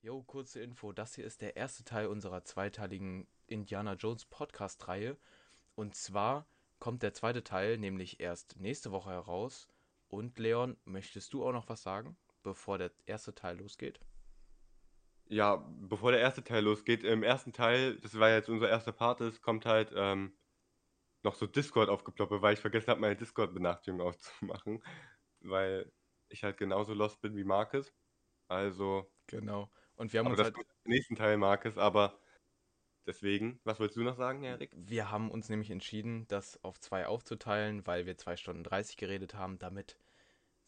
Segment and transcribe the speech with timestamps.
[0.00, 0.92] Jo, kurze Info.
[0.92, 5.16] Das hier ist der erste Teil unserer zweiteiligen Indiana Jones Podcast-Reihe.
[5.74, 6.46] Und zwar
[6.78, 9.68] kommt der zweite Teil nämlich erst nächste Woche heraus.
[10.06, 14.00] Und Leon, möchtest du auch noch was sagen, bevor der erste Teil losgeht?
[15.26, 19.20] Ja, bevor der erste Teil losgeht, im ersten Teil, das war jetzt unser erster Part
[19.20, 20.38] ist, kommt halt ähm,
[21.24, 24.82] noch so Discord aufgeploppt, weil ich vergessen habe, meine Discord-Benachrichtigung auszumachen,
[25.40, 25.92] weil
[26.28, 27.92] ich halt genauso lost bin wie Marcus.
[28.46, 29.68] Also, Genau.
[29.98, 32.18] Und wir haben aber uns das halt, im nächsten Teil, Marcus, aber
[33.04, 34.70] deswegen, was wolltest du noch sagen, Erik?
[34.74, 39.34] wir haben uns nämlich entschieden, das auf zwei aufzuteilen, weil wir zwei Stunden 30 geredet
[39.34, 39.98] haben, damit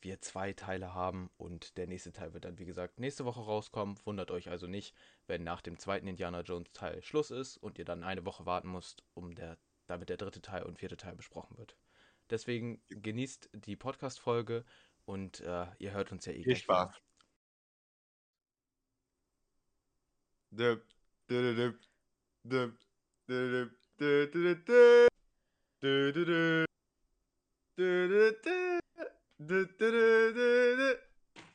[0.02, 3.98] wir zwei Teile haben und der nächste Teil wird dann, wie gesagt, nächste Woche rauskommen.
[4.04, 4.94] Wundert euch also nicht,
[5.26, 8.72] wenn nach dem zweiten Indiana Jones Teil Schluss ist und ihr dann eine Woche warten
[8.72, 11.76] müsst, um der, damit der dritte Teil und vierte Teil besprochen wird.
[12.30, 14.64] Deswegen genießt die Podcast-Folge
[15.04, 16.96] und äh, ihr hört uns ja eh Viel Spaß.
[16.96, 17.09] wieder.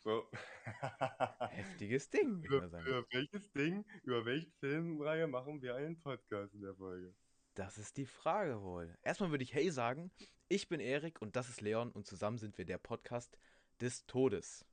[0.04, 0.30] So.
[1.50, 6.76] Heftiges Ding, Über, über welches Ding, über welche Filmreihe machen wir einen Podcast in der
[6.76, 7.14] Folge?
[7.56, 8.96] Das ist die Frage wohl.
[9.02, 10.12] Erstmal würde ich Hey sagen.
[10.48, 13.38] Ich bin Erik und das ist Leon und zusammen sind wir der Podcast
[13.82, 14.66] des Todes.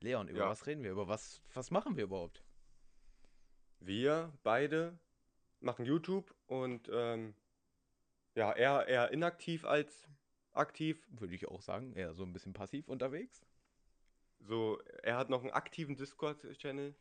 [0.00, 0.48] Leon, über Ja.
[0.48, 0.92] was reden wir?
[0.92, 2.42] Über was, was machen wir überhaupt?
[3.80, 4.98] Wir beide
[5.60, 7.34] machen YouTube und ähm,
[8.34, 10.08] ja, er eher inaktiv als
[10.52, 11.06] aktiv.
[11.10, 11.92] Würde ich auch sagen.
[11.94, 13.46] Eher so ein bisschen passiv unterwegs.
[14.40, 16.94] So, er hat noch einen aktiven Discord-Channel.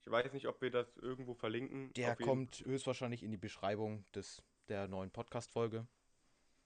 [0.00, 1.92] Ich weiß nicht, ob wir das irgendwo verlinken.
[1.92, 5.86] Der kommt höchstwahrscheinlich in die Beschreibung des, der neuen Podcast-Folge.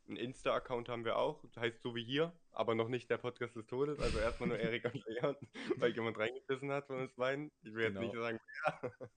[0.07, 3.67] Einen Insta-Account haben wir auch, heißt so wie hier, aber noch nicht der Podcast des
[3.67, 3.99] Todes.
[4.01, 5.37] Also erstmal nur Erik und Leon,
[5.79, 7.51] weil jemand reingebissen hat von uns beiden.
[7.63, 8.07] Ich will jetzt Genau.
[8.07, 8.41] nicht sagen,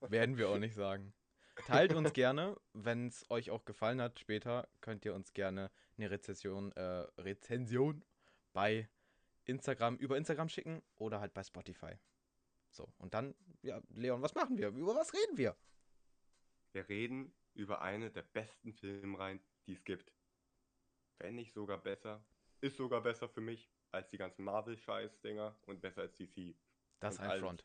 [0.00, 1.12] Werden wir auch nicht sagen.
[1.66, 4.18] Teilt uns gerne, wenn es euch auch gefallen hat.
[4.20, 8.04] Später könnt ihr uns gerne eine Rezension, äh, Rezension
[8.52, 8.88] bei
[9.44, 11.98] Instagram, über Instagram schicken oder halt bei Spotify.
[12.70, 14.68] So, und dann, ja, Leon, was machen wir?
[14.68, 15.56] Über was reden wir?
[16.72, 20.12] wir reden über eine der besten Filmreihen, die es gibt.
[21.18, 22.24] Wenn nicht sogar besser.
[22.60, 26.56] Ist sogar besser für mich als die ganzen Marvel-Scheiß-Dinger und besser als DC.
[27.00, 27.64] Das ist ein Front.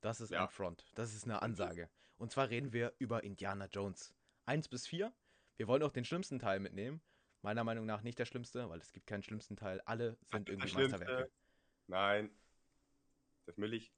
[0.00, 0.42] Das ist Ja.
[0.44, 0.90] ein Front.
[0.94, 1.90] Das ist eine Ansage.
[2.16, 4.14] Und zwar reden wir über Indiana Jones.
[4.46, 5.12] 1 bis 4.
[5.56, 7.00] Wir wollen auch den schlimmsten Teil mitnehmen.
[7.42, 9.80] Meiner Meinung nach nicht der schlimmste, weil es gibt keinen schlimmsten Teil.
[9.84, 10.74] Alle sind Der irgendwie.
[10.74, 11.30] Meisterwerke.
[11.88, 12.30] Nein.
[13.46, 13.92] Das will ich.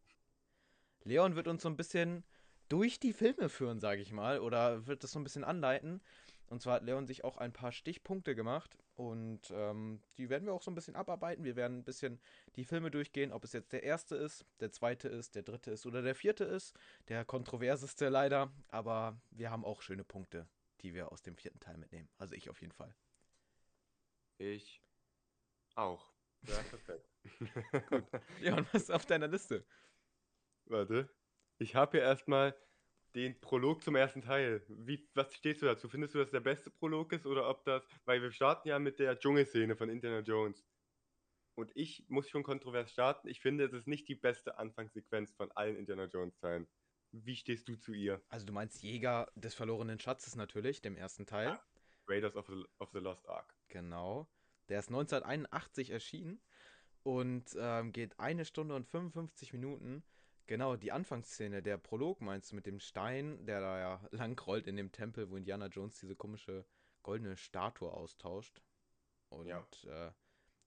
[1.05, 2.25] Leon wird uns so ein bisschen
[2.71, 6.03] durch die Filme führen, sage ich mal, oder wird das so ein bisschen anleiten.
[6.49, 10.53] Und zwar hat Leon sich auch ein paar Stichpunkte gemacht und ähm, die werden wir
[10.53, 11.44] auch so ein bisschen abarbeiten.
[11.44, 12.21] Wir werden ein bisschen
[12.56, 15.87] die Filme durchgehen, ob es jetzt der erste ist, der zweite ist, der dritte ist
[15.87, 16.77] oder der vierte ist.
[17.09, 20.47] Der kontroverseste leider, aber wir haben auch schöne Punkte,
[20.82, 22.09] die wir aus dem vierten Teil mitnehmen.
[22.19, 22.94] Also ich auf jeden Fall.
[24.38, 24.82] Ich
[25.75, 26.12] auch.
[26.43, 27.09] Ja, perfekt.
[28.41, 29.65] Leon, was ist auf deiner Liste?
[30.66, 31.09] Warte.
[31.59, 32.55] Ich habe hier erstmal
[33.15, 34.63] den Prolog zum ersten Teil.
[34.69, 35.89] Wie, was stehst du dazu?
[35.89, 37.83] Findest du, dass der beste Prolog ist oder ob das.
[38.05, 40.65] Weil wir starten ja mit der Dschungelszene von Indiana Jones.
[41.55, 43.29] Und ich muss schon kontrovers starten.
[43.29, 46.67] Ich finde, es ist nicht die beste Anfangssequenz von allen Indiana Jones-Teilen.
[47.13, 48.21] Wie stehst du zu ihr?
[48.29, 51.61] Also du meinst Jäger des verlorenen Schatzes natürlich, dem ersten Teil.
[52.09, 53.55] Raiders of the, of the Lost Ark.
[53.69, 54.29] Genau.
[54.69, 56.41] Der ist 1981 erschienen
[57.05, 60.03] und ähm, geht eine Stunde und 55 Minuten.
[60.47, 64.66] Genau, die Anfangsszene, der Prolog meinst du mit dem Stein, der da ja lang rollt
[64.66, 66.65] in dem Tempel, wo Indiana Jones diese komische
[67.03, 68.62] goldene Statue austauscht.
[69.31, 69.66] Und Ja.
[69.84, 70.12] äh,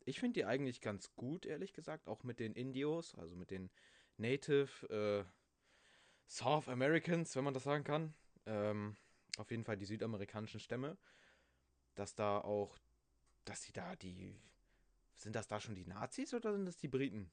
[0.06, 3.70] ich finde die eigentlich ganz gut, ehrlich gesagt, auch mit den Indios, also mit den
[4.18, 5.26] Native äh,
[6.28, 8.14] South Americans, wenn man das sagen kann.
[8.46, 8.96] Ähm,
[9.38, 10.98] auf jeden Fall die südamerikanischen Stämme.
[11.96, 12.78] Dass da auch,
[13.46, 14.40] dass sie da die.
[15.16, 17.32] Sind das da schon die Nazis oder sind das die Briten?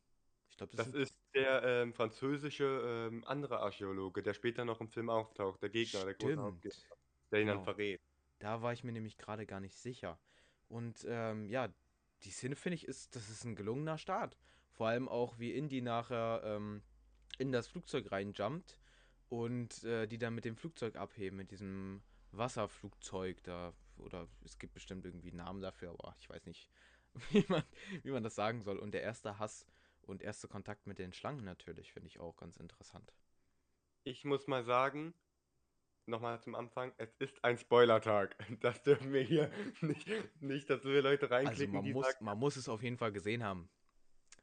[0.50, 1.02] Ich glaube, das, Das sind.
[1.02, 5.62] ist der ähm, französische ähm, andere Archäologe, der später noch im Film auftaucht.
[5.62, 6.42] Der Gegner, der große.
[6.42, 6.96] Hauptgegner,
[7.32, 7.54] der ihn Genau.
[7.54, 8.02] dann verrät.
[8.38, 10.20] Da war ich mir nämlich gerade gar nicht sicher.
[10.68, 11.68] Und ähm, ja,
[12.22, 14.38] die Szene finde ich ist, das ist ein gelungener Start.
[14.72, 16.82] Vor allem auch, wie Indy nachher ähm,
[17.38, 18.80] in das Flugzeug reinjumpt
[19.28, 23.74] und äh, die dann mit dem Flugzeug abheben, mit diesem Wasserflugzeug da.
[23.96, 26.70] Oder es gibt bestimmt irgendwie einen Namen dafür, aber ich weiß nicht,
[27.30, 27.62] wie man,
[28.02, 28.78] wie man das sagen soll.
[28.78, 29.66] Und der erste Hass
[30.04, 33.12] und erste Kontakt mit den Schlangen natürlich finde ich auch ganz interessant.
[34.04, 35.14] Ich muss mal sagen,
[36.06, 38.36] nochmal zum Anfang, es ist ein Spoilertag.
[38.60, 40.08] Das dürfen wir hier nicht,
[40.40, 43.12] nicht dass wir Leute Also reinklicken, man die muss, man muss es auf jeden Fall
[43.12, 43.68] gesehen haben.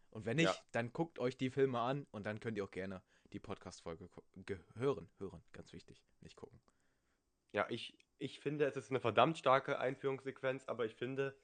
[0.09, 0.65] Und wenn nicht, Ja.
[0.71, 4.09] dann guckt euch die Filme an und dann könnt ihr auch gerne die Podcast-Folge
[4.75, 5.09] hören.
[5.19, 6.03] Hören, ganz wichtig.
[6.19, 6.59] Nicht gucken.
[7.53, 11.37] Ja, ich, ich finde, es ist eine verdammt starke Einführungssequenz, aber ich finde,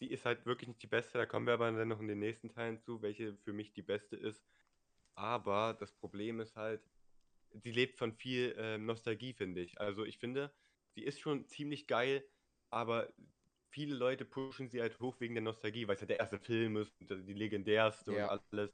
[0.00, 1.18] sie ist halt wirklich nicht die beste.
[1.18, 3.82] Da kommen wir aber dann noch in den nächsten Teilen zu, welche für mich die
[3.82, 4.46] beste ist.
[5.14, 6.90] Aber das Problem ist halt,
[7.52, 9.80] sie lebt von viel ähm, Nostalgie, finde ich.
[9.80, 10.54] Also ich finde,
[10.94, 12.28] sie ist schon ziemlich geil,
[12.70, 13.12] aber
[13.70, 16.76] viele Leute pushen sie halt hoch wegen der Nostalgie, weil es ja der erste Film
[16.76, 18.26] ist und die legendärste Ja.
[18.26, 18.70] und alles.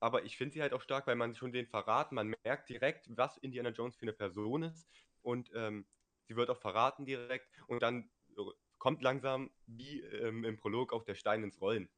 [0.00, 3.08] Aber ich finde sie halt auch stark, weil man schon den verraten, man merkt direkt,
[3.16, 4.88] was Indiana Jones für eine Person ist
[5.22, 5.88] und ähm,
[6.28, 8.42] sie wird auch verraten direkt und dann äh,
[8.86, 11.88] kommt langsam, wie ähm, im Prolog, auch der Stein ins Rollen.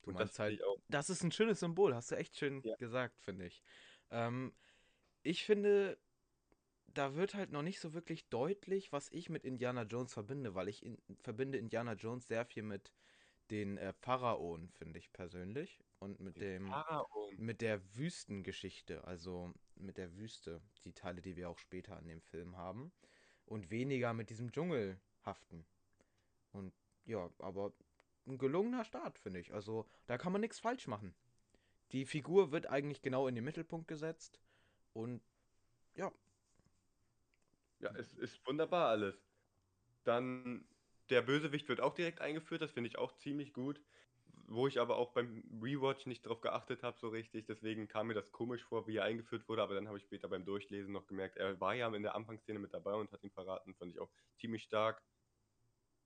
[0.00, 2.62] Du und finde halt, ich auch, das ist ein schönes Symbol, hast du echt schön
[2.62, 2.74] Ja.
[2.76, 3.62] gesagt, finde ich.
[4.10, 4.54] Ähm,
[5.22, 5.98] ich finde,
[6.86, 10.68] da wird halt noch nicht so wirklich deutlich, was ich mit Indiana Jones verbinde, weil
[10.68, 12.94] ich in, verbinde Indiana Jones sehr viel mit
[13.50, 15.84] den äh, Pharaonen, finde ich persönlich.
[15.98, 17.36] Und mit dem, Pharaon.
[17.36, 22.22] mit der Wüstengeschichte, also mit der Wüste, die Teile, die wir auch später in dem
[22.22, 22.90] Film haben.
[23.44, 25.66] Und weniger mit diesem Dschungelhaften.
[26.52, 26.72] Und
[27.04, 27.72] ja, aber
[28.26, 29.54] ein gelungener Start, finde ich.
[29.54, 31.14] Also da kann man nichts falsch machen.
[31.92, 34.40] Die Figur wird eigentlich genau in den Mittelpunkt gesetzt.
[34.92, 35.22] Und
[35.94, 36.12] ja,
[37.80, 39.24] Ja, es ist wunderbar alles.
[40.04, 40.68] Dann
[41.10, 43.80] der Bösewicht wird auch direkt eingeführt, das finde ich auch ziemlich gut.
[44.50, 47.46] Wo ich aber auch beim Rewatch nicht drauf geachtet habe, so richtig.
[47.46, 49.62] Deswegen kam mir das komisch vor, wie er eingeführt wurde.
[49.62, 52.58] Aber dann habe ich später beim Durchlesen noch gemerkt, er war ja in der Anfangsszene
[52.58, 53.74] mit dabei und hat ihn verraten.
[53.74, 55.02] Fand ich auch ziemlich stark.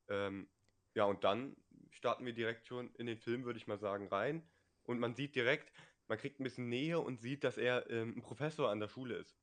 [0.09, 0.51] Ähm,
[0.95, 1.57] ja, und dann
[1.91, 4.51] starten wir direkt schon in den Film, würde ich mal sagen, rein.
[4.85, 5.73] Und man sieht direkt,
[6.09, 9.17] man kriegt ein bisschen Nähe und sieht, dass er ähm, ein Professor an der Schule
[9.17, 9.39] ist.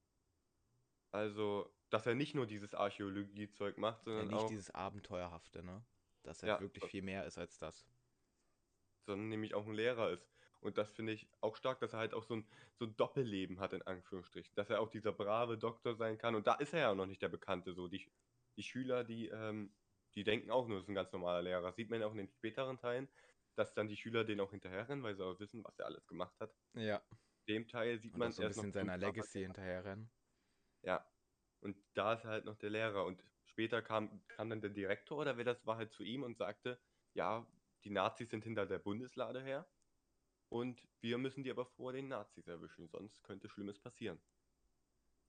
[1.12, 5.86] Also, dass er nicht nur dieses Archäologie-Zeug macht, ja, sondern nicht auch, dieses Abenteuerhafte, ne?
[6.24, 6.60] Dass halt Ja.
[6.60, 7.88] wirklich viel mehr ist als das.
[9.06, 10.30] sondern nämlich auch ein Lehrer ist.
[10.62, 13.60] Und das finde ich auch stark, dass er halt auch so ein, so ein Doppelleben
[13.60, 14.54] hat, in Anführungsstrichen.
[14.56, 16.36] Dass er auch dieser brave Doktor sein kann.
[16.36, 17.74] Und da ist er ja noch nicht der Bekannte.
[17.74, 18.12] So, die,
[18.58, 19.74] die Schüler, die, ähm,
[20.16, 21.74] die denken auch nur, das ist ein ganz normaler Lehrer.
[21.74, 23.08] Sieht man ja auch in den späteren Teilen,
[23.56, 26.40] dass dann die Schüler den auch hinterherrennen, weil sie auch wissen, was er alles gemacht
[26.40, 26.56] hat.
[26.74, 27.02] Ja.
[27.48, 30.12] Dem Teil sieht Und man so ein erst bisschen seiner Legacy hinterherrennen.
[30.82, 31.06] Ja.
[31.62, 33.06] Und da ist halt noch der Lehrer.
[33.06, 36.38] Und später kam, kam dann der Direktor oder wer das war halt zu ihm und
[36.38, 36.80] sagte,
[37.14, 37.46] ja,
[37.84, 39.68] die Nazis sind hinter der Bundeslade her.
[40.50, 44.20] Und wir müssen die aber vor den Nazis erwischen, sonst könnte Schlimmes passieren.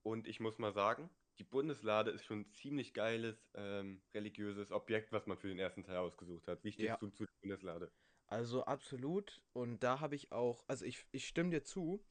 [0.03, 5.11] Und ich muss mal sagen, die Bundeslade ist schon ein ziemlich geiles ähm, religiöses Objekt,
[5.11, 6.63] was man für den ersten Teil ausgesucht hat.
[6.63, 6.97] Wie stehst Ja.
[6.97, 7.91] du zu der Bundeslade?
[8.27, 9.41] Also absolut.
[9.53, 12.03] Und da habe ich auch, also ich, ich stimme dir zu.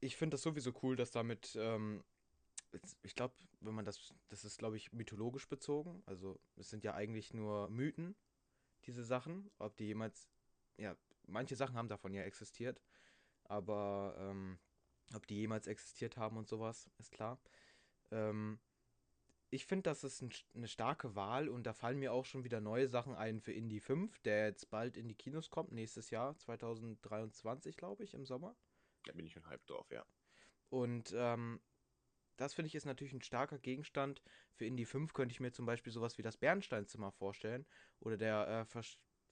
[0.00, 2.04] Ich finde das sowieso cool, dass damit, ähm,
[2.72, 6.02] jetzt- ich glaube, wenn man das, das ist, glaube ich, mythologisch bezogen.
[6.06, 8.14] Also es sind ja eigentlich nur Mythen,
[8.86, 9.50] diese Sachen.
[9.58, 10.28] Ob die jemals,
[10.76, 10.96] ja,
[11.26, 12.80] manche Sachen haben davon ja existiert.
[13.44, 14.58] Aber ähm,
[15.14, 17.40] ob die jemals existiert haben und sowas, ist klar.
[18.10, 18.58] Ähm,
[19.50, 22.60] ich finde, das ist ein, eine starke Wahl und da fallen mir auch schon wieder
[22.60, 26.36] neue Sachen ein für Indie 5, der jetzt bald in die Kinos kommt, nächstes Jahr,
[26.36, 28.54] 2023, glaube ich, im Sommer.
[29.04, 30.04] Da bin ich schon halb drauf, ja.
[30.68, 31.60] Und ähm,
[32.36, 34.22] das finde ich ist natürlich ein starker Gegenstand.
[34.54, 37.66] Für Indie 5 könnte ich mir zum Beispiel sowas wie das Bernsteinzimmer vorstellen
[38.00, 38.82] oder der äh,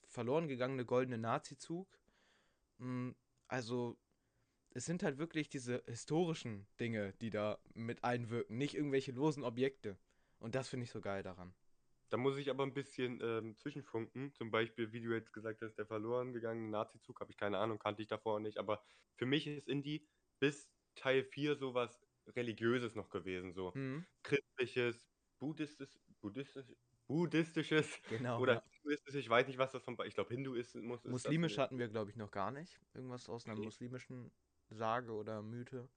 [0.07, 1.87] verloren gegangene goldene Nazi-Zug.
[2.79, 3.11] Mm,
[3.47, 3.97] Also,
[4.71, 9.99] es sind halt wirklich diese historischen Dinge, die da mit einwirken, nicht irgendwelche losen Objekte.
[10.39, 11.55] Und das finde ich so geil daran.
[12.09, 14.33] Da muss ich aber ein bisschen ähm, zwischenfunken.
[14.33, 17.79] Zum Beispiel, wie du jetzt gesagt hast, der verloren gegangene Nazi-Zug, habe ich keine Ahnung,
[17.79, 18.57] kannte ich davor nicht.
[18.57, 18.81] Aber
[19.17, 20.07] für mich ist Indie
[20.39, 23.53] bis Teil 4 sowas Religiöses noch gewesen.
[23.53, 25.05] So Hm, christliches,
[25.39, 26.73] buddhistisch, buddhistisch,
[27.07, 28.39] buddhistisches genau.
[28.39, 28.63] oder ja.
[28.69, 29.19] hinduistisches.
[29.19, 29.97] Ich weiß nicht, was das von.
[30.05, 32.79] Ich glaube, Hinduismus ist Muslimisch hatten wir, glaube ich, noch gar nicht.
[32.93, 34.31] Irgendwas aus einer muslimischen
[34.69, 35.89] Sage oder Mythe,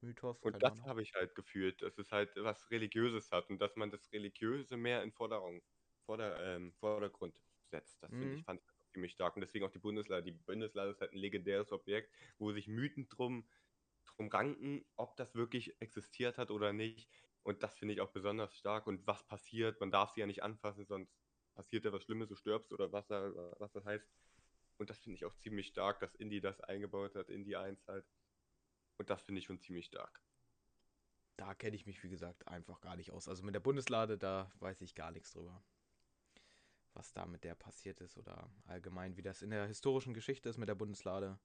[0.00, 3.76] Mythos, Und das habe ich halt gefühlt, dass es halt was Religiöses hat und dass
[3.76, 5.62] man das Religiöse mehr in Forderung,
[6.06, 8.02] Vorder, ähm, Vordergrund setzt.
[8.02, 8.36] Das finde Mhm.
[8.36, 9.34] ich, fand ich auch ziemlich stark.
[9.36, 10.22] Und deswegen auch die Bundeslade.
[10.22, 13.50] Die Bundeslade ist halt ein legendäres Objekt, wo sich Mythen drum,
[14.06, 17.10] drum ranken, ob das wirklich existiert hat oder nicht.
[17.42, 18.86] Und das finde ich auch besonders stark.
[18.86, 21.18] Und was passiert, man darf sie ja nicht anfassen, sonst
[21.54, 24.08] passiert ja was Schlimmes, du stirbst oder was, da, was das heißt.
[24.78, 28.06] Und das finde ich auch ziemlich stark, dass Indie das eingebaut hat, Indie 1 halt.
[28.98, 30.20] Und das finde ich schon ziemlich stark.
[31.36, 33.28] Da kenne ich mich, wie gesagt, einfach gar nicht aus.
[33.28, 35.62] Also mit der Bundeslade, da weiß ich gar nichts drüber.
[36.94, 40.58] Was da mit der passiert ist oder allgemein, wie das in der historischen Geschichte ist
[40.58, 41.38] mit der Bundeslade.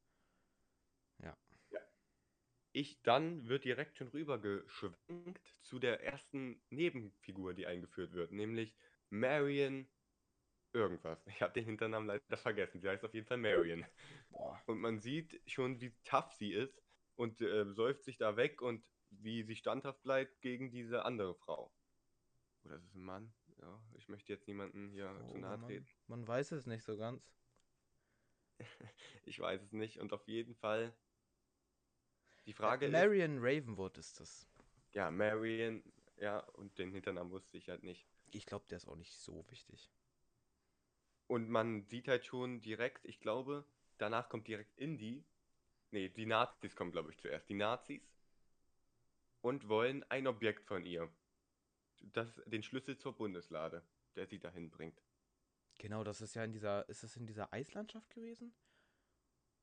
[2.76, 8.76] Ich dann wird direkt schon rübergeschwenkt zu der ersten Nebenfigur, die eingeführt wird, nämlich
[9.12, 9.88] Marion
[10.74, 11.24] irgendwas.
[11.28, 12.82] Ich habe den Hinternamen leider vergessen.
[12.82, 13.86] Sie heißt auf jeden Fall Marion.
[14.32, 14.60] Boah.
[14.66, 16.82] Und man sieht schon, wie tough sie ist
[17.16, 21.72] und äh, säuft sich da weg und wie sie standhaft bleibt gegen diese andere Frau.
[22.64, 23.34] Oder ist es ein Mann?
[23.62, 25.68] Ja, ich möchte jetzt niemanden hier zu Oh, nahe Mann.
[25.68, 25.88] treten.
[26.08, 27.22] Man weiß es nicht so ganz.
[29.26, 30.00] Ich weiß es nicht.
[30.00, 30.94] Und auf jeden Fall.
[32.46, 32.94] Die Frage Äh, ist.
[32.94, 34.48] Marion Ravenwood ist das.
[34.94, 35.84] Ja, Marion.
[36.18, 38.06] Ja, und den Hinternamen wusste ich halt nicht.
[38.32, 39.92] Ich glaube, der ist auch nicht so wichtig.
[41.28, 43.66] Und man sieht halt schon direkt, ich glaube,
[43.98, 45.24] danach kommt direkt Indy.
[45.94, 47.48] Nee, die Nazis kommen, glaube ich, zuerst.
[47.50, 48.02] Die Nazis.
[49.42, 51.08] Und wollen ein Objekt von ihr.
[52.02, 53.84] Das, den Schlüssel zur Bundeslade,
[54.16, 55.04] der sie dahin bringt.
[55.78, 58.56] Genau, das ist ja in dieser, ist es in dieser Eislandschaft gewesen?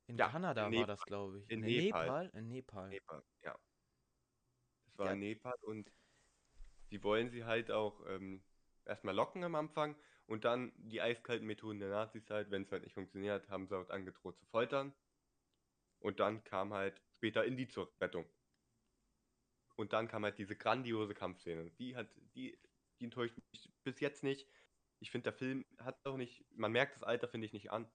[0.07, 1.49] In Ja, Kanada in war das, glaube ich.
[1.51, 2.05] In In Nepal.
[2.05, 2.29] Nepal?
[2.33, 2.89] In Nepal.
[2.89, 3.59] Nepal, ja.
[4.85, 5.13] Das war Ja.
[5.13, 5.91] in Nepal und
[6.89, 8.41] sie wollen sie halt auch ähm,
[8.85, 9.97] erstmal locken am Anfang
[10.27, 13.77] und dann die eiskalten Methoden der Nazis halt, wenn es halt nicht funktioniert, haben sie
[13.77, 14.93] auch angedroht zu foltern.
[16.01, 18.25] Und dann kam halt später Indy zur Rettung.
[19.75, 21.71] Und dann kam halt diese grandiose Kampfszene.
[21.71, 22.57] Die hat, die,
[22.99, 24.47] die enttäuscht mich bis jetzt nicht.
[24.99, 27.89] Ich finde, der Film hat auch nicht, man merkt das Alter, finde ich, nicht an.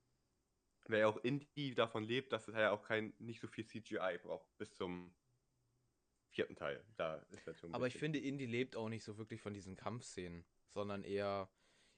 [0.87, 4.19] Wer ja auch Indy davon lebt, dass er ja auch kein, nicht so viel CGI
[4.23, 5.15] braucht, bis zum
[6.37, 6.85] vierten Teil.
[6.97, 10.45] Da ist schon Aber ich finde, Indie lebt auch nicht so wirklich von diesen Kampfszenen,
[10.69, 11.51] sondern eher.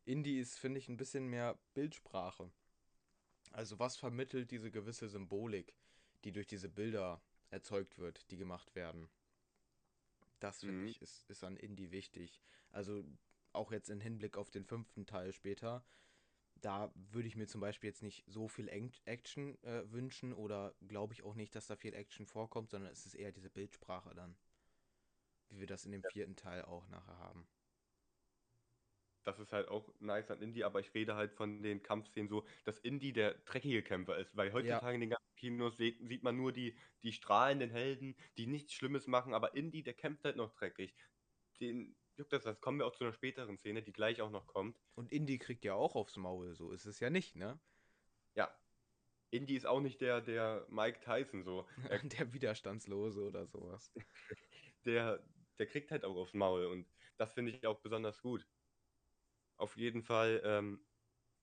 [0.04, 2.50] Indie ist, finde ich, ein bisschen mehr Bildsprache.
[3.50, 5.74] Also, was vermittelt diese gewisse Symbolik,
[6.24, 9.08] die durch diese Bilder erzeugt wird, die gemacht werden?
[10.40, 10.88] Das, finde Mhm.
[10.90, 12.40] ich, ist, ist an Indie wichtig.
[12.70, 13.04] Also,
[13.52, 15.84] auch jetzt im Hinblick auf den fünften Teil später.
[16.56, 18.68] Da würde ich mir zum Beispiel jetzt nicht so viel
[19.06, 23.06] Action äh, wünschen oder glaube ich auch nicht, dass da viel Action vorkommt, sondern es
[23.06, 24.36] ist eher diese Bildsprache dann.
[25.50, 27.46] Wie wir das in dem vierten Teil auch nachher haben.
[29.28, 32.46] Das ist halt auch nice an Indy, aber ich rede halt von den Kampfszenen so,
[32.64, 36.34] dass Indy der dreckige Kämpfer ist, weil heutzutage in den ganzen Kinos sieht, sieht man
[36.36, 40.54] nur die, die strahlenden Helden, die nichts Schlimmes machen, aber Indy, der kämpft halt noch
[40.54, 40.94] dreckig.
[41.60, 44.46] Den juckt das, das kommen wir auch zu einer späteren Szene, die gleich auch noch
[44.46, 44.80] kommt.
[44.94, 47.60] Und Indy kriegt ja auch aufs Maul, so ist es ja nicht, ne?
[48.34, 48.50] Ja,
[49.30, 51.66] Indy ist auch nicht der, der Mike Tyson so.
[51.90, 53.92] Er, Der Widerstandslose oder sowas.
[54.84, 55.22] der,
[55.58, 56.86] der kriegt halt auch aufs Maul und
[57.18, 58.46] das finde ich auch besonders gut.
[59.58, 60.80] Auf jeden Fall, ähm,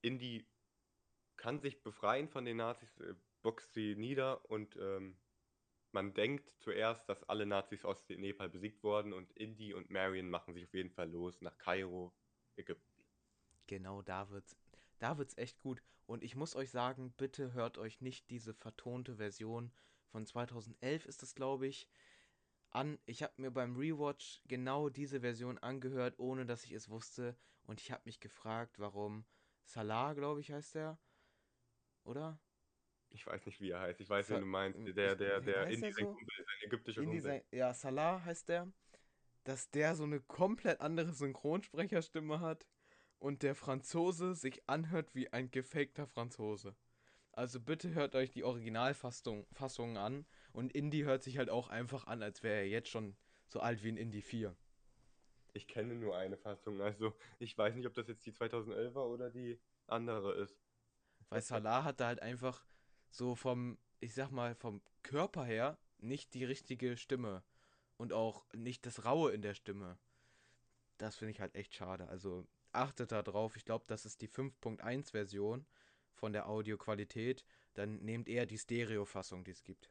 [0.02, 0.48] Indy
[1.36, 5.18] kann sich befreien von den Nazis, äh, boxt sie nieder und ähm,
[5.92, 10.54] man denkt zuerst, dass alle Nazis aus Nepal besiegt wurden und Indy und Marion machen
[10.54, 12.14] sich auf jeden Fall los nach Kairo,
[12.58, 13.04] Ägypten.
[13.68, 14.58] Genau, da wird's,
[15.00, 15.82] da wird's echt gut.
[16.06, 19.72] Und ich muss euch sagen, bitte hört euch nicht diese vertonte Version
[20.08, 21.88] von 2011 ist es, glaube ich,
[22.76, 23.00] an.
[23.06, 27.36] Ich habe mir beim Rewatch genau diese Version angehört, ohne dass ich es wusste.
[27.66, 29.26] Und ich habe mich gefragt, warum
[29.64, 31.00] Salah, glaube ich, heißt der,
[32.04, 32.38] oder?
[33.10, 34.80] Ich weiß nicht, wie er heißt, ich weiß, Sa- wen du meinst.
[34.98, 36.06] Der, der, wie der sein so?
[36.06, 37.44] Kumpel ist, ein ägyptischer In Kumpel.
[37.52, 38.68] ja, Salah heißt der,
[39.46, 42.66] dass der so eine komplett andere Synchronsprecherstimme hat
[43.20, 46.76] und der Franzose sich anhört wie ein gefakter Franzose.
[47.32, 50.26] Also bitte hört euch die Originalfassung Fassung an
[50.56, 53.16] und Indie hört sich halt auch einfach an, als wäre er jetzt schon
[53.48, 54.56] so alt wie ein Indie 4.
[55.54, 59.30] Ich kenne nur eine Fassung, also ich weiß nicht, ob das jetzt die 2011er oder
[59.30, 60.58] die andere ist.
[61.30, 62.66] Weil Salah hat da halt einfach
[63.10, 67.44] so vom, ich sag mal, vom Körper her nicht die richtige Stimme
[67.98, 69.98] und auch nicht das Raue in der Stimme.
[70.98, 72.08] Das finde ich halt echt schade.
[72.08, 73.56] Also achtet da drauf.
[73.56, 75.66] Ich glaube, das ist die 5.1 Version
[76.14, 77.46] von der Audioqualität.
[77.74, 79.90] Dann nehmt eher die Stereo-Fassung, die es gibt.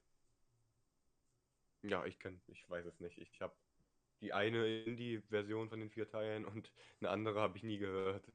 [1.85, 3.19] Ja, ich kann, ich weiß es nicht.
[3.19, 3.55] Ich habe
[4.21, 8.27] die eine Indie-Version von den vier Teilen und eine andere habe ich nie gehört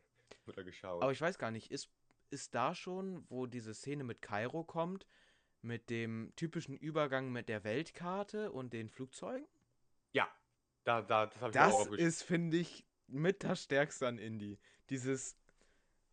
[0.48, 1.02] oder geschaut.
[1.02, 1.90] Aber ich weiß gar nicht, ist,
[2.30, 5.08] ist da schon, wo diese Szene mit Kairo kommt,
[5.62, 9.48] mit dem typischen Übergang mit der Weltkarte und den Flugzeugen?
[10.14, 10.28] ja,
[10.84, 14.18] da, da, das habe ich mir auch Das ist, finde ich, mit das Stärkste an
[14.18, 14.60] Indie.
[14.90, 15.38] Dieses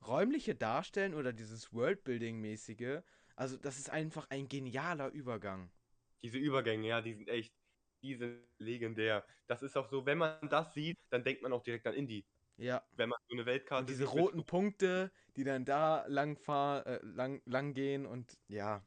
[0.07, 3.03] räumliche Darstellen oder dieses Worldbuilding-mäßige.
[3.37, 5.71] Also, das ist einfach ein genialer Übergang.
[6.23, 7.55] Diese Übergänge, ja, die sind echt,
[8.03, 9.27] die sind legendär.
[9.47, 12.27] Das ist auch so, wenn man das sieht, dann denkt man auch direkt an Indie.
[12.57, 12.83] Ja.
[12.93, 16.37] Wenn man so eine Weltkarte Und diese sieht mit roten Punkte, die dann da lang,
[16.37, 18.87] fahr, äh, lang, lang gehen und ja.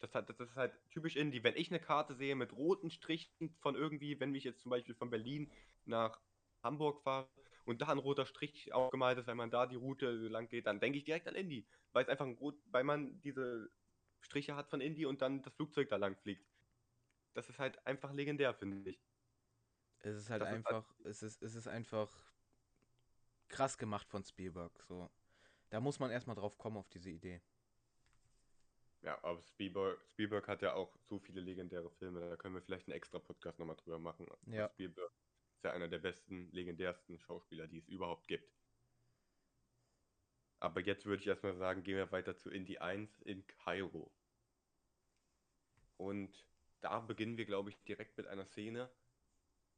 [0.00, 1.42] Das, hat, das ist halt typisch Indie.
[1.42, 4.94] Wenn ich eine Karte sehe mit roten Strichen von irgendwie, wenn ich jetzt zum Beispiel
[4.94, 5.50] von Berlin
[5.86, 6.20] nach
[6.62, 7.28] Hamburg fahre
[7.64, 10.78] und da ein roter Strich aufgemalt ist, wenn man da die Route lang geht, dann
[10.78, 11.66] denke ich direkt an Indie.
[11.92, 13.70] Weil es einfach ein rot, weil man diese
[14.20, 16.46] Striche hat von Indie und dann das Flugzeug da lang fliegt.
[17.34, 19.00] Das ist halt einfach legendär, finde ich.
[20.00, 22.10] Es ist halt Das ist halt- einfach, es ist, es ist einfach
[23.48, 24.82] krass gemacht von Spielberg.
[24.88, 25.10] So.
[25.70, 27.40] Da muss man erstmal drauf kommen auf diese Idee.
[29.02, 32.88] Ja, aber Spielberg, Spielberg hat ja auch so viele legendäre Filme, da können wir vielleicht
[32.88, 34.26] einen extra Podcast nochmal drüber machen.
[34.46, 34.68] Ja.
[34.70, 35.12] Spielberg
[35.54, 38.52] ist ja einer der besten, legendärsten Schauspieler, die es überhaupt gibt.
[40.60, 44.12] Aber jetzt würde ich erstmal sagen, gehen wir weiter zu Indie 1 in Kairo.
[45.96, 46.46] Und
[46.80, 48.90] da beginnen wir, glaube ich, direkt mit einer Szene,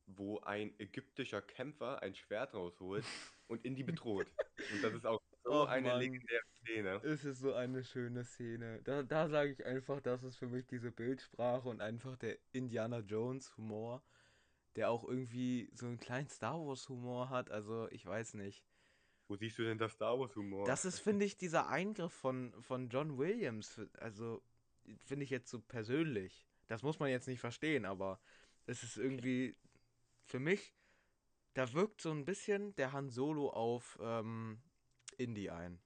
[0.07, 3.05] wo ein ägyptischer Kämpfer ein Schwert rausholt
[3.49, 4.33] und Indy bedroht.
[4.69, 5.99] Und das ist auch so Och, eine Mann.
[5.99, 7.03] legendäre Szene.
[7.03, 8.83] Es ist so eine schöne Szene.
[8.85, 13.01] Da, da sage ich einfach, das ist für mich diese Bildsprache und einfach der Indiana
[13.01, 14.03] Jones Humor,
[14.77, 17.51] der auch irgendwie so einen kleinen Star Wars Humor hat.
[17.51, 18.65] Also ich weiß nicht.
[19.31, 20.67] Wo siehst du denn das Star Wars Humor?
[20.67, 23.81] Das ist, finde ich, dieser Eingriff von, von John Williams.
[24.01, 24.43] Also
[25.07, 26.49] finde ich jetzt so persönlich.
[26.67, 28.21] Das muss man jetzt nicht verstehen, aber
[28.67, 29.57] es ist irgendwie
[30.25, 30.75] für mich,
[31.55, 34.61] da wirkt so ein bisschen der Han Solo auf ähm,
[35.17, 35.81] Indie ein.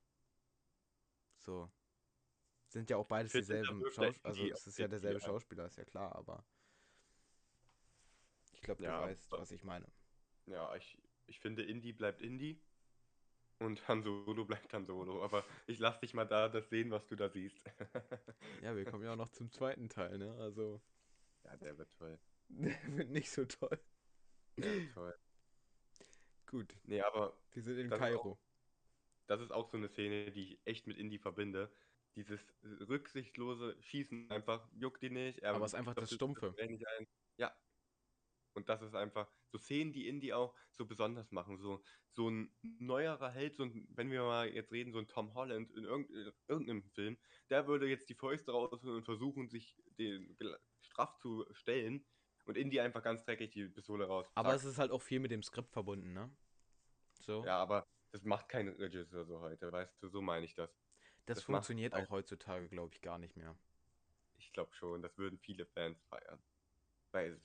[1.41, 1.71] So.
[2.69, 4.15] Sind ja auch beides dieselben Schauspieler.
[4.23, 5.21] Also es ist ja derselbe.
[5.21, 6.47] Schauspieler, ist ja klar, aber
[8.55, 9.87] ich glaube, du Ja, weißt, was ich meine.
[10.47, 12.59] Ja, ich, ich finde, Indie bleibt Indie
[13.65, 15.23] und Han Solo bleibt Han Solo.
[15.25, 17.61] Aber ich lass dich mal da das sehen, was du da siehst.
[18.63, 20.35] Ja, wir kommen ja auch noch zum zweiten Teil, ne?
[20.39, 20.81] Also
[21.45, 22.19] ja, der wird toll.
[22.49, 23.79] wird nicht so toll.
[24.57, 25.15] Der wird toll.
[26.47, 28.39] Gut, Nee, aber wir sind in Das ist auch- Kairo.
[29.27, 31.71] das ist auch so eine Szene, die ich echt mit Indie verbinde.
[32.17, 35.41] Dieses rücksichtslose Schießen einfach, juckt die nicht.
[35.41, 36.55] Er Aber es ist einfach das Stumpfe.
[37.37, 37.53] Ja.
[38.65, 41.59] Und das ist einfach so Szenen, die Indie auch so besonders machen.
[41.59, 45.35] So, so ein neuerer Held, so ein, wenn wir mal jetzt reden, so ein Tom
[45.35, 47.19] Holland in irgendein- irgendeinem Film,
[47.51, 50.35] der würde jetzt die Fäuste rausholen und versuchen, sich den
[50.81, 52.07] straff zu stellen.
[52.47, 54.27] Und Indie einfach ganz dreckig die Pistole raus.
[54.35, 56.31] Aber es ist halt auch viel mit dem Skript verbunden, ne?
[57.21, 57.45] So.
[57.45, 60.71] Ja, aber das macht kein Regisseur so heute, weißt du, so meine ich das.
[61.27, 63.59] das, das funktioniert auch heutzutage, glaube ich, gar nicht mehr.
[64.39, 66.43] Ich glaube schon, das würden viele Fans feiern.
[67.13, 67.41] Weil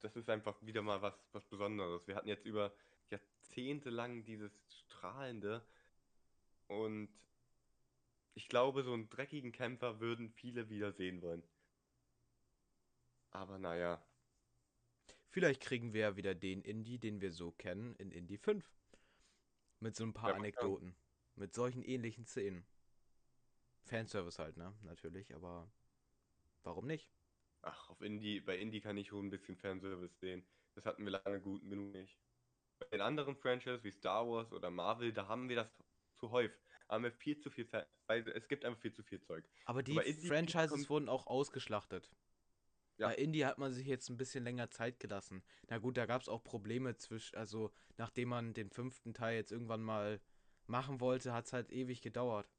[0.00, 2.06] das ist einfach wieder mal was, was Besonderes.
[2.06, 2.72] Wir hatten jetzt über
[3.10, 5.66] Jahrzehnte lang dieses strahlende
[6.68, 7.08] und
[8.34, 11.42] ich glaube, so einen dreckigen Kämpfer würden viele wieder sehen wollen.
[13.30, 14.02] Aber naja,
[15.30, 18.68] Vielleicht kriegen wir ja wieder den Indie, den wir so kennen, in Indie 5.
[19.80, 20.36] Mit so ein paar Ja.
[20.36, 20.96] Anekdoten.
[21.36, 22.66] Mit solchen ähnlichen Szenen.
[23.84, 24.74] Fanservice halt, ne?
[24.82, 25.70] Natürlich, aber
[26.62, 27.08] warum nicht?
[27.68, 30.46] Ach, auf Indie, bei Indie kann ich schon ein bisschen Fanservice sehen.
[30.74, 32.18] Das hatten wir lange gut genug nicht.
[32.78, 35.68] Bei den anderen Franchises wie Star Wars oder Marvel, da haben wir das
[36.16, 36.58] zu häufig.
[36.88, 39.44] Haben wir viel zu viel, Fan weil es gibt einfach viel zu viel Zeug.
[39.66, 42.10] Aber die Franchises wurden auch ausgeschlachtet.
[42.96, 43.08] Ja.
[43.08, 45.44] Bei Indie hat man sich jetzt ein bisschen länger Zeit gelassen.
[45.68, 49.52] Na gut, da gab es auch Probleme zwischen, also nachdem man den fünften Teil jetzt
[49.52, 50.20] irgendwann mal
[50.66, 52.50] machen wollte, hat es halt ewig gedauert.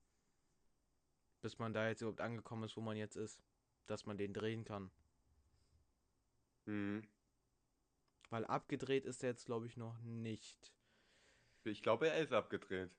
[1.42, 3.42] Bis man da jetzt überhaupt angekommen ist, wo man jetzt ist.
[3.86, 4.92] Dass man den drehen kann.
[6.70, 7.02] Hm.
[8.30, 10.72] Weil abgedreht ist er jetzt, glaube ich, noch nicht.
[11.64, 12.92] Ich glaube, er ist abgedreht.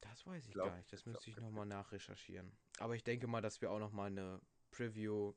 [0.00, 0.90] Das weiß ich glaub, gar nicht.
[0.90, 2.56] Das müsste ich nochmal nachrecherchieren.
[2.78, 5.34] Aber ich denke mal, dass wir auch nochmal eine Preview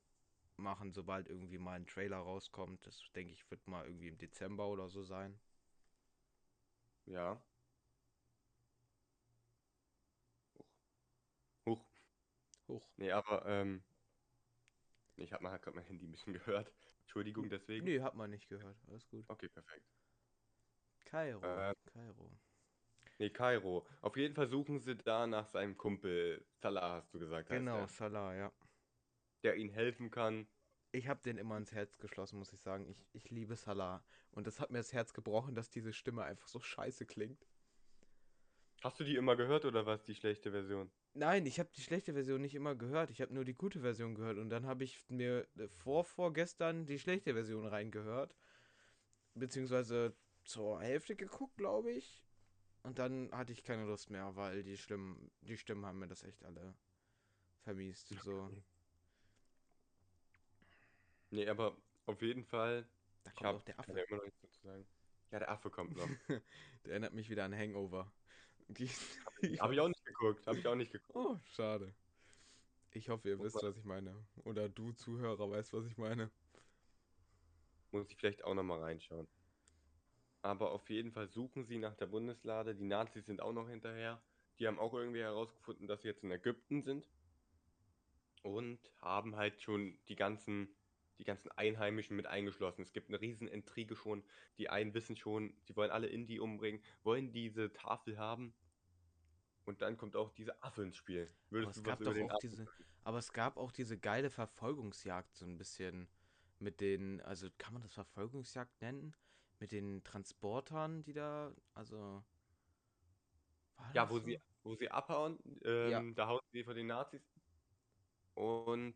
[0.56, 2.88] machen, sobald irgendwie mal ein Trailer rauskommt.
[2.88, 5.38] Das denke ich, wird mal irgendwie im Dezember oder so sein.
[7.08, 7.44] Ja.
[11.66, 11.86] Huch.
[12.70, 12.88] Hoch.
[12.96, 13.84] Nee, aber, ähm,
[15.18, 16.72] ich habe mal gerade mein Handy ein bisschen gehört.
[17.02, 17.86] Entschuldigung deswegen.
[17.86, 18.78] Nee, hat man nicht gehört.
[18.88, 19.26] Alles gut.
[19.28, 19.86] Okay, perfekt.
[21.06, 21.42] Kairo.
[21.44, 22.32] Äh, Kairo.
[23.20, 23.86] Nee, Kairo.
[24.02, 28.34] Auf jeden Fall suchen sie da nach seinem Kumpel Salah, hast du gesagt, Genau, Salah,
[28.36, 28.52] ja.
[29.44, 30.48] der ihnen helfen kann.
[30.92, 32.88] Ich habe den immer ins Herz geschlossen, muss ich sagen.
[32.88, 34.04] Ich, ich liebe Salah.
[34.32, 37.46] Und das hat mir das Herz gebrochen, dass diese Stimme einfach so scheiße klingt.
[38.84, 40.92] Hast du die immer gehört oder was die schlechte Version?
[41.16, 43.12] Nein, ich habe die schlechte Version nicht immer gehört.
[43.12, 44.38] Ich habe nur die gute Version gehört.
[44.40, 48.36] Und dann habe ich mir äh, vor, vorgestern die schlechte Version reingehört.
[49.36, 52.24] Beziehungsweise zur Hälfte geguckt, glaube ich.
[52.84, 56.24] Und dann hatte ich keine Lust mehr, weil die Stimmen, die Stimmen haben mir das
[56.24, 56.76] echt alle
[57.64, 58.10] vermiest.
[58.24, 58.50] So,
[61.32, 62.86] Nee, aber auf jeden Fall.
[63.24, 63.94] da kommt auch der Affe.
[63.94, 64.84] noch.
[65.32, 66.08] Ja, der Affe kommt noch.
[66.86, 68.12] Der erinnert mich wieder an Hangover.
[68.78, 68.90] Die,
[69.60, 70.46] Habe ich auch nicht geguckt.
[70.48, 71.16] Habe ich auch nicht geguckt.
[71.16, 71.94] Oh, schade.
[72.92, 74.16] Ich hoffe, ihr wisst, was ich meine.
[74.44, 76.30] Oder du Zuhörer weißt, was ich meine.
[77.92, 79.28] Muss ich vielleicht auch nochmal reinschauen.
[80.42, 82.76] Aber auf jeden Fall suchen sie nach der Bundeslade.
[82.76, 84.22] Die Nazis sind auch noch hinterher.
[84.60, 87.08] Die haben auch irgendwie herausgefunden, dass sie jetzt in Ägypten sind.
[88.44, 90.68] Und haben halt schon die ganzen
[91.20, 92.82] die ganzen Einheimischen mit eingeschlossen.
[92.82, 94.24] Es gibt eine riesen Intrige schon.
[94.58, 98.54] Die einen wissen schon, die wollen alle Indy umbringen, wollen diese Tafel haben.
[99.66, 101.30] Und dann kommt auch diese Affe ins Spiel.
[101.52, 102.68] Aber es gab doch auch diese,
[103.04, 106.08] aber es gab auch diese geile Verfolgungsjagd so ein bisschen
[106.60, 109.16] mit den, also kann man das Verfolgungsjagd nennen?
[109.60, 112.24] Mit den Transportern, die da, also
[113.94, 114.26] ja, wo so?
[114.26, 116.02] sie, wo sie abhauen, ähm, ja.
[116.16, 117.22] da hauen sie von den Nazis.
[118.34, 118.96] Und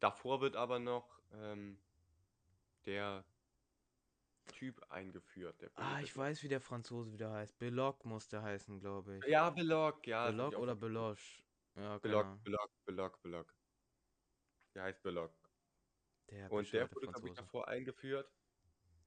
[0.00, 1.78] davor wird aber noch ähm,
[2.86, 3.24] der
[4.46, 5.60] Typ eingeführt.
[5.60, 7.58] Der ah, ich weiß, wie der Franzose wieder heißt.
[7.58, 9.24] Belloc muss der heißen, glaube ich.
[9.26, 10.30] Ja, Belloc, ja.
[10.30, 11.16] Belloc oder Beloch?
[11.76, 13.54] Ja, Belloc, Belloc, Belloc, Belloc.
[14.74, 15.32] Der heißt Belloc.
[16.30, 18.30] Der und der wurde, glaube ich, davor eingeführt.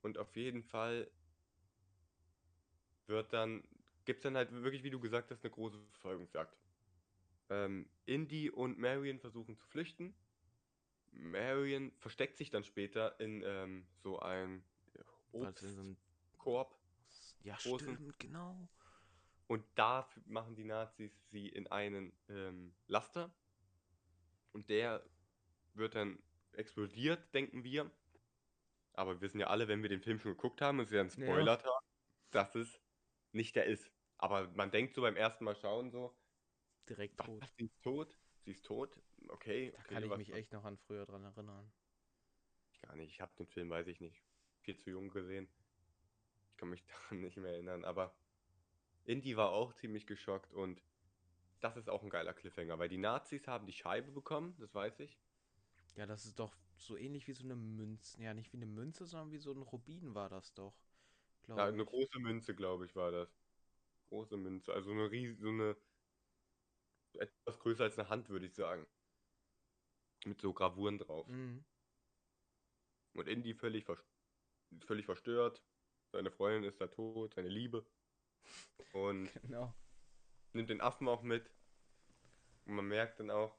[0.01, 1.09] Und auf jeden Fall
[3.07, 3.63] wird dann,
[4.05, 6.55] gibt es dann halt wirklich, wie du gesagt hast, eine große Verfolgungsjagd.
[7.49, 10.15] Ähm, Indy und Marion versuchen zu flüchten.
[11.11, 14.63] Marion versteckt sich dann später in ähm, so einem
[15.41, 16.75] Obstkorb.
[17.43, 17.95] Ja, großen.
[17.95, 18.67] stimmt, genau.
[19.47, 23.31] Und da machen die Nazis sie in einen ähm, Laster.
[24.53, 25.05] Und der
[25.73, 26.17] wird dann
[26.53, 27.91] explodiert, denken wir.
[28.93, 31.09] Aber wir wissen ja alle, wenn wir den Film schon geguckt haben, und sie dann
[31.09, 31.79] spoilert ja.
[32.31, 32.81] dass es
[33.33, 33.91] nicht der ist.
[34.17, 36.15] Aber man denkt so beim ersten Mal schauen so.
[36.89, 37.43] Direkt tot.
[37.57, 38.17] Sie ist tot.
[38.45, 38.97] Sie ist tot.
[39.27, 39.71] Okay.
[39.71, 41.71] Da okay, kann ich mich echt noch an früher dran erinnern.
[42.81, 43.11] Gar nicht.
[43.11, 44.23] Ich habe den Film, weiß ich nicht,
[44.65, 45.47] viel zu jung gesehen.
[46.51, 47.85] Ich kann mich daran nicht mehr erinnern.
[47.85, 48.13] Aber
[49.05, 50.81] Indy war auch ziemlich geschockt und
[51.61, 54.99] das ist auch ein geiler Cliffhanger, weil die Nazis haben die Scheibe bekommen, das weiß
[54.99, 55.17] ich.
[55.95, 58.21] Ja, das ist doch so ähnlich wie so eine Münze.
[58.21, 60.75] Ja, nicht wie eine Münze, sondern wie so ein Rubin war das doch.
[61.47, 63.29] Ja, eine große Münze, glaube ich, war das.
[64.09, 64.73] Große Münze.
[64.73, 65.77] Also eine riesige, so eine.
[67.13, 68.85] Etwas größer als eine Hand, würde ich sagen.
[70.25, 71.27] Mit so Gravuren drauf.
[71.27, 71.63] Mhm.
[73.13, 74.03] Und Indy völlig, vers
[74.83, 75.63] völlig verstört.
[76.11, 77.85] Seine Freundin ist da tot, seine Liebe.
[78.93, 79.73] Und genau.
[80.53, 81.51] nimmt den Affen auch mit.
[82.65, 83.57] Und man merkt dann auch,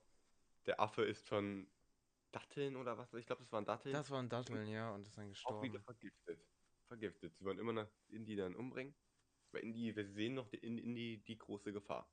[0.66, 1.68] der Affe ist von
[2.32, 3.12] Datteln oder was?
[3.14, 3.92] Ich glaube, das waren Datteln.
[3.92, 5.58] Das waren Datteln, ja, und ist dann gestorben.
[5.58, 6.44] Auch wieder vergiftet.
[6.88, 7.34] Vergiftet.
[7.36, 8.94] Sie wollen immer noch Indy dann umbringen.
[9.52, 12.10] Weil Indy, wir sehen noch in Indy die große Gefahr.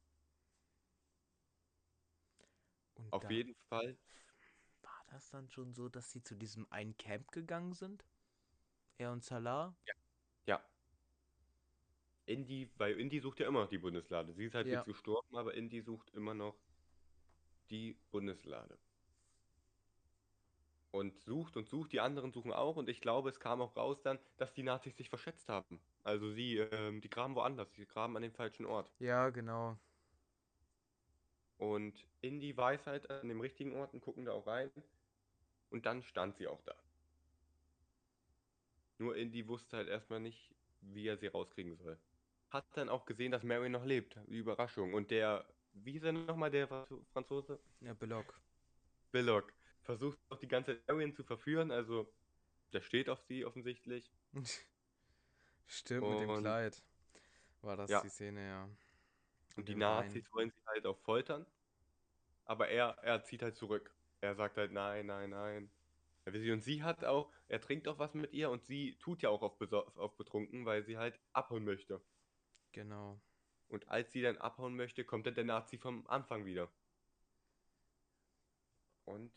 [2.96, 3.98] Und Auf jeden Fall.
[4.82, 8.06] War das dann schon so, dass sie zu diesem einen Camp gegangen sind?
[8.98, 9.76] Er und Salah?
[9.86, 9.94] Ja.
[10.46, 10.64] Ja.
[12.26, 14.34] Indy, weil Indy sucht ja immer noch die Bundeslade.
[14.34, 14.76] Sie ist halt ja.
[14.76, 16.56] jetzt gestorben, aber Indy sucht immer noch
[17.70, 18.78] die Bundeslade
[20.94, 24.00] und sucht und sucht, die anderen suchen auch und ich glaube, es kam auch raus
[24.04, 25.82] dann, dass die Nazis sich verschätzt haben.
[26.04, 28.92] Also sie, ähm, die graben woanders, die graben an dem falschen Ort.
[29.00, 29.76] Ja, genau.
[31.58, 34.70] Und Indy weiß halt an dem richtigen Ort und gucken da auch rein.
[35.72, 36.76] Und dann stand sie auch da.
[39.04, 41.98] Nur Indy wusste halt erstmal nicht, wie er sie rauskriegen soll.
[42.50, 44.18] Hat dann auch gesehen, dass Mary noch lebt.
[44.28, 44.94] Überraschung.
[44.94, 46.68] Und der, wie ist er nochmal, der
[47.12, 47.60] Franzose?
[47.82, 48.40] Ja, Belloc.
[49.12, 52.12] Belloc versucht auch die ganze Arian zu verführen, also
[52.72, 54.10] der steht auf sie offensichtlich.
[55.68, 56.82] Stimmt, und, mit dem Kleid
[57.62, 58.02] war das ja.
[58.02, 58.70] die Szene, ja.
[59.58, 60.34] Und die Nazis Wein.
[60.34, 61.46] wollen sie halt auch foltern,
[62.46, 63.94] aber er, er zieht halt zurück.
[64.22, 65.72] Er sagt halt nein, nein, nein.
[66.26, 69.42] Und sie hat auch, er trinkt auch was mit ihr und sie tut ja auch
[69.42, 72.02] auf, auf betrunken, weil sie halt abhauen möchte.
[72.72, 73.22] Genau.
[73.68, 76.72] Und als sie dann abhauen möchte, kommt dann der Nazi vom Anfang wieder.
[79.06, 79.34] Und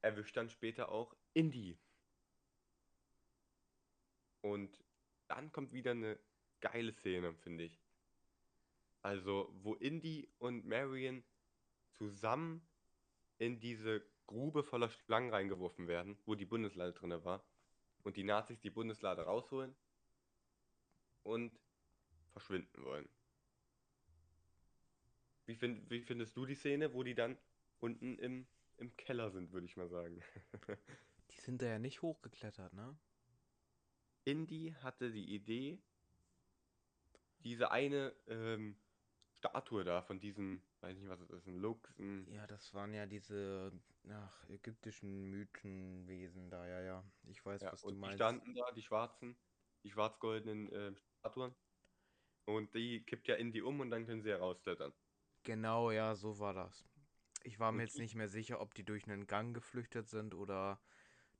[0.00, 1.76] erwischt dann später auch Indy.
[4.42, 4.78] Und
[5.26, 6.20] dann kommt wieder eine
[6.60, 7.80] geile Szene, finde ich.
[9.02, 11.24] Also, wo Indy und Marion
[11.92, 12.66] zusammen
[13.38, 17.44] in diese Grube voller Schlangen reingeworfen werden, wo die Bundeslade drin war.
[18.02, 19.74] Und die Nazis die Bundeslade rausholen
[21.22, 21.58] und
[22.32, 23.08] verschwinden wollen.
[25.46, 27.36] Wie, find, wie findest du die Szene, wo die dann
[27.80, 28.46] unten im
[28.78, 30.22] im Keller sind, würde ich mal sagen.
[31.30, 32.96] die sind da ja nicht hochgeklettert, ne?
[34.24, 35.78] Indy hatte die Idee,
[37.40, 38.76] diese eine ähm,
[39.48, 41.98] Statue da von diesem, weiß nicht was es ist, ein Lux.
[41.98, 43.72] Ein ja, das waren ja diese
[44.10, 47.04] ach, ägyptischen Mythenwesen da, ja, ja.
[47.24, 48.14] Ich weiß, ja, was du meinst.
[48.14, 49.36] Die standen da, die schwarzen,
[49.82, 51.54] die schwarz-goldenen äh, Statuen.
[52.44, 54.92] Und die kippt ja Indy um und dann können sie herausklettern.
[55.42, 56.84] Genau, ja, so war das.
[57.42, 60.80] Ich war mir jetzt nicht mehr sicher, ob die durch einen Gang geflüchtet sind oder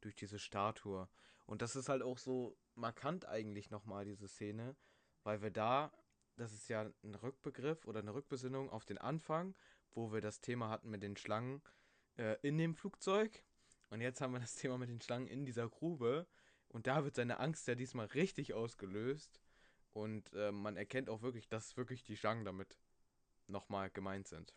[0.01, 1.09] durch diese Statue.
[1.47, 4.77] Und das ist halt auch so markant eigentlich nochmal, diese Szene,
[5.23, 5.93] weil wir da,
[6.37, 9.55] das ist ja ein Rückbegriff oder eine Rückbesinnung auf den Anfang,
[9.93, 11.63] wo wir das Thema hatten mit den Schlangen
[12.17, 13.43] äh, in dem Flugzeug.
[13.91, 16.27] Und jetzt haben wir das Thema mit den Schlangen in dieser Grube.
[16.69, 19.41] Und da wird seine Angst ja diesmal richtig ausgelöst.
[19.93, 22.79] Und äh, man erkennt auch wirklich, dass wirklich die Schlangen damit
[23.47, 24.55] nochmal gemeint sind.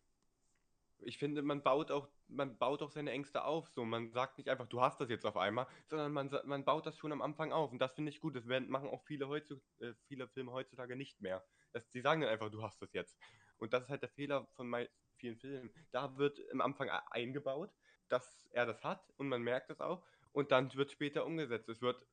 [1.01, 3.69] Ich finde, man baut auch, man baut auch seine Ängste auf.
[3.69, 6.85] So, man sagt nicht einfach, du hast das jetzt auf einmal, sondern man, man baut
[6.85, 7.71] das schon am Anfang auf.
[7.71, 8.35] Und das finde ich gut.
[8.35, 11.45] Das werden, machen auch viele, heutzu, äh, viele Filme heutzutage nicht mehr.
[11.71, 13.17] Das, die sagen dann einfach, du hast das jetzt.
[13.57, 15.69] Und das ist halt der Fehler von vielen Filmen.
[15.91, 17.71] Da wird am Anfang e- eingebaut,
[18.07, 20.05] dass er das hat und man merkt das auch.
[20.31, 21.69] Und dann wird später umgesetzt.
[21.69, 22.05] Es wird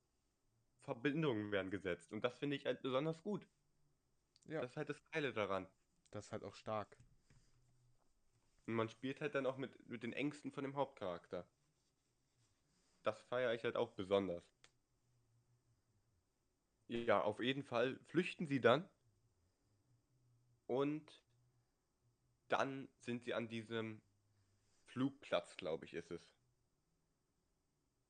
[0.83, 2.13] Verbindungen werden gesetzt.
[2.13, 3.47] Und das finde ich halt besonders gut.
[4.47, 4.61] Ja.
[4.61, 5.67] Das ist halt das Geile daran.
[6.11, 6.97] Das ist halt auch stark.
[8.67, 11.47] Und man spielt halt dann auch mit, mit den Ängsten von dem Hauptcharakter.
[13.05, 14.45] Das feiere ich halt auch besonders.
[16.89, 18.89] Ja, auf jeden Fall flüchten sie dann.
[20.67, 21.23] Und
[22.49, 24.01] dann sind sie an diesem
[24.85, 26.35] Flugplatz, glaube ich, ist es.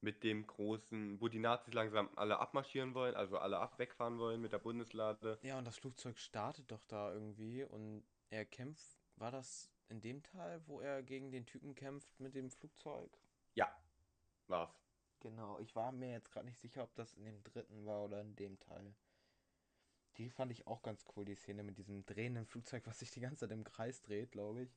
[0.01, 4.40] Mit dem großen, wo die Nazis langsam alle abmarschieren wollen, also alle ab wegfahren wollen
[4.40, 5.38] mit der Bundeslade.
[5.42, 8.99] Ja, und das Flugzeug startet doch da irgendwie und er kämpft.
[9.16, 13.11] War das in dem Teil, wo er gegen den Typen kämpft mit dem Flugzeug?
[13.55, 13.75] Ja,
[14.47, 14.87] war's.
[15.21, 18.21] Genau, ich war mir jetzt gerade nicht sicher, ob das in dem dritten war oder
[18.21, 18.95] in dem Teil.
[20.18, 23.20] Die fand ich auch ganz cool, die Szene mit diesem drehenden Flugzeug, was sich die
[23.20, 24.76] ganze Zeit im Kreis dreht, glaube ich.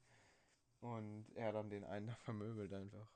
[0.82, 3.12] Und er dann den einen da vermöbelt einfach.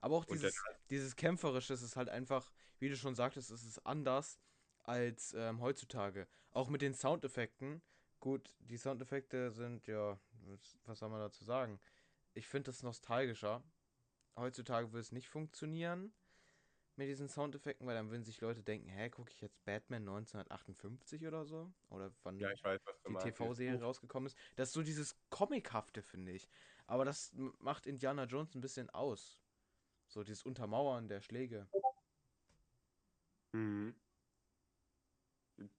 [0.00, 0.54] Aber auch dieses,
[0.90, 4.38] dieses Kämpferische es ist halt einfach, wie du schon sagtest, es ist anders
[4.84, 6.28] als ähm, heutzutage.
[6.52, 7.82] Auch mit den Soundeffekten.
[8.20, 11.80] Gut, die Soundeffekte sind, ja, was, was soll man dazu sagen?
[12.34, 13.62] Ich finde das nostalgischer.
[14.36, 16.12] Heutzutage würde es nicht funktionieren
[16.98, 21.26] mit diesen Soundeffekten, weil dann würden sich Leute denken, hä, gucke ich jetzt Batman 1958
[21.26, 21.72] oder so?
[21.90, 23.30] Oder wann Ja, weiß, die.
[23.30, 24.36] TV-Serie rausgekommen ist.
[24.56, 26.48] Das ist so dieses Comichafte, finde ich.
[26.86, 29.40] Aber das macht Indiana Jones ein bisschen aus.
[30.08, 31.68] So dieses Untermauern der Schläge.
[33.52, 33.94] Mhm.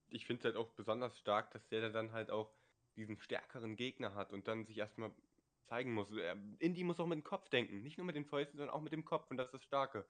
[0.09, 2.51] Ich finde es halt auch besonders stark, dass der dann halt auch
[2.95, 5.11] diesen stärkeren Gegner hat und dann sich erstmal
[5.67, 6.09] zeigen muss.
[6.59, 8.91] Indy muss auch mit dem Kopf denken, nicht nur mit den Fäusten, sondern auch mit
[8.91, 10.05] dem Kopf und das ist das Starke.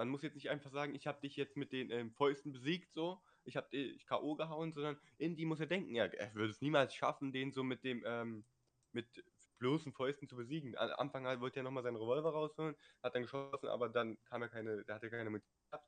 [0.00, 2.94] Man muss jetzt nicht einfach sagen, ich habe dich jetzt mit den ähm, Fäusten besiegt,
[2.94, 4.34] so, ich habe dich K.O.
[4.34, 7.84] gehauen, sondern Indy muss ja denken, ja, er würde es niemals schaffen, den so mit
[7.84, 8.46] dem, ähm,
[8.92, 9.22] mit
[9.58, 10.74] bloßen Fäusten zu besiegen.
[10.78, 14.40] Am Anfang halt wollte er nochmal seinen Revolver rausholen, hat dann geschossen, aber dann kam
[14.40, 15.86] er keine, der hatte keine Munition gehabt.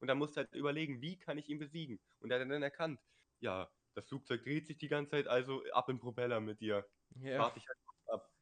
[0.00, 2.00] Und dann musste er halt überlegen, wie kann ich ihn besiegen?
[2.18, 3.00] Und er hat dann erkannt,
[3.38, 6.88] ja, das Flugzeug dreht sich die ganze Zeit, also ab in den Propeller mit dir.
[7.38, 8.32] Warte ich halt ab.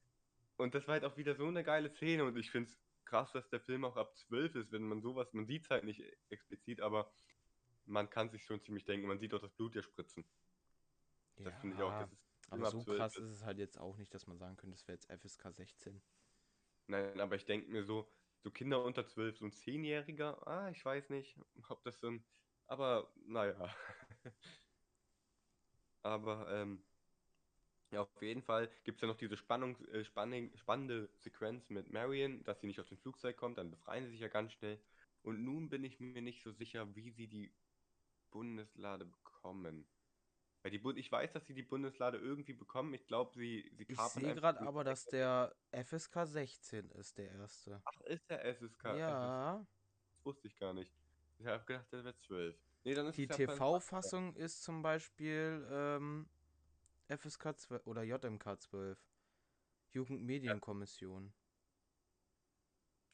[0.56, 2.80] Und das war halt auch wieder so eine geile Szene und ich finde es
[3.12, 5.84] krass, dass der Film auch ab 12 ist, wenn man sowas, man sieht es halt
[5.84, 7.12] nicht explizit, aber
[7.84, 10.24] man kann sich schon ziemlich denken, man sieht auch das Blut ja spritzen.
[11.36, 12.18] Das finde ich auch, das ist
[12.50, 14.88] aber so 12 krass ist es halt jetzt auch nicht, dass man sagen könnte, das
[14.88, 16.02] wäre jetzt FSK 16.
[16.86, 20.82] Nein, aber ich denke mir so, so Kinder unter 12, so ein Zehnjähriger, ah, ich
[20.82, 21.36] weiß nicht,
[21.68, 22.24] ob das so ein,
[22.66, 23.68] aber naja.
[26.02, 26.82] aber, ähm,
[27.92, 31.92] ja, auf jeden Fall gibt es ja noch diese Spannung, äh, spanning, spannende Sequenz mit
[31.92, 34.80] Marion, dass sie nicht auf den Flugzeug kommt, dann befreien sie sich ja ganz schnell.
[35.22, 37.54] Und nun bin ich mir nicht so sicher, wie sie die
[38.30, 39.86] Bundeslade bekommen.
[40.62, 42.94] Weil die Bund ich weiß, dass sie die Bundeslade irgendwie bekommen.
[42.94, 47.82] Ich glaube, sie, sie Ich sehe gerade aber, dass der FSK 16 ist, der erste.
[47.84, 48.84] Ach, ist der SSK?
[48.96, 49.66] Ja,
[50.14, 50.90] Das wusste ich gar nicht.
[51.38, 52.56] Ich habe gedacht, der wäre 12.
[52.84, 56.28] Nee, dann ist die ja TV-Fassung ist zum Beispiel ähm,
[57.08, 58.98] FSK 12 oder JMK 12.
[59.92, 61.32] Jugendmedienkommission.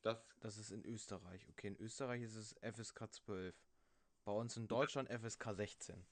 [0.03, 1.46] Das, Das ist in Österreich.
[1.51, 3.55] Okay, in Österreich ist es FSK 12.
[4.24, 6.05] Bei uns in Deutschland FSK 16.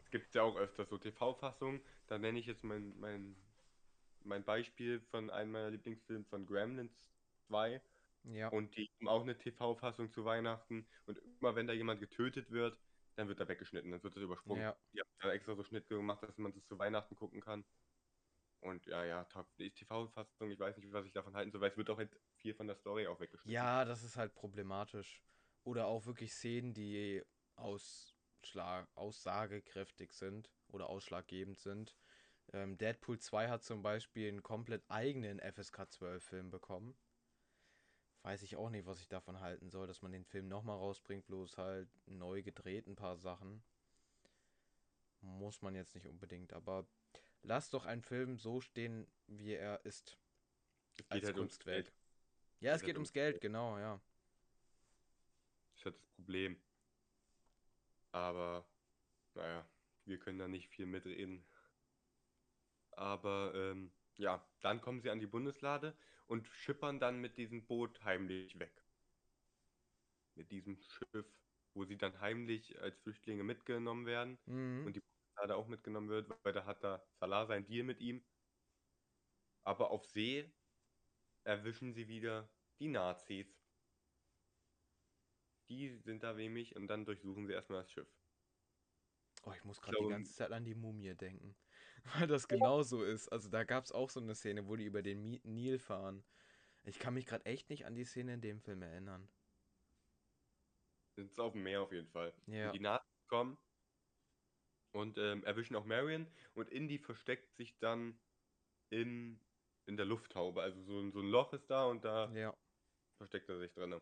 [0.00, 1.80] es gibt ja auch öfter so TV-Fassungen.
[2.06, 3.36] Da nenne ich jetzt mein, mein,
[4.22, 6.92] mein Beispiel von einem meiner Lieblingsfilme von Gremlins
[7.48, 7.80] 2.
[8.24, 8.48] Ja.
[8.48, 10.86] Und die haben auch eine TV-Fassung zu Weihnachten.
[11.06, 12.78] Und immer wenn da jemand getötet wird,
[13.16, 14.62] dann wird er weggeschnitten, dann wird das übersprungen.
[14.62, 14.76] Ja.
[14.92, 17.64] Die haben da extra so Schnitt gemacht, dass man das zu Weihnachten gucken kann.
[18.60, 21.90] Und ja, ja, TV-Fassung, ich weiß nicht, was ich davon halten soll, weil es wird
[21.90, 23.52] auch halt viel von der Story auch weggeschnitten.
[23.52, 25.22] Ja, das ist halt problematisch.
[25.64, 27.22] Oder auch wirklich Szenen, die
[27.56, 31.94] ausschlag aussagekräftig sind oder ausschlaggebend sind.
[32.52, 36.96] Ähm, Deadpool 2 hat zum Beispiel einen komplett eigenen FSK 12 Film bekommen.
[38.24, 41.26] Weiß ich auch nicht, was ich davon halten soll, dass man den Film nochmal rausbringt,
[41.26, 43.62] bloß halt neu gedreht, ein paar Sachen.
[45.20, 46.86] Muss man jetzt nicht unbedingt, aber
[47.42, 50.16] lass doch einen Film so stehen, wie er ist.
[50.96, 51.84] Es Als geht halt ums Kunstwerk.
[51.84, 51.92] Geld.
[52.60, 53.42] Ja, es Geht halt geht ums ums Geld, Geld.
[53.42, 54.00] genau, ja.
[55.72, 56.56] Das ist halt das Problem.
[58.12, 58.64] Aber,
[59.34, 59.66] naja,
[60.06, 61.44] wir können da nicht viel mitreden.
[62.92, 65.94] Aber, ähm, ja, dann kommen sie an die Bundeslade
[66.26, 68.84] und schippern dann mit diesem Boot heimlich weg.
[70.34, 71.40] mit diesem Schiff,
[71.74, 74.86] wo sie dann heimlich als Flüchtlinge mitgenommen werden Mhm.
[74.86, 78.26] und die Bundeslade auch mitgenommen wird, weil da hat da Salah seinen Deal mit ihm.
[79.66, 80.54] Aber auf See
[81.44, 83.62] erwischen sie wieder die Nazis.
[85.68, 88.08] Die sind da nämlich und dann durchsuchen sie erstmal das Schiff.
[89.44, 91.56] Oh, ich muss gerade die ganze Zeit an die Mumie denken.
[92.20, 93.28] Weil das genauso ist.
[93.28, 96.22] Also da gab es auch so eine Szene, wo die über den Nil fahren.
[96.84, 99.28] Ich kann mich gerade echt nicht an die Szene in dem Film erinnern.
[101.16, 102.34] Sind auf dem Meer auf jeden Fall.
[102.46, 102.72] Ja.
[102.72, 103.56] Die Nazis kommen
[104.92, 108.18] und ähm, erwischen auch Marion und Indy versteckt sich dann
[108.90, 109.38] in,
[109.86, 110.60] in der Lufthaube.
[110.62, 112.54] Also so, ein- so ein Loch ist da und da Ja.
[113.16, 113.98] versteckt er sich drin.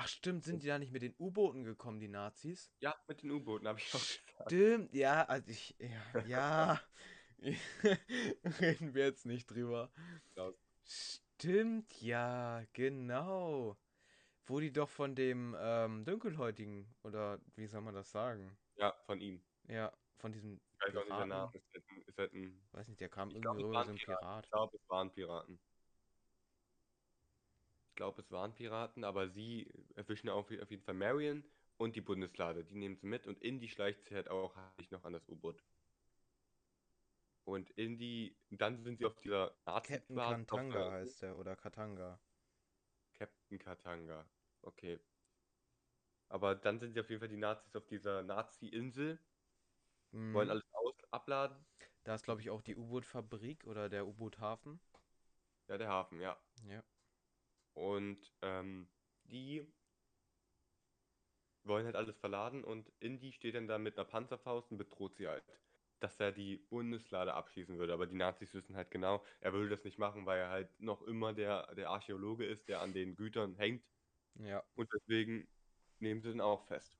[0.00, 2.70] Ach stimmt, sind die da nicht mit den U-Booten gekommen, die Nazis?
[2.78, 4.46] Ja, mit den U-Booten habe ich auch gesagt.
[4.46, 6.80] Stimmt, ja, also ich, ja, ja.
[8.60, 9.90] Reden wir jetzt nicht drüber.
[10.36, 10.52] Ja.
[10.84, 13.76] Stimmt, ja, genau.
[14.46, 18.56] Wo die doch von dem ähm, Dunkelhäutigen, oder wie soll man das sagen?
[18.76, 19.42] Ja, von ihm.
[19.66, 21.26] Ja, von diesem Ich weiß auch nicht der.
[21.26, 21.50] Name.
[21.54, 23.96] Ist halt ein, ist halt ein, Weiß nicht, der kam irgendwie so, ein Piraten.
[23.96, 24.44] Pirat.
[24.44, 25.60] ich glaube, es waren Piraten.
[27.98, 31.42] Glaube, es waren Piraten, aber sie erwischen auf, auf jeden Fall Marion
[31.78, 32.64] und die Bundeslade.
[32.64, 35.60] Die nehmen sie mit und Indy schleicht sich halt auch heimlich noch an das U-Boot.
[37.44, 42.20] Und Indy, dann sind sie auf dieser Captain auf Kantanga der- heißt der, oder Katanga.
[43.14, 44.24] Captain Katanga.
[44.62, 45.00] Okay.
[46.28, 49.18] Aber dann sind sie auf jeden Fall die Nazis auf dieser Nazi-Insel,
[50.12, 50.34] Mhm.
[50.34, 51.66] wollen alles aus abladen.
[52.04, 54.78] Da ist, glaube ich, auch die U-Boot-Fabrik oder der U-Boot-Hafen.
[55.66, 56.38] Ja, der Hafen, ja.
[56.68, 56.84] Ja.
[57.78, 58.88] Und ähm,
[59.24, 59.64] die
[61.62, 65.28] wollen halt alles verladen und Indy steht dann da mit einer Panzerfaust und bedroht sie
[65.28, 65.44] halt,
[66.00, 67.92] dass er die Bundeslade abschießen würde.
[67.92, 71.02] Aber die Nazis wissen halt genau, er würde das nicht machen, weil er halt noch
[71.02, 73.84] immer der, der Archäologe ist, der an den Gütern hängt.
[74.34, 74.64] Ja.
[74.74, 75.48] Und deswegen
[76.00, 76.98] nehmen sie den auch fest.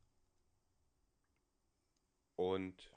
[2.36, 2.92] Und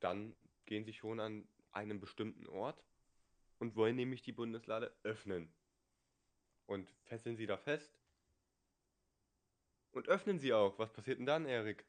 [0.00, 0.34] dann
[0.66, 2.82] gehen sie schon an einem bestimmten Ort
[3.58, 5.54] und wollen nämlich die Bundeslade öffnen.
[6.66, 7.98] Und fesseln sie da fest.
[9.92, 10.78] Und öffnen sie auch.
[10.78, 11.86] Was passiert denn dann, Erik?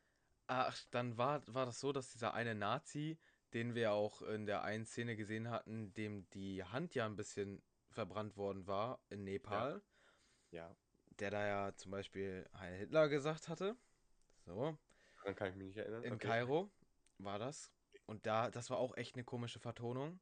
[0.47, 3.19] Ach, dann war, war das so, dass dieser eine Nazi,
[3.53, 7.63] den wir auch in der einen Szene gesehen hatten, dem die Hand ja ein bisschen
[7.89, 9.83] verbrannt worden war in Nepal,
[10.51, 10.75] Ja,
[11.19, 13.77] der da ja zum Beispiel Heil Hitler gesagt hatte.
[14.45, 14.77] So,
[15.17, 16.07] daran kann ich mich nicht erinnern.
[16.07, 16.19] in Okay.
[16.19, 16.71] Kairo
[17.17, 17.73] war das.
[18.05, 20.21] Und da, das war auch echt eine komische Vertonung.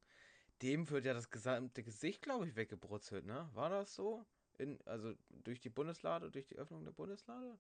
[0.61, 3.49] Dem wird ja das gesamte Gesicht, glaube ich, weggebrutzelt, ne?
[3.53, 4.25] War das so?
[4.57, 7.59] In, also durch die Bundeslade, durch die Öffnung der Bundeslade?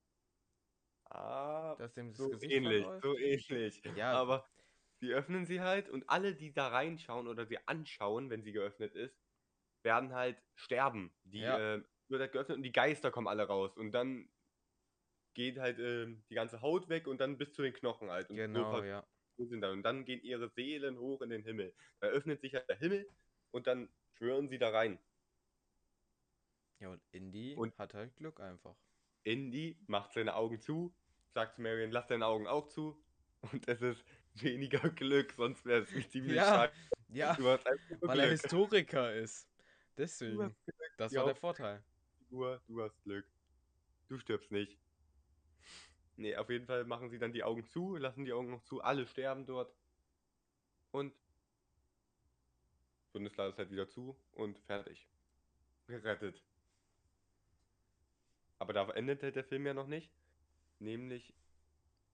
[1.09, 3.03] Ah, das so Gesicht ähnlich, verläuft?
[3.03, 3.81] so ähnlich.
[3.95, 4.11] Ja.
[4.21, 4.45] Aber
[5.01, 8.95] sie öffnen sie halt und alle, die da reinschauen oder sie anschauen, wenn sie geöffnet
[8.95, 9.21] ist,
[9.83, 11.15] werden halt sterben.
[11.23, 11.57] Die Ja.
[11.77, 14.31] äh, wird halt geöffnet und die Geister kommen alle raus und dann
[15.35, 18.29] geht halt ähm, die ganze Haut weg und dann bis zu den Knochen halt.
[18.29, 19.07] Und so Genau, ver- ja.
[19.37, 19.71] sind dann.
[19.73, 21.75] Und dann gehen ihre Seelen hoch in den Himmel.
[21.99, 23.09] Da öffnet sich halt der Himmel
[23.51, 24.99] und dann schwören sie da rein.
[26.79, 28.75] Ja, und Indy Und- hat halt Glück einfach.
[29.23, 30.93] Indy macht seine Augen zu,
[31.33, 33.01] sagt zu Marion, lass deine Augen auch zu.
[33.51, 34.03] Und es ist
[34.35, 36.73] weniger Glück, sonst wäre es ziemlich Ja, scheiße.
[37.09, 37.37] Ja,
[38.01, 38.29] weil er.
[38.31, 39.47] Historiker ist.
[39.97, 40.55] Deswegen.
[40.97, 41.19] Das Ja.
[41.21, 41.83] war der Vorteil.
[42.29, 43.25] Nur, du hast Glück.
[44.07, 44.77] Du stirbst nicht.
[46.15, 48.81] Nee, auf jeden Fall machen sie dann die Augen zu, lassen die Augen noch zu,
[48.81, 49.73] alle sterben dort.
[50.91, 51.13] Und
[53.11, 55.07] Bundeslade ist halt wieder zu und fertig.
[55.87, 56.43] Gerettet.
[58.63, 60.09] Aber da endet halt der Film ja noch nicht.
[60.79, 61.33] Nämlich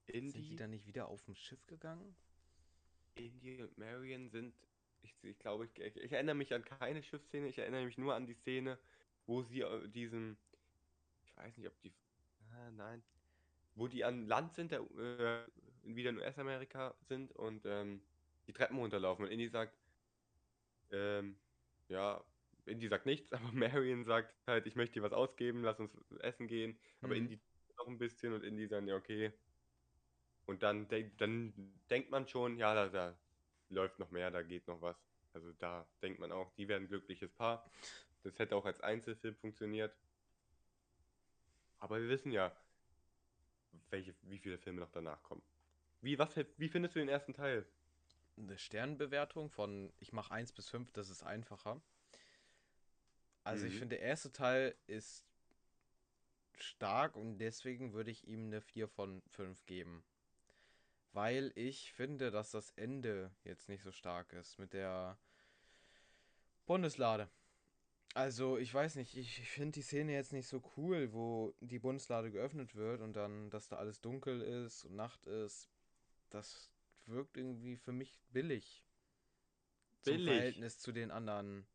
[0.07, 2.15] Sind die Indy, dann nicht wieder auf dem Schiff gegangen?
[3.13, 4.55] Indy und Marion sind.
[5.03, 8.15] Ich, ich glaube, ich, ich, ich erinnere mich an keine Schiffsszene, ich erinnere mich nur
[8.15, 8.79] an die Szene,
[9.27, 10.39] wo sie äh, diesen.
[11.23, 11.93] Ich weiß nicht, ob die.
[12.51, 13.03] Ah, nein.
[13.75, 15.45] Wo die an Land sind, der, äh,
[15.83, 18.01] wieder in US-Amerika sind und ähm,
[18.47, 19.25] die Treppen runterlaufen.
[19.25, 19.77] Und Indy sagt,
[20.89, 21.37] ähm,
[21.89, 22.23] ja,
[22.69, 26.47] Indy sagt nichts, aber Marion sagt halt, ich möchte dir was ausgeben, lass uns essen
[26.47, 26.77] gehen.
[27.01, 27.17] Aber Mhm.
[27.17, 27.39] Indy
[27.77, 29.31] noch ein bisschen und Indy sagt, ja, okay.
[30.45, 31.53] Und dann, denk, dann
[31.89, 33.15] denkt man schon, ja, da, da
[33.69, 34.97] läuft noch mehr, da geht noch was.
[35.33, 37.69] Also da denkt man auch, die werden ein glückliches Paar.
[38.23, 39.95] Das hätte auch als Einzelfilm funktioniert.
[41.79, 42.55] Aber wir wissen ja,
[43.89, 45.41] welche, wie viele Filme noch danach kommen.
[46.01, 47.65] Wie, was, wie findest du den ersten Teil?
[48.37, 51.79] Eine Sternbewertung von ich mache 1 bis 5, das ist einfacher.
[53.43, 53.79] Also ich Mhm.
[53.79, 55.25] finde, der erste Teil ist
[56.59, 60.03] stark und deswegen würde ich ihm eine 4 von 5 geben.
[61.13, 65.17] Weil ich finde, dass das Ende jetzt nicht so stark ist mit der
[66.65, 67.29] Bundeslade.
[68.15, 71.79] Also, ich weiß nicht, ich, ich finde die Szene jetzt nicht so cool, wo die
[71.79, 75.69] Bundeslade geöffnet wird und dann, dass da alles dunkel ist und Nacht ist.
[76.29, 76.71] Das
[77.05, 78.85] wirkt irgendwie für mich billig
[80.01, 80.19] zum Billig.
[80.19, 81.65] Verhältnis zu den anderen.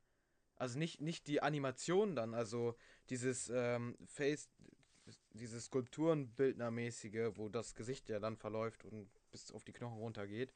[0.57, 2.77] Also nicht, nicht die Animation dann, also
[3.11, 4.49] dieses ähm, Face,
[5.33, 10.53] dieses Skulpturenbildnermäßige, wo das Gesicht ja dann verläuft und bis auf die Knochen runtergeht,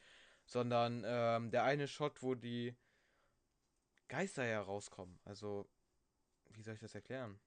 [0.47, 2.75] sondern ähm, der eine Shot, wo die
[4.09, 5.19] Geister ja rauskommen.
[5.25, 5.67] Also,
[6.51, 7.41] wie soll ich das erklären?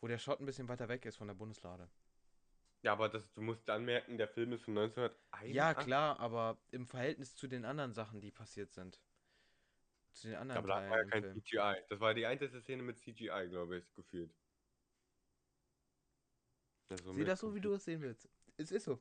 [0.00, 1.90] Wo der Shot ein bisschen weiter weg ist von der Bundeslade.
[2.80, 4.78] Ja, aber das, du musst anmerken, der Film ist von
[5.40, 5.84] Ja, 1981.
[5.84, 9.00] klar, aber im Verhältnis zu den anderen Sachen, die passiert sind.
[10.16, 11.42] Zu den anderen Aber da war ja kein Film.
[11.42, 11.84] CGI.
[11.90, 14.34] Das war die einzige Szene mit CGI, glaube ich, gefühlt.
[16.88, 18.26] Also Sieh mit das so, wie du es sehen willst.
[18.56, 18.98] Es ist so.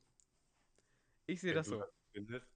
[1.26, 1.80] Ich sehe Wenn das so.
[1.80, 2.48] das findest.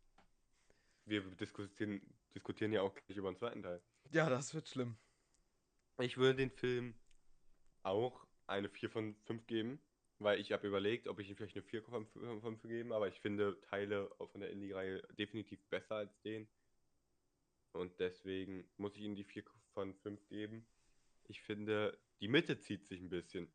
[1.05, 2.01] Wir diskutieren,
[2.35, 3.81] diskutieren ja auch gleich über den zweiten Teil.
[4.11, 4.97] Ja, das wird schlimm.
[5.99, 6.95] Ich würde den Film
[7.83, 9.81] auch eine 4 von 5 geben,
[10.17, 12.05] weil ich habe überlegt, ob ich ihm vielleicht eine 4 von
[12.41, 16.49] 5 geben, aber ich finde Teile von der Indie-Reihe definitiv besser als den.
[17.73, 19.43] Und deswegen muss ich ihm die 4
[19.73, 20.65] von 5 geben.
[21.27, 23.51] Ich finde, die Mitte zieht sich ein bisschen.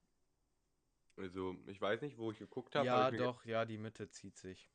[1.17, 4.37] Also, ich weiß nicht, wo ich geguckt habe, Ja, mir doch, ja, die Mitte zieht
[4.37, 4.71] sich.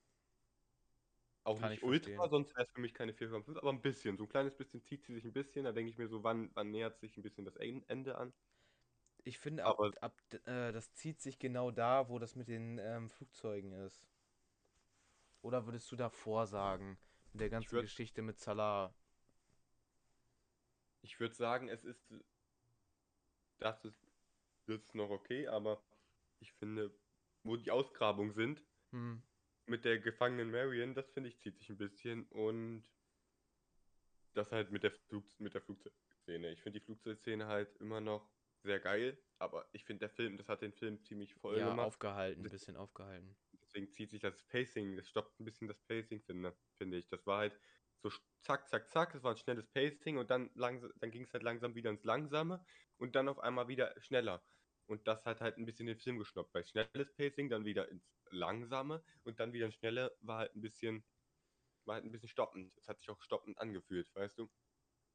[1.43, 2.29] auch Kann ich nicht ultra, verstehen.
[2.29, 4.15] sonst wäre es für mich keine 4 von 5, aber ein bisschen.
[4.17, 5.65] So ein kleines bisschen zieht sie sich ein bisschen.
[5.65, 8.33] Da denke ich mir so, wann, wann nähert sich ein bisschen das En- Ende an?
[9.23, 12.79] Ich finde, ab, Aber ab, äh, das zieht sich genau da, wo das mit den
[12.79, 14.05] ähm, Flugzeugen ist.
[15.41, 16.97] Oder würdest du davor sagen?
[17.33, 18.93] Mit der ganzen würde Geschichte mit Salah.
[21.01, 22.13] Ich würd sagen, es ist,
[23.59, 24.07] das ist,
[24.65, 25.83] das ist noch okay, aber
[26.39, 26.91] ich finde,
[27.43, 29.21] wo die Ausgrabungen sind, Hm.
[29.67, 32.83] mit der gefangenen Marion, das finde ich zieht sich ein bisschen und
[34.33, 36.51] das halt mit der Flug, mit der Flugzeugszene.
[36.51, 38.27] Ich finde die Flugzeugszene halt immer noch
[38.63, 41.87] sehr geil, aber ich finde der Film, das hat den Film ziemlich voll Ja, gemacht.
[41.87, 43.35] aufgehalten, ein bisschen aufgehalten.
[43.61, 47.07] Deswegen zieht sich das Pacing, das stoppt ein bisschen das Pacing, finde, finde ich.
[47.09, 47.57] Das war halt
[48.01, 51.33] so zack, zack, zack, das war ein schnelles Pacing und dann, langs dann ging es
[51.33, 52.65] halt langsam wieder ins Langsame
[52.97, 54.43] und dann auf einmal wieder schneller.
[54.87, 56.51] Und das hat halt ein bisschen den Film geschnappt.
[56.51, 60.61] Bei schnelles Pacing dann wieder ins Langsame und dann wieder ins Schnelle war halt ein
[60.61, 61.03] bisschen,
[61.85, 62.73] war halt ein bisschen stoppend.
[62.77, 64.49] Es hat sich auch stoppend angefühlt, weißt du?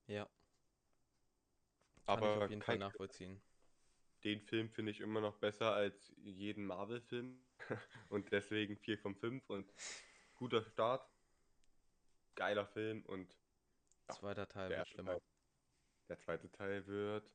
[0.06, 0.28] Ja,
[2.06, 3.42] kann ich Aber auf jeden Fall nachvollziehen.
[4.24, 7.44] den Film finde ich immer noch besser als jeden Marvel-Film.
[8.08, 9.72] und deswegen 4 von 5 und
[10.34, 11.08] guter Start.
[12.34, 13.36] Geiler Film und
[14.08, 15.12] ja, Zweiter Teil wird schlimmer.
[15.12, 15.22] Teil.
[16.08, 17.30] Der zweite Teil wird.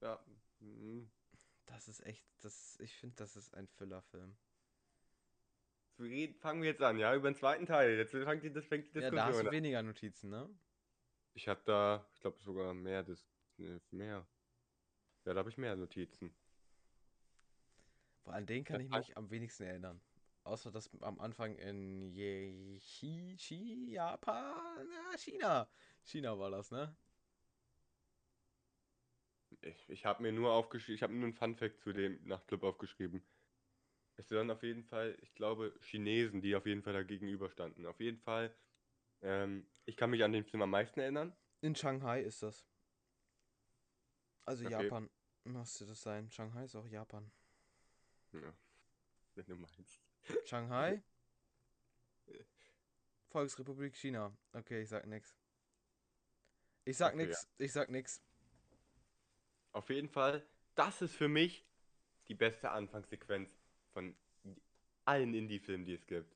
[0.00, 0.18] Ja.
[0.60, 1.08] mm,
[1.66, 4.36] Das ist echt, das, ich finde, das ist ein Füllerfilm.
[6.40, 7.96] Fangen wir jetzt an, ja, über den zweiten Teil.
[7.96, 9.54] Jetzt fängt die, das fängt die Ja, da hast Diskussion du an.
[9.54, 10.48] weniger Notizen, ne?
[11.34, 13.24] Ich habe da, ich glaube sogar mehr, das,
[13.58, 14.26] ne, mehr.
[15.24, 16.34] Ja, da habe ich mehr Notizen.
[18.24, 20.00] Boah, an den kann ich mich am wenigsten erinnern.
[20.44, 25.68] Außer dass am Anfang in Je Chi, Japan, ja, China.
[26.04, 26.94] China war das, ne?
[29.62, 33.22] Ich, ich habe mir nur aufgeschrieben, ich habe nur einen Funfact zu dem Nachtclub aufgeschrieben.
[34.16, 37.86] Es waren auf jeden Fall, ich glaube, Chinesen, die auf jeden Fall da gegenüberstanden.
[37.86, 38.54] Auf jeden Fall,
[39.22, 41.34] ähm, ich kann mich an den Film am meisten erinnern.
[41.62, 42.66] In Shanghai ist das.
[44.44, 44.72] Also Okay.
[44.72, 45.10] Japan
[45.44, 46.30] müsste das sein.
[46.30, 47.32] Shanghai ist auch Japan.
[48.32, 48.52] Ja,
[49.34, 50.03] wenn du meinst.
[50.44, 51.02] Shanghai?
[53.30, 54.36] Volksrepublik China.
[54.52, 55.36] Okay, ich sag nix.
[56.84, 57.28] Ich sag Okay, ja.
[57.28, 57.48] nix.
[57.58, 58.22] Ich sag nix.
[59.72, 60.46] Auf jeden Fall,
[60.76, 61.66] das ist für mich
[62.28, 63.50] die beste Anfangssequenz
[63.92, 64.14] von
[65.04, 66.32] allen Indie-Filmen, die es gibt.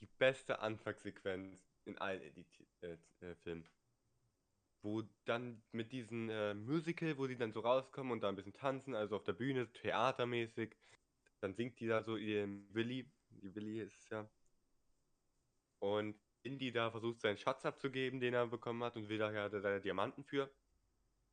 [0.00, 3.68] Die beste Anfangssequenz in allen Indie-Filmen.
[4.82, 8.54] Wo dann mit diesem äh, Musical, wo sie dann so rauskommen und da ein bisschen
[8.54, 10.76] tanzen, also auf der Bühne, theatermäßig.
[11.42, 14.30] Dann singt die da so ihren Willi, die Willi ist es ja.
[15.80, 19.50] Und Indy da versucht seinen Schatz abzugeben, den er bekommen hat und will da ja
[19.50, 20.54] seine Diamanten für.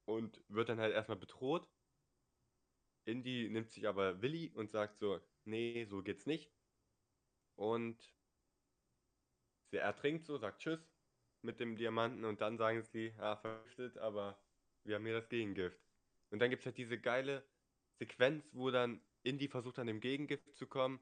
[0.06, 1.70] Und wird dann halt erstmal bedroht.
[3.06, 6.52] Indy nimmt sich aber Willi und sagt so, nee, so geht's nicht.
[7.56, 8.12] Und
[9.70, 10.92] sie ertrinkt so, sagt Tschüss
[11.44, 14.42] mit dem Diamanten und dann sagen sie, ah, vergiftet, aber
[14.84, 15.80] wir haben hier das Gegengift.
[16.32, 17.48] Und dann gibt es halt diese geile
[18.00, 21.00] Sequenz, wo dann Indy versucht an dem Gegengift zu kommen.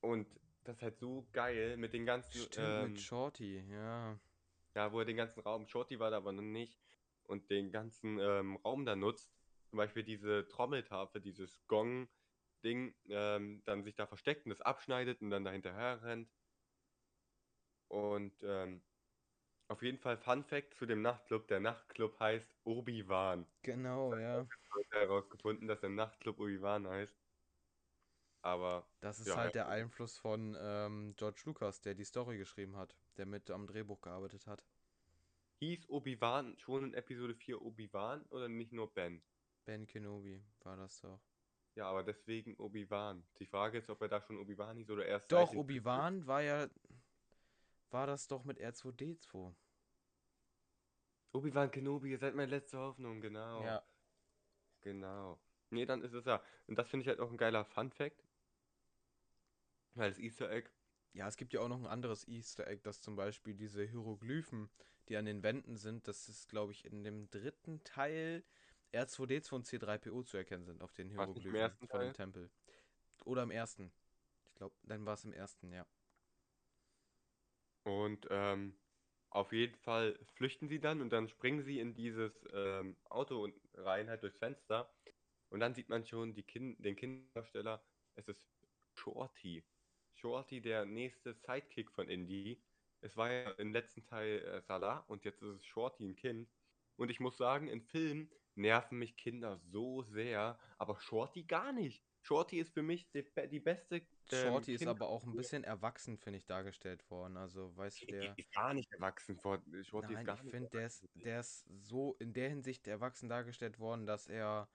[0.00, 0.28] Und
[0.64, 4.18] das ist halt so geil mit den ganzen, Stimmt, ähm, mit Shorty, ja.
[4.74, 6.78] ja, wo er den ganzen Raum, Shorty war da aber noch nicht,
[7.24, 9.30] und den ganzen ähm, Raum da nutzt.
[9.68, 15.30] Zum Beispiel diese Trommeltafel, dieses Gong-Ding, ähm, dann sich da versteckt und das abschneidet und
[15.30, 16.30] dann dahinterher rennt.
[17.88, 18.82] Und ähm,
[19.68, 21.46] Auf jeden Fall Fun Fact zu dem Nachtclub.
[21.46, 23.46] Der Nachtclub heißt Obi-Wan.
[23.62, 24.46] Genau, ja.
[24.74, 27.18] Heute herausgefunden, dass der Nachtclub Obi-Wan heißt.
[28.42, 29.68] Aber Das ist Ja, halt der ja.
[29.68, 34.46] Einfluss von ähm, George Lucas, der die Story geschrieben hat, der mit am Drehbuch gearbeitet
[34.46, 34.66] hat.
[35.60, 39.22] hieß Obi-Wan schon in Episode 4 Obi-Wan oder nicht nur Ben?
[39.66, 41.20] Ben Kenobi war das doch.
[41.76, 43.28] Ja, aber deswegen Obi-Wan.
[43.38, 46.68] Die Frage ist, ob er da schon Obi-Wan hieß oder erst Doch, Obi-Wan war ja.
[47.90, 49.54] War das doch mit R2D2.
[51.32, 53.62] Obi-Wan Kenobi, ihr seid meine letzte Hoffnung, genau.
[53.62, 53.82] Ja.
[54.80, 55.38] Genau.
[55.70, 56.42] Nee, dann ist es ja.
[56.66, 58.24] Und das finde ich halt auch ein geiler Fun-Fact.
[59.94, 60.70] Weil das Easter Egg.
[61.12, 64.70] Ja, es gibt ja auch noch ein anderes Easter Egg, dass zum Beispiel diese Hieroglyphen,
[65.08, 68.44] die an den Wänden sind, das ist, glaube ich, in dem dritten Teil
[68.92, 72.12] R2D2 und C3PO zu erkennen sind auf den Hieroglyphen ersten von dem Teil?
[72.12, 72.50] Tempel.
[73.24, 73.92] Oder im ersten.
[74.44, 75.86] Ich glaube, dann war es im ersten, ja.
[77.86, 78.74] Und ähm,
[79.30, 83.54] auf jeden Fall flüchten sie dann und dann springen sie in dieses ähm, Auto und
[83.74, 84.92] rein halt durchs Fenster.
[85.50, 87.80] Und dann sieht man schon die kind den Kinderdarsteller.
[88.16, 88.44] Es ist
[88.94, 89.64] Shorty.
[90.14, 92.60] Shorty, der nächste Sidekick von Indy.
[93.02, 96.50] Es war ja im letzten Teil äh, Salah und jetzt ist es Shorty, ein Kind.
[96.96, 102.04] Und ich muss sagen, in Filmen nerven mich Kinder so sehr, aber Shorty gar nicht.
[102.26, 103.96] Shorty ist für mich die, die beste.
[103.96, 107.36] ähm, Shorty ist aber auch ein bisschen erwachsen, finde ich, dargestellt worden.
[107.36, 109.38] Also, weißt du, Der ist gar nicht erwachsen.
[109.38, 112.88] vor- Shorty ist Nein, gar ich finde, der ist, der ist so in der Hinsicht
[112.88, 114.68] erwachsen dargestellt worden, dass er,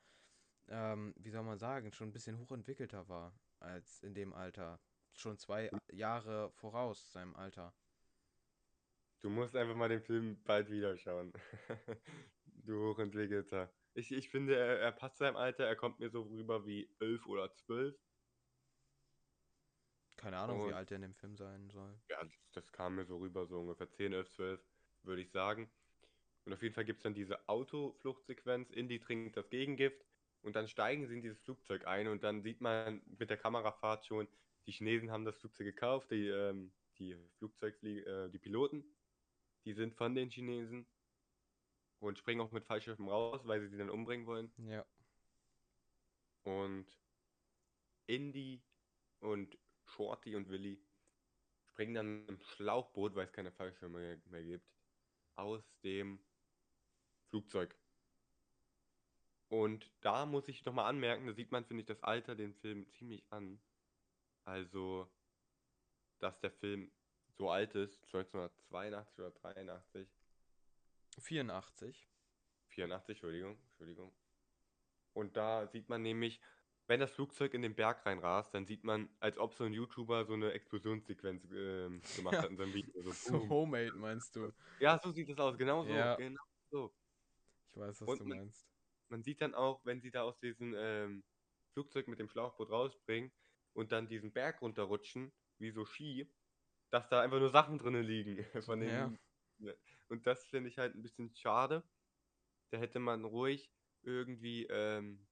[0.69, 4.79] ähm, wie soll man sagen, schon ein bisschen hochentwickelter war als in dem Alter.
[5.13, 7.73] Schon zwei Jahre voraus seinem Alter.
[9.19, 11.33] Du musst einfach mal den Film bald wieder schauen.
[12.45, 13.69] du Hochentwickelter.
[13.93, 15.65] Ich, ich finde, er, er passt seinem Alter.
[15.65, 17.95] Er kommt mir so rüber wie elf oder zwölf.
[20.17, 21.99] Keine Ahnung, wie Und- alt er in dem Film sein soll.
[22.09, 24.61] Ja, das, das kam mir so rüber, so ungefähr 10, 11, 12,
[25.03, 25.69] würde ich sagen.
[26.45, 28.69] Und auf jeden Fall gibt es dann diese Autofluchtsequenz.
[28.71, 30.05] Indy trinkt das Gegengift
[30.41, 34.05] und dann steigen sie in dieses Flugzeug ein und dann sieht man mit der Kamerafahrt
[34.05, 34.27] schon,
[34.65, 38.83] die Chinesen haben das Flugzeug gekauft, die, ähm, die Flugzeugflie äh, die Piloten,
[39.65, 40.87] die sind von den Chinesen
[42.01, 44.51] und springen auch mit Fallschirmen raus, weil sie sie dann umbringen wollen.
[44.57, 44.85] Ja.
[46.43, 46.87] Und
[48.07, 48.61] Indy
[49.19, 50.81] und Shorty und Willy
[51.63, 54.67] springen dann im Schlauchboot, weil es keine Fallschirme mehr, mehr gibt,
[55.35, 56.19] aus dem
[57.29, 57.77] Flugzeug.
[59.49, 62.89] Und da muss ich nochmal anmerken, da sieht man, finde ich, das Alter den Film
[62.93, 63.61] ziemlich an.
[64.43, 65.07] Also,
[66.17, 66.91] dass der Film
[67.37, 70.07] so alt ist, 1982 oder 83,
[71.19, 72.07] 84.
[72.69, 74.13] 84, Entschuldigung, Entschuldigung.
[75.13, 76.39] Und da sieht man nämlich,
[76.87, 80.25] wenn das Flugzeug in den Berg reinrast, dann sieht man, als ob so ein YouTuber
[80.25, 82.43] so eine Explosionssequenz ähm, gemacht Ja.
[82.43, 83.01] hat in seinem Video.
[83.03, 83.49] So, So boom.
[83.49, 84.53] Homemade meinst du?
[84.79, 86.15] Ja, so sieht es aus, genau so, Ja.
[86.15, 86.93] genau so.
[87.73, 88.67] Ich weiß, was Und du man- meinst.
[89.09, 91.23] Man sieht dann auch, wenn sie da aus diesem ähm,
[91.73, 93.29] Flugzeug mit dem Schlauchboot rausspringen
[93.73, 96.29] und dann diesen Berg runterrutschen, wie so Ski,
[96.91, 99.13] dass da einfach nur Sachen drinnen liegen von den Ja.
[99.61, 99.77] Ne.
[100.09, 101.83] Und das finde ich halt ein bisschen schade.
[102.71, 105.27] Da hätte man ruhig irgendwie, ähm,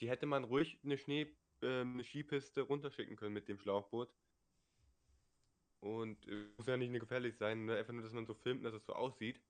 [0.00, 4.14] die hätte man ruhig eine Schnee, ähm, eine Skipiste runterschicken können mit dem Schlauchboot.
[5.80, 7.76] Und äh, muss ja nicht nur gefährlich sein, ne?
[7.76, 9.40] einfach nur, dass man so filmt, dass es so aussieht.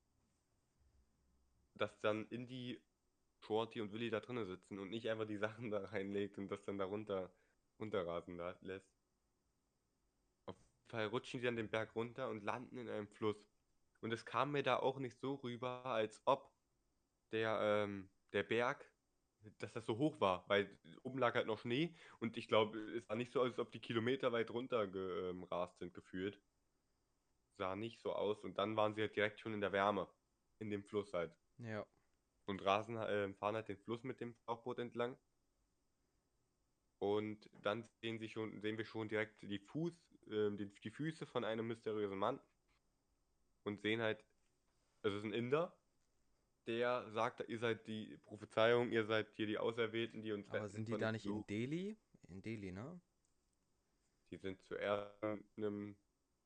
[1.74, 2.80] Dass dann Indy,
[3.40, 6.64] Shorty und Willy da drinnen sitzen und nicht einfach die Sachen da reinlegt und das
[6.64, 7.30] dann da runter,
[7.78, 8.90] runterrasen lässt.
[10.46, 13.55] Auf jeden Fall rutschen sie dann den Berg runter und landen in einem Fluss.
[14.06, 16.54] Und es kam mir da auch nicht so rüber, als ob
[17.32, 18.88] der, ähm, der Berg,
[19.58, 23.08] dass das so hoch war, weil oben lag halt noch Schnee und ich glaube, es
[23.08, 26.40] war nicht so, als ob die Kilometer weit runter gerast sind, gefühlt.
[27.58, 30.08] Sah nicht so aus und dann waren sie halt direkt schon in der Wärme,
[30.60, 31.36] in dem Fluss halt.
[31.58, 31.84] Ja.
[32.46, 35.18] Und rasen, äh, fahren halt den Fluss mit dem Tauchboot entlang.
[37.00, 39.92] Und dann sehen, sie schon, sehen wir schon direkt die, Fuß,
[40.28, 42.40] äh, die, die Füße von einem mysteriösen Mann.
[43.66, 44.24] Und sehen halt,
[45.02, 45.76] es ist ein Inder,
[46.68, 50.86] der sagt, ihr seid die Prophezeiung, ihr seid hier die Auserwählten, die uns Aber sind
[50.86, 51.46] die da nicht in Fluch.
[51.46, 51.96] Delhi?
[52.28, 53.00] In Delhi, ne?
[54.30, 55.20] Die sind zuerst
[55.56, 55.96] in einem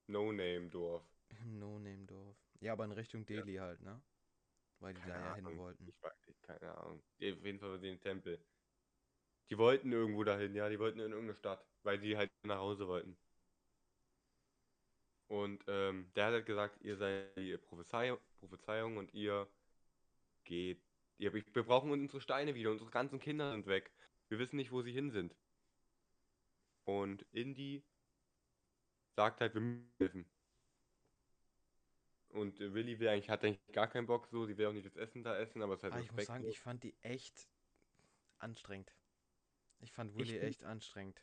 [0.06, 1.04] No-Name-Dorf.
[1.42, 2.36] Im No-Name-Dorf.
[2.60, 4.00] Ja, aber in Richtung Delhi halt, ne?
[4.78, 5.86] Weil die da ja hin wollten.
[5.88, 7.00] Ich weiß nicht, keine Ahnung.
[7.00, 8.42] Auf jeden Fall sie im Tempel.
[9.50, 12.88] Die wollten irgendwo dahin, ja, die wollten in irgendeine Stadt, weil die halt nach Hause
[12.88, 13.14] wollten.
[15.30, 19.48] Und ähm, der hat halt gesagt, ihr seid die Prophezeiung, Prophezeiung und ihr
[20.42, 20.82] geht.
[21.18, 23.92] Ihr, wir brauchen unsere Steine wieder, unsere ganzen Kinder sind weg.
[24.28, 25.36] Wir wissen nicht, wo sie hin sind.
[26.84, 27.84] Und Indy
[29.14, 30.26] sagt halt, wir müssen helfen.
[32.30, 34.96] Und Willy will eigentlich, hat eigentlich gar keinen Bock so, sie will auch nicht das
[34.96, 37.48] Essen da essen, aber es ist halt Aber ich muss sagen, ich fand die echt
[38.38, 38.92] anstrengend.
[39.78, 41.22] Ich fand Ich Willy find- echt anstrengend.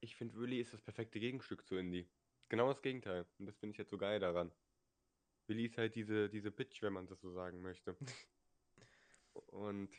[0.00, 2.06] Ich finde, Willy ist das perfekte Gegenstück zu Indy.
[2.48, 3.26] Genau das Gegenteil.
[3.38, 4.50] Und das finde ich jetzt so geil daran.
[5.46, 7.96] Willy ist halt diese, diese Bitch, wenn man das so sagen möchte.
[9.46, 9.90] Und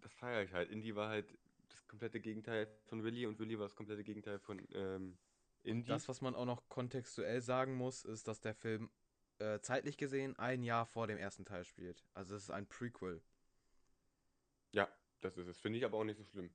[0.00, 0.70] das feiere ich halt.
[0.70, 1.26] Indy war halt
[1.68, 5.16] das komplette Gegenteil von Willy und Willy war das komplette Gegenteil von ähm,
[5.62, 5.88] Indy.
[5.88, 8.90] Das, was man auch noch kontextuell sagen muss, ist, dass der Film
[9.38, 12.04] äh, zeitlich gesehen ein Jahr vor dem ersten Teil spielt.
[12.14, 13.22] Also es ist ein Prequel.
[14.72, 14.88] Ja,
[15.20, 15.60] das ist es.
[15.60, 16.50] Finde ich aber auch nicht so schlimm.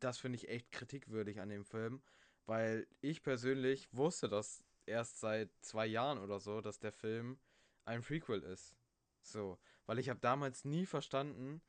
[0.00, 2.02] Das finde ich echt kritikwürdig an dem Film,
[2.46, 7.38] weil ich persönlich wusste das erst seit zwei Jahren oder so, dass der Film
[7.84, 8.74] ein Prequel ist.
[9.22, 11.60] So, weil ich habe damals nie verstanden,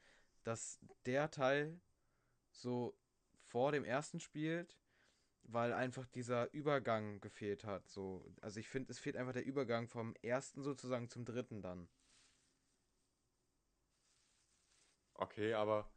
[0.44, 1.80] dass der Teil
[2.52, 2.98] so
[3.48, 4.78] vor dem ersten spielt,
[5.44, 7.88] weil einfach dieser Übergang gefehlt hat.
[7.90, 11.90] So, also ich finde, es fehlt einfach der Übergang vom ersten sozusagen zum dritten dann.
[15.16, 15.90] Okay, aber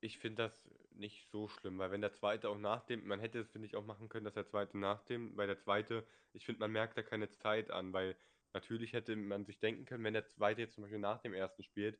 [0.00, 0.68] ich finde das
[1.00, 3.76] nicht so schlimm, weil wenn der zweite auch nach dem, man hätte es, finde ich,
[3.76, 6.96] auch machen können, dass der zweite nach dem, weil der zweite, ich finde, man merkt
[6.96, 8.16] da keine Zeit an, weil
[8.52, 11.62] natürlich hätte man sich denken können, wenn der zweite jetzt zum Beispiel nach dem ersten
[11.62, 11.98] spielt,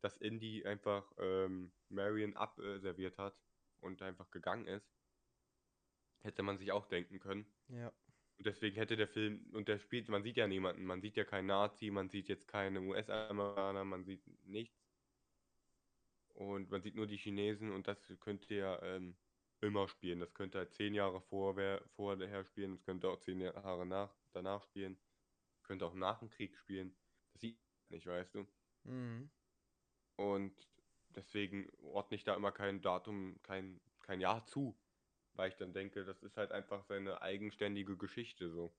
[0.00, 3.36] dass Indy einfach ähm, Marion abserviert hat
[3.80, 4.90] und einfach gegangen ist,
[6.20, 7.46] hätte man sich auch denken können.
[7.68, 7.92] Ja.
[8.38, 11.24] Und deswegen hätte der Film, und der spielt, man sieht ja niemanden, man sieht ja
[11.24, 14.77] keinen Nazi, man sieht jetzt keine US-Amerikaner, man sieht nichts.
[16.38, 19.16] Und man sieht nur die Chinesen und das könnte ja ähm,
[19.60, 20.20] immer spielen.
[20.20, 24.62] Das könnte halt zehn Jahre vorher, vorher spielen, das könnte auch zehn Jahre nach, danach
[24.62, 24.96] spielen,
[25.64, 26.94] könnte auch nach dem Krieg spielen.
[27.32, 28.46] Das sieht man nicht, weißt du.
[28.84, 29.28] Mhm.
[30.14, 30.54] Und
[31.16, 34.78] deswegen ordne ich da immer kein Datum, kein, kein Jahr zu.
[35.34, 38.72] Weil ich dann denke, das ist halt einfach seine eigenständige Geschichte so.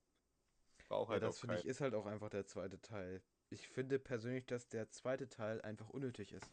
[0.88, 3.22] Braucht Ja, halt das finde ich ist halt auch einfach der zweite Teil.
[3.50, 6.50] Ich finde persönlich, dass der zweite Teil einfach unnötig ist.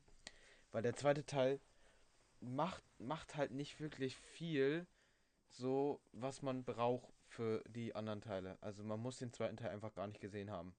[0.71, 1.59] Weil der zweite Teil
[2.39, 4.87] macht, macht halt nicht wirklich viel,
[5.49, 8.57] so was man braucht für die anderen Teile.
[8.61, 10.75] Also man muss den zweiten Teil einfach gar nicht gesehen haben.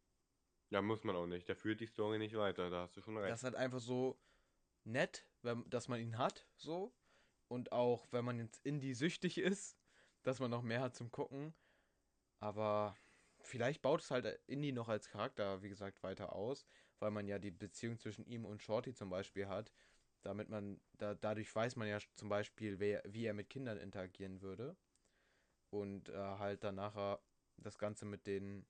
[0.70, 1.48] Ja, muss man auch nicht.
[1.48, 3.30] Der führt die Story nicht weiter, da hast du schon recht.
[3.30, 4.18] Das ist halt einfach so
[4.84, 6.92] nett, wenn, dass man ihn hat, so.
[7.48, 9.78] Und auch, wenn man jetzt Indie süchtig ist,
[10.22, 11.54] dass man noch mehr hat zum Gucken.
[12.40, 12.94] Aber
[13.40, 16.66] vielleicht baut es halt Indie noch als Charakter, wie gesagt, weiter aus,
[17.00, 19.72] weil man ja die Beziehung zwischen ihm und Shorty zum Beispiel hat.
[20.22, 24.40] Damit man, da, dadurch weiß man ja zum Beispiel, wer, wie er mit Kindern interagieren
[24.42, 24.76] würde.
[25.70, 27.20] Und äh, halt dann nachher
[27.56, 28.66] das Ganze mit den,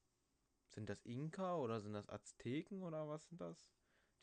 [0.75, 3.73] sind das Inka oder sind das Azteken oder was sind das?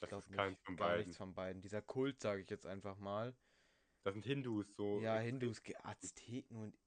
[0.01, 0.99] Ich Das ist keins von gar beiden.
[0.99, 1.62] nichts von beiden.
[1.62, 3.34] Dieser Kult, sage ich jetzt einfach mal.
[4.03, 4.99] Das sind Hindus, so.
[4.99, 6.78] Ja, Hindus, Azteken und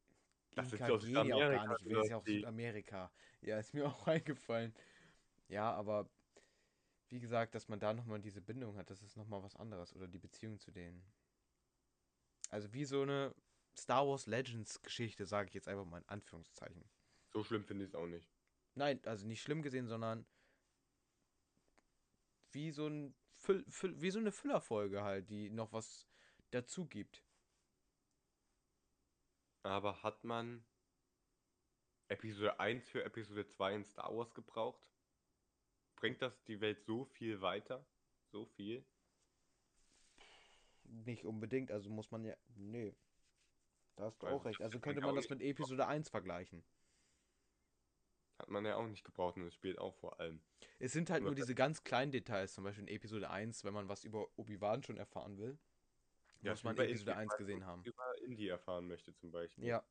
[0.54, 1.84] Das Inka gehen ja auch gar Südamerika, nicht.
[1.84, 3.12] Wir ist ja auch Südamerika.
[3.40, 4.74] Ja, ist mir auch eingefallen.
[5.48, 6.10] Ja, aber
[7.08, 9.94] wie gesagt, dass man da nochmal diese Bindung hat, das ist nochmal was anderes.
[9.94, 11.02] Oder die Beziehung zu denen.
[12.50, 13.34] Also wie so eine
[13.76, 16.84] Star Wars Legends Geschichte, sage ich jetzt einfach mal in Anführungszeichen.
[17.32, 18.28] So schlimm finde ich es auch nicht.
[18.74, 20.26] Nein, also nicht schlimm gesehen, sondern
[22.52, 26.08] wie so ein Füll, Füll, wie so eine Füllerfolge halt, die noch was
[26.50, 27.22] dazu gibt.
[29.62, 30.64] Aber hat man
[32.08, 34.90] Episode 1 für Episode 2 in Star Wars gebraucht?
[35.98, 37.84] Bringt das die Welt so viel weiter?
[38.30, 38.84] So viel?
[40.84, 42.36] Nicht unbedingt, also muss man ja.
[42.54, 42.94] Nee.
[43.96, 44.60] Da hast du Also, auch recht.
[44.60, 46.64] Also könnte man das mit Episode 1 vergleichen.
[48.38, 50.40] Hat man ja auch nicht gebraucht und es spielt auch vor allem.
[50.78, 53.88] Es sind halt nur diese ganz kleinen Details, zum Beispiel in Episode 1, wenn man
[53.88, 55.58] was über Obi-Wan schon erfahren will,
[56.42, 57.82] Ja, muss man Episode Indie, 1 weil gesehen haben.
[57.84, 59.64] Über Indie erfahren möchte zum Beispiel.
[59.64, 59.84] Ja.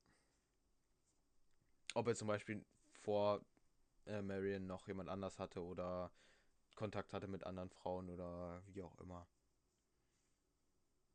[1.94, 2.66] Ob er zum Beispiel
[3.02, 3.44] vor
[4.08, 6.12] äh, Marion noch jemand anders hatte oder
[6.76, 9.28] Kontakt hatte mit anderen Frauen oder wie auch immer.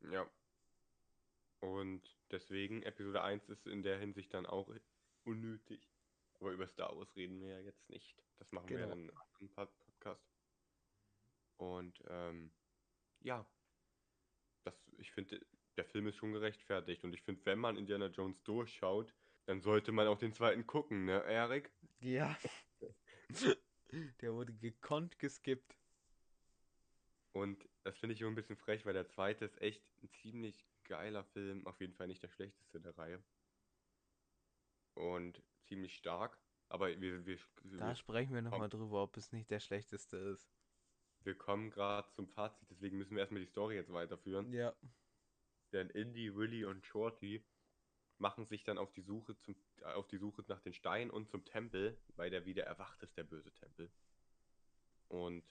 [0.01, 0.29] Ja.
[1.59, 4.73] Und deswegen, Episode 1 ist in der Hinsicht dann auch
[5.23, 5.89] unnötig.
[6.39, 8.21] Aber über Star Wars reden wir ja jetzt nicht.
[8.37, 8.89] Das machen wir Genau.
[8.89, 10.27] dann in einem anderen Pod- Podcast.
[11.57, 12.51] Und ähm,
[13.21, 13.45] ja,
[14.65, 15.39] das, ich finde,
[15.77, 17.03] der Film ist schon gerechtfertigt.
[17.05, 19.13] Und ich finde, wenn man Indiana Jones durchschaut,
[19.45, 21.71] dann sollte man auch den zweiten gucken, ne, Erik?
[22.01, 22.37] Ja.
[24.21, 25.77] Der wurde gekonnt geskippt.
[27.31, 30.65] Und das finde ich immer ein bisschen frech, weil der zweite ist echt ein ziemlich
[30.83, 31.65] geiler Film.
[31.67, 33.23] Auf jeden Fall nicht der schlechteste der Reihe.
[34.95, 36.39] Und ziemlich stark.
[36.69, 37.37] Aber wir, wir,
[37.77, 40.51] Da wir, sprechen wir nochmal drüber, ob es nicht der schlechteste ist.
[41.21, 44.51] wir kommen gerade zum Fazit, deswegen müssen wir erstmal die Story jetzt weiterführen.
[44.53, 44.73] Ja.
[45.71, 47.43] Denn Indy, Willy und Shorty
[48.23, 51.29] machen sich dann auf die Suche zum, äh, auf die Suche nach den Steinen und
[51.29, 53.91] zum Tempel, weil der wieder erwacht ist, der böse Tempel.
[55.09, 55.43] Und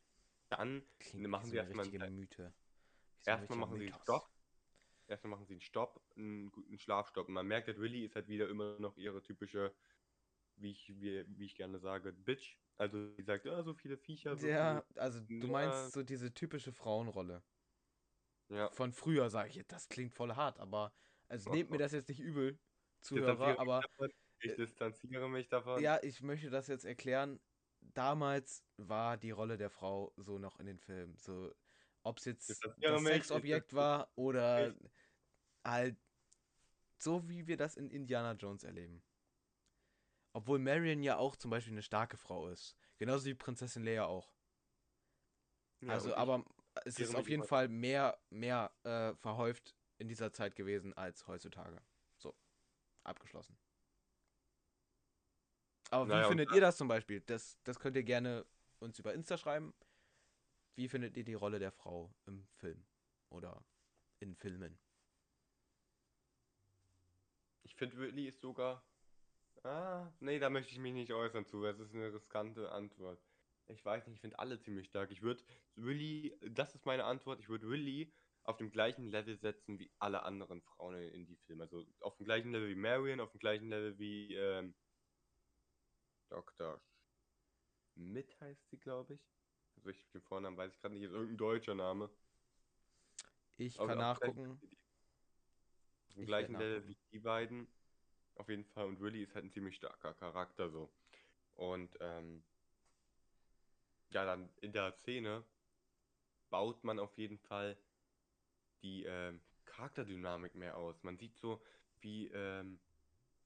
[0.48, 2.52] dann Klingt machen sie erstmal einen- Mythe.
[3.24, 4.02] Erstmal machen sie einen Mythos.
[4.02, 4.30] Stopp.
[5.06, 7.28] Erstmal machen sie einen Stopp, einen guten Schlafstopp.
[7.28, 9.72] Und man merkt, dass Willy ist halt wieder immer noch ihre typische,
[10.56, 12.56] wie ich, wie, wie ich gerne sage, Bitch.
[12.78, 16.72] Also sie sagt, ja, so viele Viecher, so Ja, also du meinst so diese typische
[16.72, 17.42] Frauenrolle.
[18.48, 18.60] viele.
[18.60, 18.70] Ja.
[18.70, 19.66] Von früher, sage ich.
[19.68, 20.92] Das klingt voll hart, aber
[21.32, 22.58] also nehmt mir das jetzt nicht übel,
[23.00, 23.82] Zuhörer, aber.
[24.44, 25.82] Ich distanziere mich davon.
[25.82, 27.40] ja, ich möchte das jetzt erklären.
[27.80, 31.16] Damals war die Rolle der Frau so noch in den Filmen.
[31.16, 31.52] So,
[32.02, 34.90] ob es jetzt das ich Sexobjekt war oder mich.
[35.64, 35.96] halt
[36.98, 39.02] so, wie wir das in Indiana Jones erleben.
[40.34, 42.76] Obwohl Marion ja auch zum Beispiel eine starke Frau ist.
[42.98, 44.32] Genauso wie Prinzessin Leia auch.
[45.80, 46.44] Ja, also, ich- aber
[46.84, 51.80] es ist auf jeden Fall mehr, mehr äh, verhäuft in dieser Zeit gewesen als heutzutage.
[52.18, 52.34] So,
[53.04, 53.56] abgeschlossen.
[55.90, 57.20] Aber Naja, wie findet ihr das zum Beispiel?
[57.20, 58.44] Das, das könnt ihr gerne
[58.80, 59.72] uns über Insta schreiben.
[60.74, 62.84] Wie findet ihr die Rolle der Frau im Film?
[63.30, 63.64] Oder
[64.20, 64.78] in Filmen?
[67.62, 68.84] Ich finde, Willy ist sogar.
[69.62, 71.64] Ah, nee, da möchte ich mich nicht äußern zu.
[71.64, 73.22] Es ist eine riskante Antwort.
[73.68, 75.10] Ich weiß nicht, ich finde alle ziemlich stark.
[75.10, 75.42] Ich würde
[75.76, 78.12] Willy, das ist meine Antwort, ich würde Willy
[78.44, 81.62] auf dem gleichen Level setzen wie alle anderen Frauen in Indie-Filmen.
[81.62, 84.74] Also auf dem gleichen Level wie Marion, auf dem gleichen Level wie ähm,
[86.28, 86.80] Dr.
[87.92, 89.20] Schmidt heißt sie, glaube ich.
[89.76, 92.10] Also ich den Vornamen weiß ich gerade nicht, ist irgendein deutscher Name.
[93.58, 94.50] Ich Aber kann dem nachgucken.
[96.08, 97.68] Auf dem Ich gleichen Level wie die beiden.
[98.36, 98.86] Auf jeden Fall.
[98.86, 100.90] Und Willy ist halt ein ziemlich starker Charakter so.
[101.54, 102.42] Und ähm,
[104.10, 105.44] ja, dann in der Szene
[106.50, 107.76] baut man auf jeden Fall
[108.82, 111.02] die ähm, Charakterdynamik mehr aus.
[111.02, 111.62] Man sieht so,
[112.00, 112.78] wie, ähm,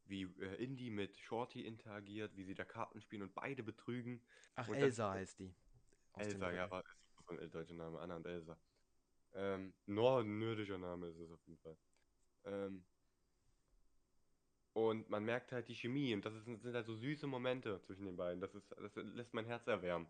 [0.07, 4.21] wie äh, Indy mit Shorty interagiert, wie sie da Karten spielen und beide betrügen.
[4.55, 5.55] Ach, und das- Elsa heißt die.
[6.13, 8.57] Aus Elsa, ja, war ist so ein deutscher Name, Anna und Elsa.
[9.35, 11.77] Ähm, nor nordischer Name ist es auf jeden Fall.
[12.45, 12.85] Ähm,
[14.73, 18.05] und man merkt halt die Chemie und das ist, sind halt so süße Momente zwischen
[18.07, 18.41] den beiden.
[18.41, 20.07] Das ist, das lässt mein Herz erwärmen.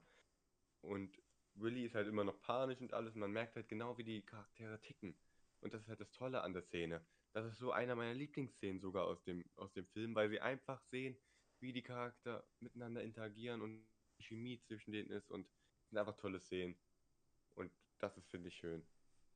[0.82, 1.18] Und
[1.56, 3.14] Willy ist halt immer noch panisch und alles.
[3.14, 5.16] Man merkt halt genau, wie die Charaktere ticken.
[5.60, 7.04] Und das ist halt das Tolle an der Szene.
[7.32, 10.82] Das ist so einer meiner Lieblingsszenen sogar aus dem, aus dem Film, weil sie einfach
[10.84, 11.16] sehen,
[11.60, 13.84] wie die Charakter miteinander interagieren und
[14.18, 15.46] die Chemie zwischen denen ist und
[15.82, 16.76] es sind einfach tolle Szenen.
[17.54, 18.86] Und das ist, finde ich, schön.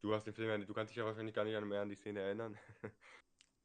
[0.01, 2.21] Du hast den Film du kannst dich ja wahrscheinlich gar nicht mehr an die Szene
[2.21, 2.59] erinnern.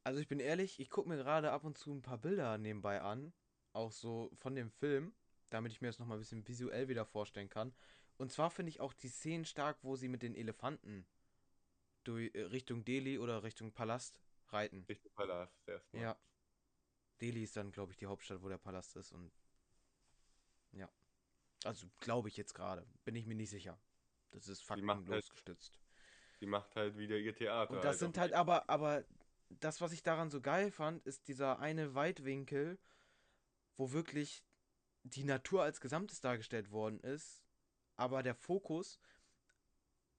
[0.08, 3.02] Also ich bin ehrlich, ich gucke mir gerade ab und zu ein paar Bilder nebenbei
[3.02, 3.34] an,
[3.74, 5.16] auch so von dem Film,
[5.50, 7.74] damit ich mir das nochmal ein bisschen visuell wieder vorstellen kann.
[8.18, 11.06] Und zwar finde ich auch die Szenen stark, wo sie mit den Elefanten
[12.04, 14.86] durch, äh, Richtung Delhi oder Richtung Palast reiten.
[14.88, 16.02] Richtung Palast erstmal.
[16.02, 16.18] Ja.
[17.22, 19.32] Delhi ist dann, glaube ich, die Hauptstadt, wo der Palast ist und
[20.72, 20.90] ja.
[21.64, 23.80] Also glaube ich jetzt gerade, bin ich mir nicht sicher.
[24.32, 25.80] Das ist faktenlos halt- gestützt.
[26.40, 27.72] Sie macht halt wieder ihr Theater.
[27.72, 29.06] Und das halt sind halt aber, aber
[29.50, 32.78] das, was ich daran so geil fand, ist dieser eine Weitwinkel,
[33.78, 34.44] wo wirklich
[35.04, 37.45] die Natur als Gesamtes dargestellt worden ist,
[37.98, 39.00] aber der Fokus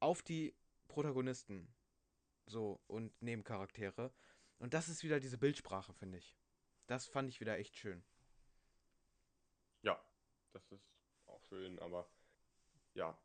[0.00, 0.54] auf die
[0.88, 1.68] Protagonisten
[2.46, 4.12] so und Nebencharaktere.
[4.58, 6.36] Und das ist wieder diese Bildsprache, finde ich.
[6.86, 8.02] Das fand ich wieder echt schön.
[9.82, 10.00] Ja,
[10.52, 10.88] das ist
[11.26, 12.08] auch schön, aber
[12.94, 13.18] ja.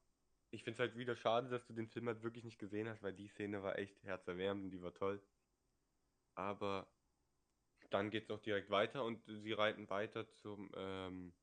[0.54, 3.02] Ich finde es halt wieder schade, dass du den Film halt wirklich nicht gesehen hast,
[3.04, 5.22] weil die Szene war echt herzerwärmend und die war toll.
[6.36, 6.92] Aber
[7.90, 11.34] dann geht es auch direkt weiter und sie reiten weiter zum, ähm,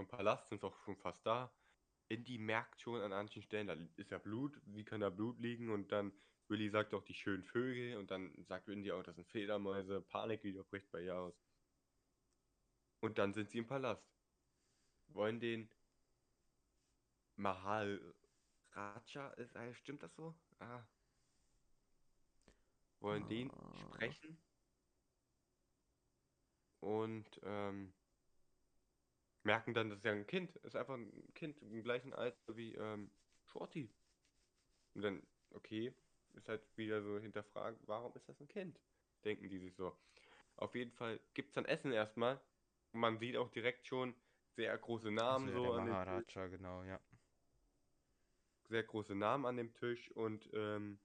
[0.00, 1.52] zum Palast, sind auch schon fast da.
[2.08, 5.70] Indy merkt schon an manchen Stellen, da ist ja Blut, wie kann da Blut liegen?
[5.70, 6.12] Und dann
[6.48, 10.42] Willy sagt auch die schönen Vögel und dann sagt Indy auch, das sind Fledermäuse, Panik
[10.42, 11.34] wieder bricht bei ihr aus.
[13.00, 14.02] Und dann sind sie im Palast.
[15.08, 15.68] Wollen den
[17.36, 18.14] Mahal
[18.72, 20.34] Raja, ist, äh, stimmt das so?
[20.60, 20.82] Ah.
[23.00, 23.76] Wollen den Ah.
[23.76, 24.38] sprechen.
[26.80, 27.92] Und ähm,
[29.42, 32.74] merken dann, das ist ja ein Kind, ist einfach ein Kind im gleichen Alter wie
[32.74, 33.10] ähm,
[33.46, 33.90] Shorty.
[34.94, 35.22] Und dann,
[35.52, 35.94] okay,
[36.34, 38.78] ist halt wieder so hinterfragen, warum ist das ein Kind?
[39.24, 39.96] Denken die sich so.
[40.56, 42.40] Auf jeden Fall gibt es dann Essen erstmal.
[42.92, 44.14] Man sieht auch direkt schon
[44.56, 47.00] sehr große Namen Also, so der an dem Maharaja, genau, ja.
[48.68, 50.98] sehr große Namen an dem Tisch und, ähm,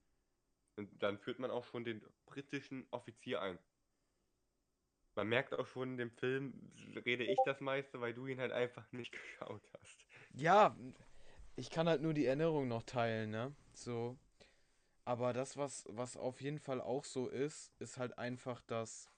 [0.76, 3.58] und dann führt man auch schon den britischen Offizier ein.
[5.16, 6.52] Man merkt auch schon in dem Film,
[7.04, 10.06] rede ich das meiste, weil du ihn halt einfach nicht geschaut hast.
[10.34, 10.76] Ja,
[11.56, 13.54] ich kann halt nur die Erinnerung noch teilen, ne?
[13.72, 14.18] So.
[15.06, 19.10] Aber das, was, was auf jeden Fall auch so ist, ist halt einfach, dass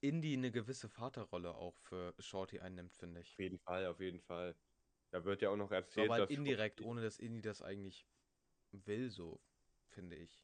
[0.00, 3.32] Indy eine gewisse Vaterrolle auch für Shorty einnimmt, finde ich.
[3.32, 4.56] Auf jeden Fall, auf jeden Fall.
[5.10, 7.60] Da wird ja auch noch erzählt, aber halt dass indirekt, Shorty, ohne dass Indy das
[7.60, 8.06] eigentlich
[8.72, 9.40] will, so,
[9.90, 10.42] finde ich.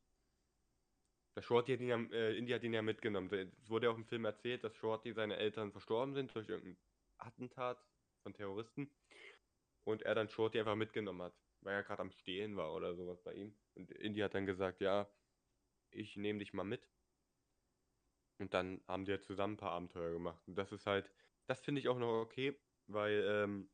[1.34, 3.32] Dass Shorty hat ihn ja, äh, Indy hat ihn ja mitgenommen.
[3.32, 6.76] Es wurde ja auch im Film erzählt, dass Shorty seine Eltern verstorben sind durch irgendein
[7.18, 7.78] Attentat
[8.22, 8.90] von Terroristen
[9.84, 13.22] und er dann Shorty einfach mitgenommen hat, weil er gerade am Stehlen war oder sowas
[13.22, 13.54] bei ihm.
[13.74, 15.08] Und Indy hat dann gesagt, ja,
[15.90, 16.88] ich nehme dich mal mit.
[18.38, 20.42] Und dann haben die ja zusammen ein paar Abenteuer gemacht.
[20.46, 21.10] Und das ist halt,
[21.46, 23.70] das finde ich auch noch okay, weil ähm,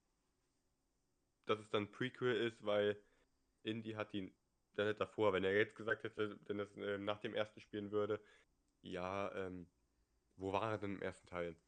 [1.47, 3.01] dass es dann Prequel ist, weil
[3.63, 4.35] Indy hat ihn
[4.79, 8.23] dann nicht davor, wenn er jetzt gesagt hätte, wenn ähm, nach dem ersten spielen würde,
[8.83, 9.73] ja, ähm,
[10.37, 11.61] wo war er denn im ersten Teil?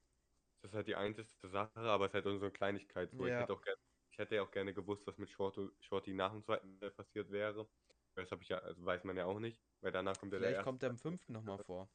[0.62, 3.12] Das ist halt die einzige Sache, aber es ist halt so eine Kleinigkeit.
[3.12, 3.26] So.
[3.26, 3.38] Ich Ja.
[3.38, 3.78] hätte auch gerne,
[4.12, 7.30] ich hätte ja auch gerne gewusst, was mit Shorty, Shorty nach dem zweiten Teil passiert
[7.30, 7.70] wäre.
[8.16, 10.62] Das ich ja, also weiß man ja auch nicht, weil danach kommt ja der Vielleicht
[10.62, 11.92] kommt er im fünften nochmal vor.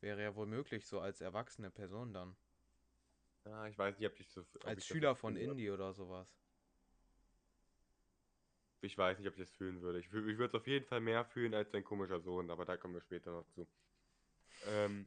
[0.00, 2.38] Wäre ja wohl möglich, so als erwachsene Person dann.
[3.44, 4.44] Ah, ich weiß nicht, ob ich so.
[4.62, 5.36] Als ich Schüler von.
[5.36, 6.40] Indy oder sowas.
[8.82, 9.98] Ich weiß nicht, ob ich das fühlen würde.
[10.00, 12.76] Ich, ich würde es auf jeden Fall mehr fühlen als sein komischer Sohn, aber da
[12.76, 13.66] kommen wir später noch zu.
[14.66, 15.06] Ähm,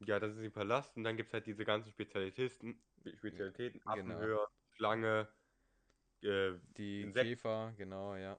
[0.00, 2.78] ja, das ist im Palast und dann gibt es halt diese ganzen Spezialitäten,
[3.16, 3.92] Spezialitäten, Genau.
[3.92, 5.28] Affenhöher, Schlange,
[6.22, 7.30] äh, Die Insekten.
[7.30, 8.38] Käfer, genau, ja.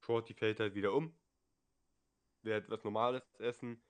[0.00, 1.12] Shorty fällt halt wieder um,
[2.42, 3.82] will halt was Normales essen.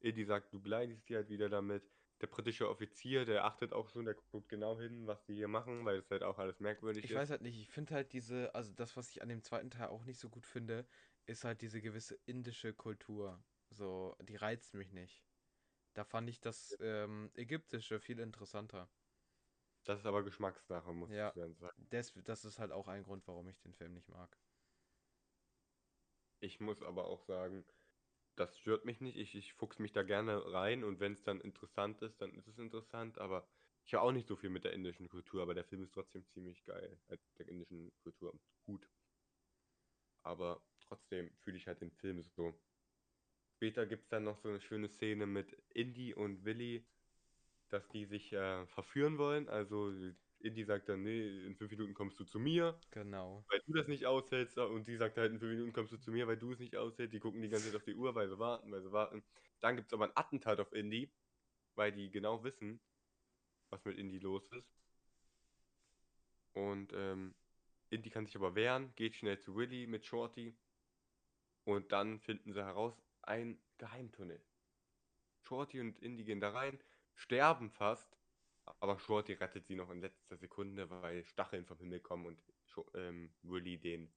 [0.00, 1.82] Eddie sagt, du beleidigst die halt wieder damit.
[2.20, 5.84] Der britische Offizier, der achtet auch schon, der guckt genau hin, was die hier machen,
[5.84, 7.14] weil es halt auch alles merkwürdig Ich ist.
[7.14, 9.88] weiß halt nicht, ich finde halt diese, also das, was ich an dem zweiten Teil
[9.88, 10.86] auch nicht so gut finde,
[11.26, 13.44] ist halt diese gewisse indische Kultur.
[13.70, 15.26] So, die reizt mich nicht.
[15.94, 18.92] Da fand ich das ähm, ägyptische viel interessanter.
[19.84, 21.28] Das ist aber Geschmackssache, muss Ja.
[21.28, 21.90] ich dann sagen.
[21.90, 24.40] Das, das ist halt auch ein Grund, warum ich den Film nicht mag.
[26.40, 27.66] Ich muss aber auch sagen,
[28.36, 29.16] das stört mich nicht.
[29.16, 32.48] Ich, ich fuchs mich da gerne rein und wenn es dann interessant ist, dann ist
[32.48, 33.18] es interessant.
[33.18, 33.46] Aber
[33.84, 36.26] ich habe auch nicht so viel mit der indischen Kultur, aber der Film ist trotzdem
[36.28, 36.98] ziemlich geil.
[37.08, 38.88] Äh, der indischen Kultur gut.
[40.22, 42.54] Aber trotzdem fühle ich halt den Film so.
[43.56, 46.84] Später gibt es dann noch so eine schöne Szene mit Indy und Willy,
[47.68, 49.48] dass die sich äh, verführen wollen.
[49.48, 49.92] Also
[50.44, 53.44] Indy sagt dann, nee, in fünf Minuten kommst du zu mir Genau.
[53.48, 56.10] weil du das nicht aushältst und die sagt halt, in fünf Minuten kommst du zu
[56.12, 57.14] mir, weil du es nicht aushältst.
[57.14, 59.22] Die gucken die ganze Zeit auf die Uhr, weil sie warten, weil sie warten.
[59.60, 61.10] Dann gibt es aber ein Attentat auf Indy,
[61.74, 62.80] weil die genau wissen,
[63.70, 64.72] was mit Indy los ist.
[66.52, 67.34] Und ähm,
[67.90, 70.56] Indy kann sich aber wehren, geht schnell zu Willy mit Shorty
[71.64, 74.42] und dann finden sie heraus, ein Geheimtunnel.
[75.42, 76.78] Shorty und Indy gehen da rein,
[77.14, 78.16] sterben fast,
[78.80, 82.38] aber Shorty rettet sie noch in letzter Sekunde, weil Stacheln vom Himmel kommen und
[82.94, 84.12] ähm, Willy den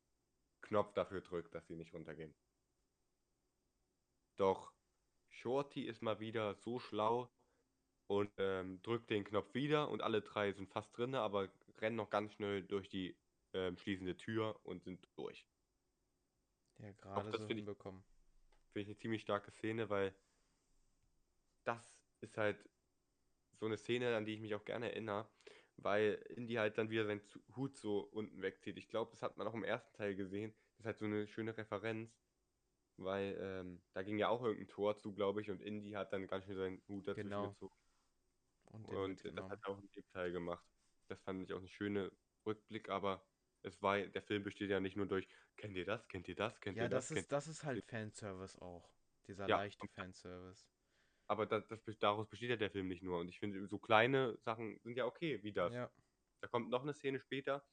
[0.62, 2.34] Knopf dafür drückt, dass sie nicht runtergehen.
[4.38, 4.74] Doch
[5.30, 7.30] Shorty ist mal wieder so schlau
[8.08, 12.10] und ähm, drückt den Knopf wieder und alle drei sind fast drin, aber rennen noch
[12.10, 13.16] ganz schnell durch die
[13.54, 15.45] ähm, schließende Tür und sind durch.
[16.80, 17.78] Ja, gerade das so finde ich-.
[17.78, 20.14] Finde ich eine ziemlich starke Szene, weil
[21.64, 21.84] das
[22.22, 22.58] ist halt
[23.60, 25.32] so eine Szene, an die ich mich auch gerne erinnere,
[25.78, 27.22] weil Indy halt dann wieder seinen
[27.55, 28.78] Hut so unten wegzieht.
[28.78, 30.55] Ich glaube, das hat man auch im ersten Teil gesehen.
[30.78, 32.24] Das ist halt so eine schöne Referenz,
[32.97, 36.28] weil ähm, da ging ja auch irgendein Tor zu, glaube ich, und Indy hat dann
[36.28, 37.43] ganz schön seinen Hut dazwischen Genau.
[37.43, 37.76] gezogen
[38.84, 39.49] Und und das mitgenommen.
[39.49, 40.66] hat er auch in dem Teil gemacht.
[41.08, 42.12] Das fand ich auch eine schöne
[42.45, 43.28] Rückblick, aber
[43.64, 45.28] es war, der Film besteht ja nicht nur durch,
[45.58, 47.64] kennt ihr das, kennt ihr das, kennt Ja, ihr das, das kennt ist, das ist
[47.64, 48.93] halt Fanservice auch.
[49.28, 50.68] Dieser Ja, leichte Fanservice.
[51.28, 53.19] Aber das, das, daraus besteht ja der Film nicht nur.
[53.19, 55.73] Und ich finde, so kleine Sachen sind ja okay, wie das.
[55.73, 55.91] Ja,
[56.41, 57.65] Da kommt noch eine Szene später,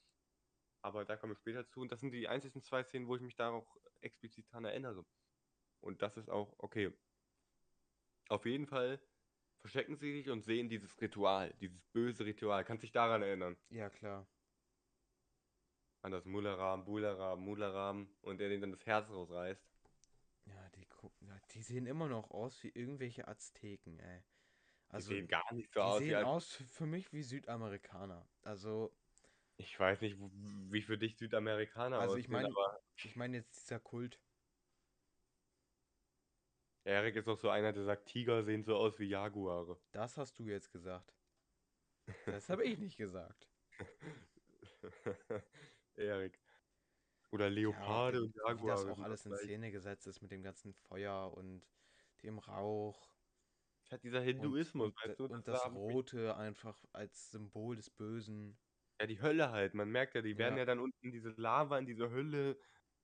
[0.83, 1.81] aber da kommen wir später zu.
[1.81, 5.05] Und das sind die einzigen zwei Szenen, wo ich mich da auch explizit dran erinnere.
[5.81, 6.93] Und das ist auch okay.
[8.29, 9.01] Auf jeden Fall
[9.61, 12.65] verstecken sie sich und sehen dieses Ritual, dieses böse Ritual.
[12.65, 13.57] Kannst dich daran erinnern?
[13.71, 14.27] ja, klar.
[16.03, 19.74] An das Mularam, Bularam, Mularam und der den dann das Herz rausreißt.
[21.05, 24.23] Die gucken, ja, die sehen immer noch aus wie irgendwelche Azteken, ey.
[24.91, 28.31] Die Also, sehen gar nicht so die aus wie sehen aus für, mich wie Südamerikaner.
[28.43, 28.91] Also,
[29.57, 33.65] Ich weiß nicht, wie für dich Südamerikaner Also ich aussehen, mein- aber ich meine jetzt
[33.65, 34.21] dieser Kult.
[36.85, 39.79] Erik ist auch so einer, der sagt, Tiger sehen so aus wie Jaguare.
[39.93, 41.15] Das hast du jetzt gesagt.
[42.27, 43.49] Das habe ich nicht gesagt.
[45.97, 46.44] Erik.
[47.35, 48.67] Oder Leoparde und wie Jaguare.
[48.69, 49.35] das auch alles in.
[49.35, 51.65] Szene gesetzt ist mit dem ganzen Feuer und
[52.23, 53.17] dem Rauch.
[53.91, 55.25] Hat dieser Hinduismus, und, weißt du?
[55.27, 58.59] und das haben- Rote einfach als Symbol des Bösen.
[59.01, 59.75] Ja, die Hölle halt.
[59.75, 60.61] Man merkt ja, die werden Ja.
[60.61, 62.57] ja dann unten in diese Lava, in diese Hölle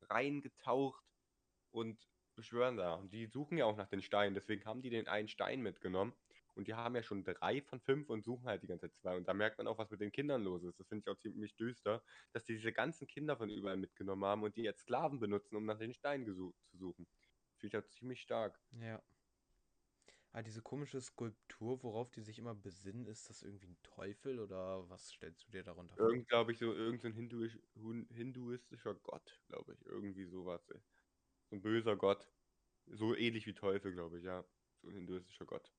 [0.03, 1.05] reingetaucht
[1.72, 2.95] und beschwören da.
[2.95, 6.14] Und die suchen ja auch nach den Steinen, deswegen haben die den einen Stein mitgenommen.
[6.61, 9.17] Und die haben ja schon drei von fünf und suchen halt die ganze Zeit zwei.
[9.17, 10.79] Und da merkt man auch, was mit den Kindern los ist.
[10.79, 12.03] Das finde ich auch ziemlich düster,
[12.33, 15.65] dass die diese ganzen Kinder von überall mitgenommen haben und die jetzt Sklaven benutzen, um
[15.65, 17.07] nach den Steinen zu suchen.
[17.57, 18.61] Finde ich auch ziemlich stark.
[18.73, 19.03] Ja.
[20.33, 24.87] Ah, diese komische Skulptur, worauf die sich immer besinnen, ist das irgendwie ein Teufel oder
[24.91, 26.11] was stellst du dir darunter vor?
[26.11, 27.59] Irgend, glaube ich, so irgendein Hinduisch,
[28.11, 29.87] hinduistischer Gott, glaube ich.
[29.87, 30.69] Irgendwie sowas.
[30.69, 30.81] Ey.
[31.49, 32.29] So ein böser Gott.
[32.85, 34.45] So ähnlich wie Teufel, glaube ich, ja.
[34.83, 35.73] So ein hinduistischer Gott.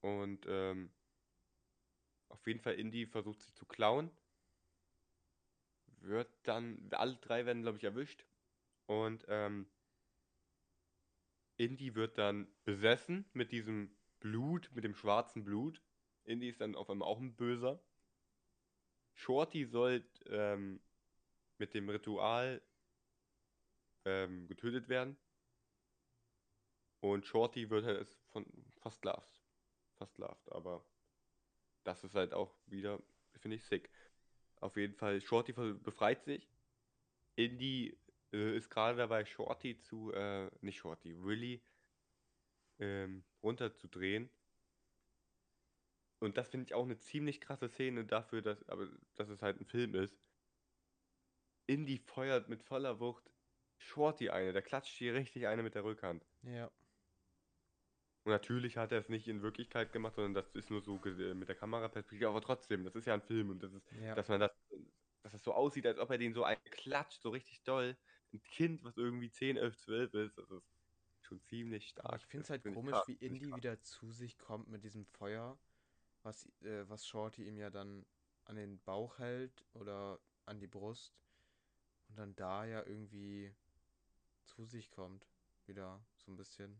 [0.00, 0.90] Und ähm,
[2.28, 4.10] auf jeden Fall Indy versucht sich zu klauen.
[6.00, 8.24] Wird dann, alle drei werden, glaube ich, erwischt.
[8.86, 9.66] Und ähm,
[11.56, 13.90] Indy wird dann besessen mit diesem
[14.20, 15.82] Blut, mit dem schwarzen Blut.
[16.24, 17.82] Indy ist dann auf einmal auch ein Böser.
[19.14, 20.80] Shorty soll ähm,
[21.58, 22.62] mit dem Ritual
[24.04, 25.16] ähm, getötet werden.
[27.00, 28.46] Und Shorty wird halt von
[29.98, 30.82] Versklavt, aber
[31.84, 33.00] das ist halt auch wieder,
[33.36, 33.90] finde ich, sick.
[34.60, 36.48] Auf jeden Fall, Shorty befreit sich.
[37.36, 37.96] Indy
[38.32, 41.62] äh, ist gerade dabei, Shorty zu, äh, nicht Shorty, Willy
[42.78, 44.30] ähm, runterzudrehen.
[46.20, 49.60] Und das finde ich auch eine ziemlich krasse Szene dafür, dass, aber, dass es halt
[49.60, 50.18] ein Film ist.
[51.66, 53.30] Indy feuert mit voller Wucht
[53.78, 54.52] Shorty eine.
[54.52, 56.26] Der klatscht hier richtig eine mit der Rückhand.
[56.42, 56.70] Ja.
[58.28, 61.48] Und natürlich hat er es nicht in Wirklichkeit gemacht, sondern das ist nur so mit
[61.48, 62.28] der Kameraperspektive.
[62.28, 64.14] Aber trotzdem, das ist ja ein Film und das ist, ja.
[64.14, 64.52] dass man das,
[65.22, 67.96] dass es so aussieht, als ob er den so einen klatscht, so richtig doll.
[68.34, 70.70] Ein Kind, was irgendwie 10, 11, 12 ist, das ist
[71.22, 72.20] schon ziemlich stark.
[72.20, 75.58] Ich finde es halt find komisch, wie Indy wieder zu sich kommt mit diesem Feuer,
[76.22, 78.04] was, äh, was Shorty ihm ja dann
[78.44, 81.18] an den Bauch hält oder an die Brust
[82.10, 83.54] und dann da ja irgendwie
[84.44, 85.26] zu sich kommt.
[85.64, 86.78] Wieder so ein bisschen.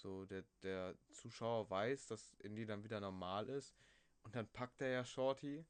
[0.00, 3.76] So, der, der Zuschauer weiß, dass Indy dann wieder normal ist.
[4.22, 5.64] Und dann packt er ja Shorty,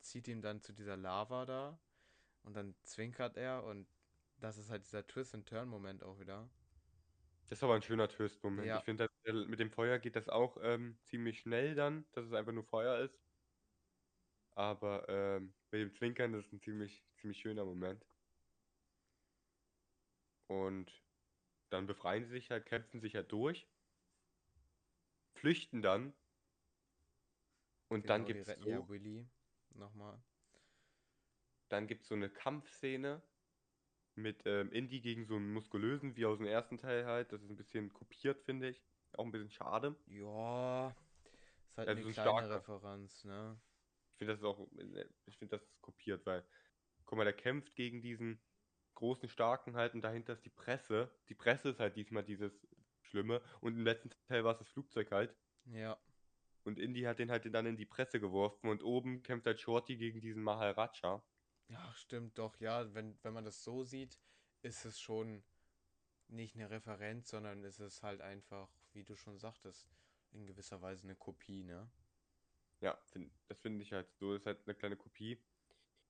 [0.00, 1.78] zieht ihn dann zu dieser Lava da.
[2.42, 3.86] Und dann zwinkert er und
[4.38, 6.48] das ist halt dieser Twist-and-Turn-Moment auch wieder.
[7.48, 8.66] Das ist aber ein schöner Twist-Moment.
[8.66, 8.78] Ja.
[8.78, 9.10] Ich finde,
[9.48, 12.98] mit dem Feuer geht das auch ähm, ziemlich schnell dann, dass es einfach nur Feuer
[13.00, 13.18] ist.
[14.54, 18.06] Aber ähm, mit dem Zwinkern, das ist ein ziemlich, ziemlich schöner Moment.
[20.46, 20.92] Und
[21.70, 23.68] dann befreien sie sich halt, kämpfen sich halt durch,
[25.34, 26.12] flüchten dann.
[27.88, 29.26] Und genau, dann gibt es so, ja Willy
[29.70, 30.22] nochmal.
[31.68, 33.22] Dann gibt es so eine Kampfszene
[34.16, 37.32] mit ähm, Indy gegen so einen muskulösen, wie aus dem ersten Teil halt.
[37.32, 38.82] Das ist ein bisschen kopiert, finde ich.
[39.12, 39.96] Auch ein bisschen schade.
[40.06, 40.94] Ja,
[41.68, 43.60] ist halt also eine so kleine Referenz, ne?
[44.12, 44.68] Ich finde das ist auch,
[45.26, 46.44] ich finde das ist kopiert, weil,
[47.06, 48.40] guck mal, der kämpft gegen diesen
[48.94, 51.10] großen, starken halt und dahinter ist die Presse.
[51.28, 52.66] Die Presse ist halt diesmal dieses
[53.02, 55.34] Schlimme und im letzten Teil war es das Flugzeug halt.
[55.66, 55.98] Ja.
[56.64, 59.96] Und Indy hat den halt dann in die Presse geworfen und oben kämpft halt Shorty
[59.96, 61.22] gegen diesen Maharaja.
[61.68, 62.92] Ja, stimmt doch, ja.
[62.94, 64.18] Wenn, wenn man das so sieht,
[64.62, 65.42] ist es schon
[66.28, 69.88] nicht eine Referenz, sondern ist es halt einfach, wie du schon sagtest,
[70.32, 71.90] in gewisser Weise eine Kopie, ne?
[72.80, 72.98] Ja,
[73.48, 74.34] das finde ich halt so.
[74.34, 75.38] Ist halt eine kleine Kopie.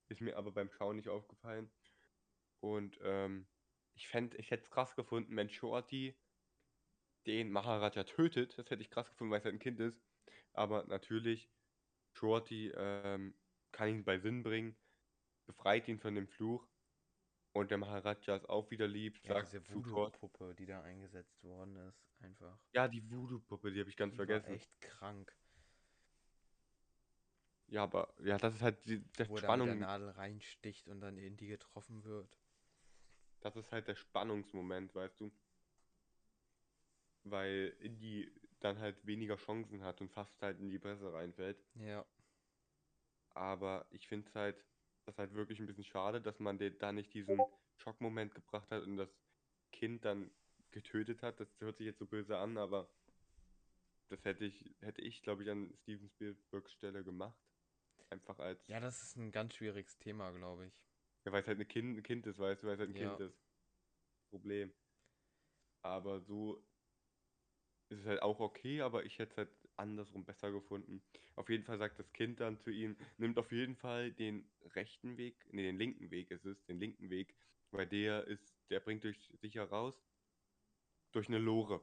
[0.09, 1.69] Ist mir aber beim Schauen nicht aufgefallen.
[2.61, 3.47] Und ähm,
[3.93, 6.15] ich fände, ich hätte es krass gefunden, wenn Shorty
[7.25, 8.57] den Maharaja tötet.
[8.57, 10.01] Das hätte ich krass gefunden, weil es halt ein Kind ist.
[10.53, 11.49] Aber natürlich,
[12.13, 13.35] Shorty ähm,
[13.71, 14.77] kann ihn bei Sinn bringen,
[15.45, 16.67] befreit ihn von dem Fluch.
[17.53, 19.19] Und der Maharaja ist auch wieder lieb.
[19.23, 22.57] Ja, sagt diese Voodoo-Puppe, die da eingesetzt worden ist, einfach.
[22.71, 24.47] Ja, die Voodoo-Puppe, die habe ich ganz die vergessen.
[24.47, 25.35] War echt krank.
[27.67, 29.69] Ja, aber ja, das ist halt die, der Wo Spannung.
[29.69, 32.40] Wo der Nadel reinsticht und dann in die getroffen wird.
[33.41, 35.31] Das ist halt der Spannungsmoment, weißt du?
[37.23, 41.57] Weil Indy dann halt weniger Chancen hat und fast halt in die Presse reinfällt.
[41.75, 42.05] Ja.
[43.31, 44.57] Aber ich finde es halt,
[45.05, 47.39] das ist halt wirklich ein bisschen schade, dass man da nicht diesen
[47.77, 49.09] Schockmoment gebracht hat und das
[49.71, 50.29] Kind dann
[50.71, 51.39] getötet hat.
[51.39, 52.87] Das hört sich jetzt so böse an, aber
[54.09, 57.39] das hätte ich, hätte ich, glaube ich, an Steven Spielbergs Stelle gemacht.
[58.09, 58.67] Einfach als.
[58.67, 60.83] Ja, das ist ein ganz schwieriges Thema, glaube ich.
[61.25, 62.95] Ja, weil es halt ein kind, ein kind ist, weißt du, weil es halt ein
[62.95, 63.15] ja.
[63.15, 63.37] Kind ist.
[64.29, 64.71] Problem.
[65.83, 66.63] Aber so
[67.89, 71.01] ist es halt auch okay, aber ich hätte es halt andersrum besser gefunden.
[71.35, 74.45] Auf jeden Fall sagt das Kind dann zu ihm, nimmt auf jeden Fall den
[74.75, 77.35] rechten Weg, nee, den linken Weg ist es, den linken Weg,
[77.71, 80.01] weil der ist, der bringt durch sicher raus
[81.11, 81.81] durch eine Lore.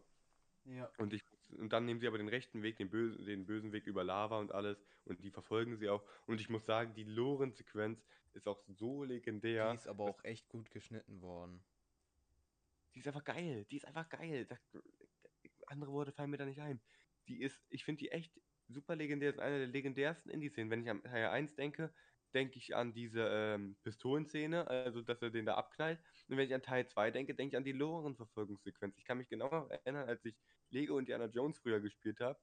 [0.64, 0.91] Ja.
[0.99, 1.22] Und, ich,
[1.57, 4.38] und dann nehmen sie aber den rechten Weg, den bösen, den bösen Weg über Lava
[4.38, 4.82] und alles.
[5.05, 6.05] Und die verfolgen sie auch.
[6.26, 9.70] Und ich muss sagen, die Loren-Sequenz ist auch so legendär.
[9.70, 11.62] Die ist aber auch echt gut geschnitten worden.
[12.94, 13.64] Die ist einfach geil.
[13.70, 14.44] Die ist einfach geil.
[14.46, 14.61] Das,
[15.66, 16.80] andere Worte fallen mir da nicht ein.
[17.28, 18.32] Die ist, ich finde die echt
[18.68, 19.30] super legendär.
[19.30, 20.70] Das ist eine der legendärsten Indie-Szenen.
[20.70, 21.92] Wenn ich an Teil 1 denke,
[22.34, 25.99] denke ich an diese ähm, Pistolenszene, also dass er den da abknallt.
[26.28, 28.96] Und wenn ich an Teil 2 denke, denke ich an die Loren-Verfolgungssequenz.
[28.99, 30.36] Ich kann mich genau erinnern, als ich
[30.70, 32.38] Lego und Indiana Jones früher gespielt habe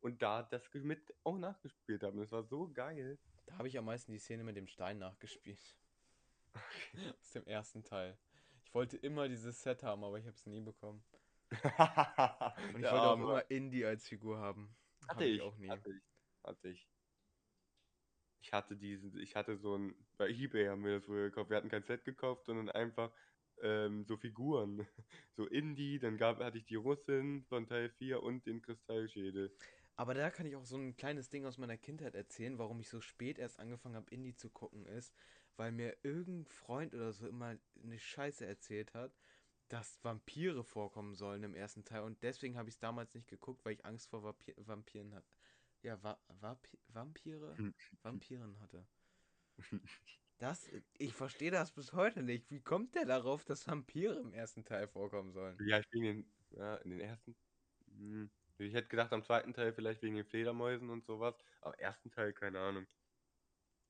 [0.00, 2.14] und da das mit auch nachgespielt habe.
[2.14, 3.18] Und das war so geil.
[3.46, 5.76] Da habe ich am meisten die Szene mit dem Stein nachgespielt.
[7.20, 8.18] Aus dem ersten Teil.
[8.64, 11.04] Ich wollte immer dieses Set haben, aber ich habe es nie bekommen.
[11.50, 13.24] und ich Der wollte auch Arme.
[13.24, 14.76] immer Indie als Figur haben.
[15.02, 15.68] Hab Hatte ich, auch nie.
[15.68, 16.02] Hatte ich.
[16.44, 16.88] Hatte ich.
[18.42, 21.50] Ich hatte diesen, ich hatte so ein, bei Ebay haben wir das früher gekauft.
[21.50, 23.12] Wir hatten kein Set gekauft, sondern einfach
[23.62, 24.86] ähm, so Figuren.
[25.36, 29.50] So Indie, dann gab, hatte ich die Russin von Teil 4 und den Kristallschädel.
[29.96, 32.88] Aber da kann ich auch so ein kleines Ding aus meiner Kindheit erzählen, warum ich
[32.88, 35.14] so spät erst angefangen habe, Indie zu gucken, ist,
[35.56, 39.12] weil mir irgendein Freund oder so immer eine Scheiße erzählt hat,
[39.68, 42.02] dass Vampire vorkommen sollen im ersten Teil.
[42.02, 45.32] Und deswegen habe ich es damals nicht geguckt, weil ich Angst vor Vampir Vampiren hatte.
[45.82, 47.56] Ja, Va Vapi Vampire?
[48.02, 48.86] Vampiren hatte.
[50.40, 52.50] Das, ich verstehe das bis heute nicht.
[52.50, 55.58] Wie kommt der darauf, dass Vampire im ersten Teil vorkommen sollen?
[55.66, 57.36] Ja, ich wegen den, ja, in den ersten.
[57.98, 58.30] Hm.
[58.56, 61.34] Ich hätte gedacht, am zweiten Teil vielleicht wegen den Fledermäusen und sowas.
[61.60, 62.86] Aber im ersten Teil, keine Ahnung.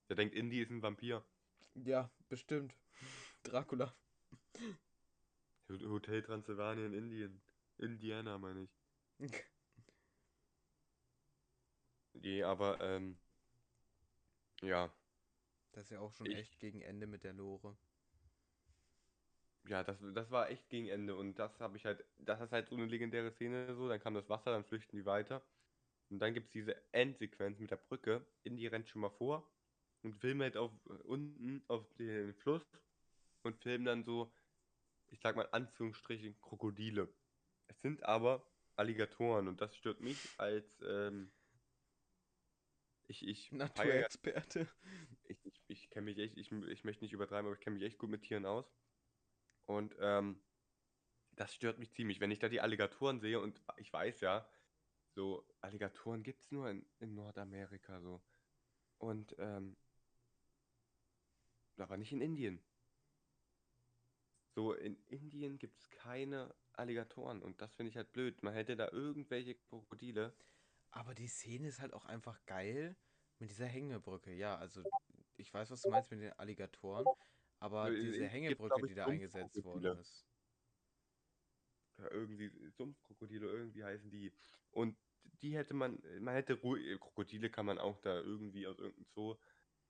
[0.09, 1.25] Der denkt, Indy ist ein Vampir.
[1.75, 2.75] Ja, bestimmt.
[3.45, 3.95] Dracula.
[5.69, 7.41] Hotel Transylvania in Indien.
[7.79, 8.71] Indiana, meine ich.
[12.13, 13.17] Nee, aber, ähm.
[14.63, 14.91] Ja.
[15.73, 17.77] Das ist ja auch schon Ich- echt gegen Ende mit der Lore.
[19.69, 22.69] Ja, das, das war echt gegen Ende und das habe ich halt, das ist halt
[22.69, 25.43] so eine legendäre Szene so, dann kam das Wasser, dann flüchten die weiter
[26.09, 29.49] und dann gibt es diese Endsequenz mit der Brücke, Indy rennt schon mal vor
[30.03, 30.73] und filmt halt auf
[31.05, 32.65] unten auf den Fluss
[33.43, 34.33] und filmen dann so,
[35.11, 37.09] ich sag mal Anführungsstrichen, Krokodile.
[37.69, 38.47] Es sind aber
[38.77, 41.31] Alligatoren und das stört mich als, ähm,
[43.11, 44.69] ich, ich Naturexperte.
[45.25, 47.85] ich, ich, ich kenne mich echt, ich, ich möchte nicht übertreiben, aber ich kenne mich
[47.85, 48.73] echt gut mit Tieren aus.
[49.67, 50.41] Und ähm,
[51.33, 54.49] das stört mich ziemlich, wenn ich da die Alligatoren sehe und ich weiß ja,
[55.15, 58.23] so Alligatoren gibt es nur in, in Nordamerika so.
[58.99, 59.77] Und ähm,
[61.77, 62.61] aber nicht in Indien.
[64.55, 68.43] So, in Indien gibt es keine Alligatoren und das finde ich halt blöd.
[68.43, 70.35] Man hätte da irgendwelche Krokodile.
[70.91, 72.97] Aber die Szene ist halt auch einfach geil
[73.39, 74.33] mit dieser Hängebrücke.
[74.33, 74.85] Ja, also
[75.37, 77.17] ich weiß, was du meinst mit den Alligatoren,
[77.59, 80.29] aber In diese Indien gibt's, Hängebrücke, ich, die da eingesetzt worden ist.
[81.99, 84.35] Ja, irgendwie Sumpfkrokodile, irgendwie heißen die.
[84.71, 89.07] Und die hätte man, man hätte Ru- Krokodile kann man auch da irgendwie aus irgendeinem
[89.07, 89.37] Zoo,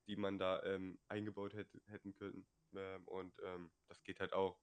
[0.07, 2.49] die man da ähm, eingebaut hätte, hätten können.
[2.75, 4.61] Ähm, und ähm, das geht halt auch.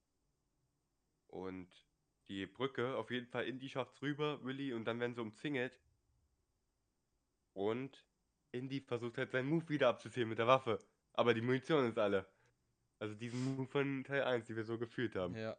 [1.26, 1.88] Und
[2.28, 5.80] die Brücke, auf jeden Fall Indy schafft's rüber, Willy, und dann werden sie umzingelt.
[7.58, 8.06] Und
[8.52, 10.78] Indy versucht halt seinen Move wieder abzuziehen mit der Waffe.
[11.14, 12.30] Aber die Munition ist alle.
[13.00, 15.34] Also diesen Move von Teil 1, die wir so gefühlt haben.
[15.34, 15.56] Ja,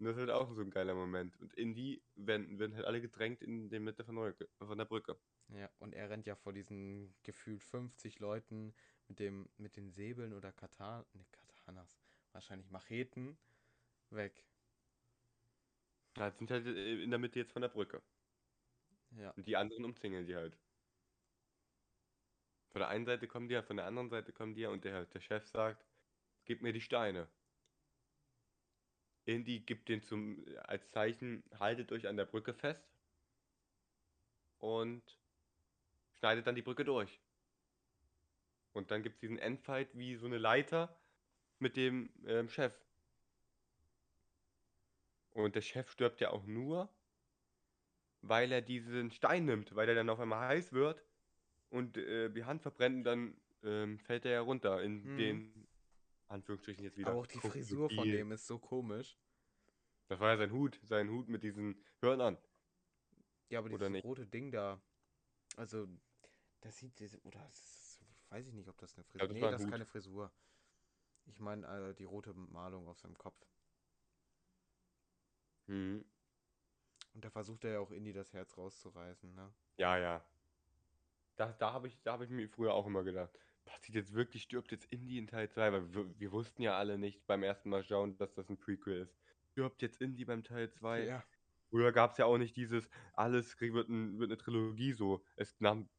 [0.00, 1.38] Und das wird auch so ein geiler Moment.
[1.40, 4.78] Und in die werden, werden halt alle gedrängt in der Mitte von, der Brücke- von
[4.78, 5.16] der Brücke.
[5.54, 5.70] ja.
[5.78, 8.74] Und er rennt ja vor diesen gefühlt 50 Leuten
[9.06, 12.00] mit dem, mit den Säbeln oder Katan, ne, Katanas,
[12.32, 13.38] wahrscheinlich Macheten
[14.10, 14.44] weg.
[16.16, 18.02] Ja, sind halt äh, in der Mitte jetzt von der Brücke.
[19.12, 19.30] Ja.
[19.30, 20.58] Und die anderen umzingeln die halt.
[22.70, 24.84] Von der einen Seite kommen die ja, von der anderen Seite kommen die ja und
[24.84, 25.84] der, der Chef sagt,
[26.44, 27.28] gib mir die Steine.
[29.24, 32.88] Indy gibt den zum, als Zeichen, haltet euch an der Brücke fest
[34.58, 35.02] und
[36.14, 37.20] schneidet dann die Brücke durch.
[38.72, 40.96] Und dann gibt es diesen Endfight wie so eine Leiter
[41.58, 42.74] mit dem ähm, Chef.
[45.32, 46.88] Und der Chef stirbt ja auch nur,
[48.22, 51.04] weil er diesen Stein nimmt, weil er dann auf einmal heiß wird
[51.70, 55.16] und äh, die Hand verbrennt und dann ähm, fällt er ja runter in Hm.
[55.16, 55.68] den,
[56.28, 59.18] Anführungsstrichen jetzt wieder, Aber auch die Frisur von dem ist so komisch.
[60.08, 62.38] Das war ja sein Hut, sein Hut mit diesen Hörnern.
[63.50, 64.80] Ja, aber dieses rote Ding da,
[65.56, 65.88] also
[66.60, 69.48] das sieht, oder das ist, weiß ich nicht, ob das eine Frisur, das nee, war
[69.48, 69.72] ein das ist Hut.
[69.72, 70.32] keine Frisur.
[71.26, 73.38] Ich meine äh, die rote Malung auf seinem Kopf.
[75.66, 76.04] Mhm.
[77.14, 79.52] Und da versucht er ja auch Indy das Herz rauszureißen, ne?
[79.76, 80.24] Ja, ja.
[81.38, 84.42] Da, da habe ich, da hab ich mir früher auch immer gedacht, passiert jetzt wirklich,
[84.42, 87.68] stirbt jetzt Indy in Teil 2, weil wir, wir wussten ja alle nicht beim ersten
[87.70, 89.16] Mal schauen, dass das ein Prequel ist.
[89.52, 91.08] Stirbt jetzt Indy beim Teil 2?
[91.08, 91.24] Ja.
[91.70, 95.24] Früher gab es ja auch nicht dieses, alles wird 'n wird 'ne Trilogie so.
[95.36, 95.90] Es nahm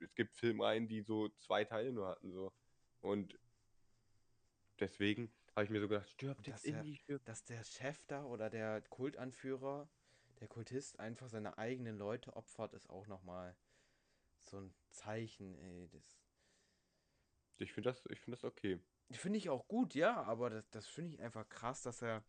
[0.00, 2.52] es gibt Filmreihen, die so 2 Teile nur hatten so.
[3.00, 3.38] Und
[4.80, 8.24] deswegen habe ich mir so gedacht: „Stirbt jetzt dass Indy, stirbt.“ dass der Chef da
[8.24, 9.90] oder der Kultanführer,
[10.40, 13.56] der Kultist einfach seine eigenen Leute opfert, ist auch nochmal
[14.50, 15.88] so ein Zeichen, ey.
[15.88, 16.20] Das
[17.58, 18.80] Ich finde das ich finde das okay.
[19.12, 22.24] finde ich auch gut, ja, aber das, das finde ich einfach krass, dass er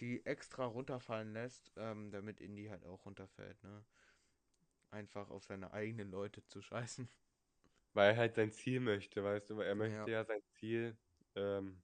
[0.00, 3.86] die extra runterfallen lässt, ähm, damit Indy halt auch runterfällt, ne?
[4.90, 7.08] Einfach auf seine eigenen Leute zu scheißen.
[7.94, 9.56] Weil er halt sein Ziel möchte, weißt du?
[9.56, 10.08] Weil er Ja.
[10.08, 10.98] möchte ja sein Ziel,
[11.34, 11.82] ähm,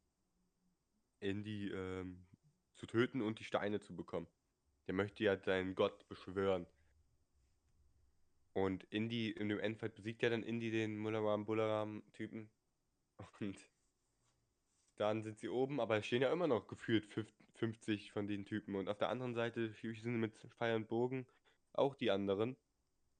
[1.20, 2.26] Indy, ähm,
[2.74, 4.28] zu töten und die Steine zu bekommen.
[4.86, 6.66] Der möchte ja seinen Gott beschwören.
[8.54, 12.50] Und Indy in dem Endfight besiegt ja dann Indy den Mularam Bularam-Typen.
[13.40, 13.68] Und
[14.96, 18.44] dann sind sie oben, aber es stehen ja immer noch gefühlt fünf- 50 von den
[18.44, 18.74] Typen.
[18.74, 21.26] Und auf der anderen Seite sind mit Pfeil und Bogen
[21.72, 22.56] auch die anderen.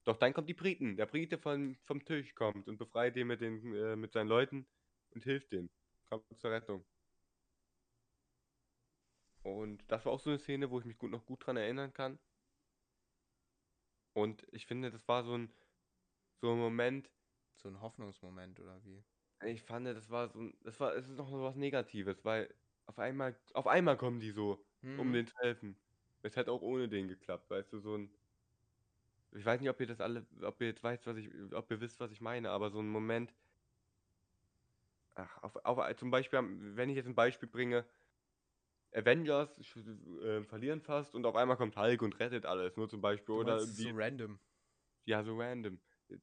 [0.05, 0.97] Doch dann kommt die Briten.
[0.97, 4.67] Der Brite von, vom Tisch kommt und befreit den mit, den, äh, mit seinen Leuten
[5.11, 5.69] und hilft denen.
[6.09, 6.85] Kommt zur Rettung.
[9.43, 11.93] Und das war auch so eine Szene, wo ich mich gut, noch gut dran erinnern
[11.93, 12.19] kann.
[14.13, 15.53] Und ich finde, das war so ein,
[16.41, 17.11] so ein Moment,
[17.55, 19.03] So ein Hoffnungsmoment oder wie?
[19.45, 22.53] ich fand, das war so ein, das war, es ist noch so was Negatives, weil
[22.85, 24.65] auf einmal, auf einmal kommen die so,
[24.95, 25.13] um Mhm.
[25.13, 25.77] denen zu helfen.
[26.21, 28.15] Es hätte auch ohne den geklappt, weißt du, so ein,
[29.31, 31.81] ich weiß nicht, ob ihr das alle, ob ihr jetzt weißt, was ich, ob ihr
[31.81, 33.33] wisst, was ich meine, aber so ein Moment,
[35.15, 36.39] ach, auf, auf, zum Beispiel,
[36.75, 37.85] wenn ich jetzt ein Beispiel bringe,
[38.93, 39.59] Avengers
[40.23, 43.65] äh, verlieren fast und auf einmal kommt Hulk und rettet alles, nur zum Beispiel, oder
[43.65, 44.39] die, so random.
[45.05, 45.79] ja, so random.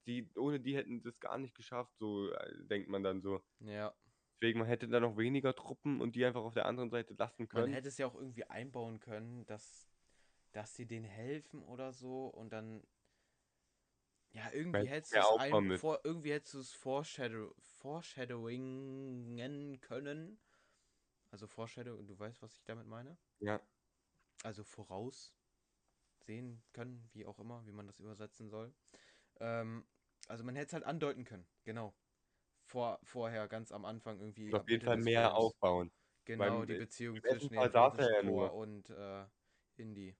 [0.06, 3.42] Die, ohne die hätten das gar nicht geschafft, so äh, denkt man dann so.
[3.60, 3.94] Ja.
[4.40, 7.42] Deswegen, man hätte da noch weniger Truppen und die einfach auf der anderen Seite lassen
[7.42, 7.74] Man können.
[7.74, 9.90] hätte es ja auch irgendwie einbauen können, dass,
[10.52, 12.82] dass sie denen helfen oder so und dann.
[14.32, 17.52] Ja, irgendwie Man hättest du mehr es aufbauen ein, vor, irgendwie hättest du es foreshadow,
[17.80, 20.38] foreshadowingen können.
[21.30, 23.16] Also Foreshadow, du weißt, was ich damit meine?
[23.38, 23.60] Ja.
[24.42, 25.34] Also voraus
[26.18, 28.74] sehen können, wie auch immer, wie man das übersetzen soll.
[29.38, 29.86] Ähm,
[30.28, 31.94] also man hätte es halt andeuten können, genau.
[32.66, 35.34] Vor, vorher, ganz am Anfang irgendwie auf jeden Fall mehr Films.
[35.34, 35.92] aufbauen.
[36.24, 37.56] Genau, Beim, die Beziehung zwischen.
[38.28, 39.26] Chor und äh,
[39.76, 40.16] Indie.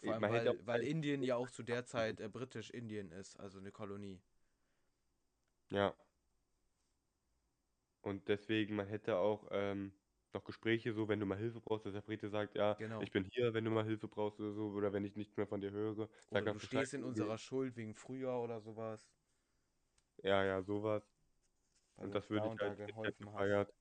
[0.00, 3.72] Vor allem, weil, weil Indien ja auch zu der Zeit äh, britisch-Indien ist, also eine
[3.72, 4.22] Kolonie.
[5.70, 5.94] Ja.
[8.08, 9.92] Und deswegen, man hätte auch ähm,
[10.34, 13.02] noch Gespräche so, wenn du mal Hilfe brauchst, dass der Brite sagt, ja, Genau.
[13.02, 15.46] ich bin hier, wenn du mal Hilfe brauchst oder so, oder wenn ich nichts mehr
[15.46, 16.88] von dir höre, sag Oder einfach du Bescheid.
[16.88, 19.10] stehst in unserer Schuld wegen Frühjahr oder sowas.
[20.22, 21.02] Ja, ja, sowas.
[21.96, 23.48] Weil Und du das da würde ich und da halt, ich halt geholfen hast.
[23.48, 23.74] gefeiert.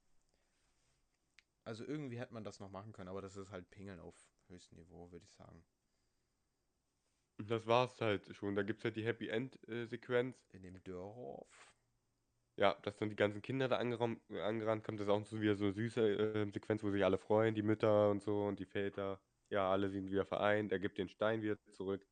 [1.64, 4.16] Also irgendwie hätte man das noch machen können, aber das ist halt Pingeln auf
[4.48, 5.64] höchstem Niveau, würde ich sagen.
[7.40, 8.56] Und das war's halt schon.
[8.56, 10.38] Da gibt's halt die Happy End-Sequenz.
[10.52, 11.48] In dem Dörrhof.
[12.58, 15.56] Ja, dass dann die ganzen Kinder da angerannt, angerannt kommen, das ist auch so wieder
[15.56, 18.66] so eine süße äh, Sequenz, wo sich alle freuen, die Mütter und so und die
[18.66, 19.20] Väter.
[19.50, 20.72] Ja, alle sind wieder vereint.
[20.72, 22.06] Er gibt den Stein wieder zurück.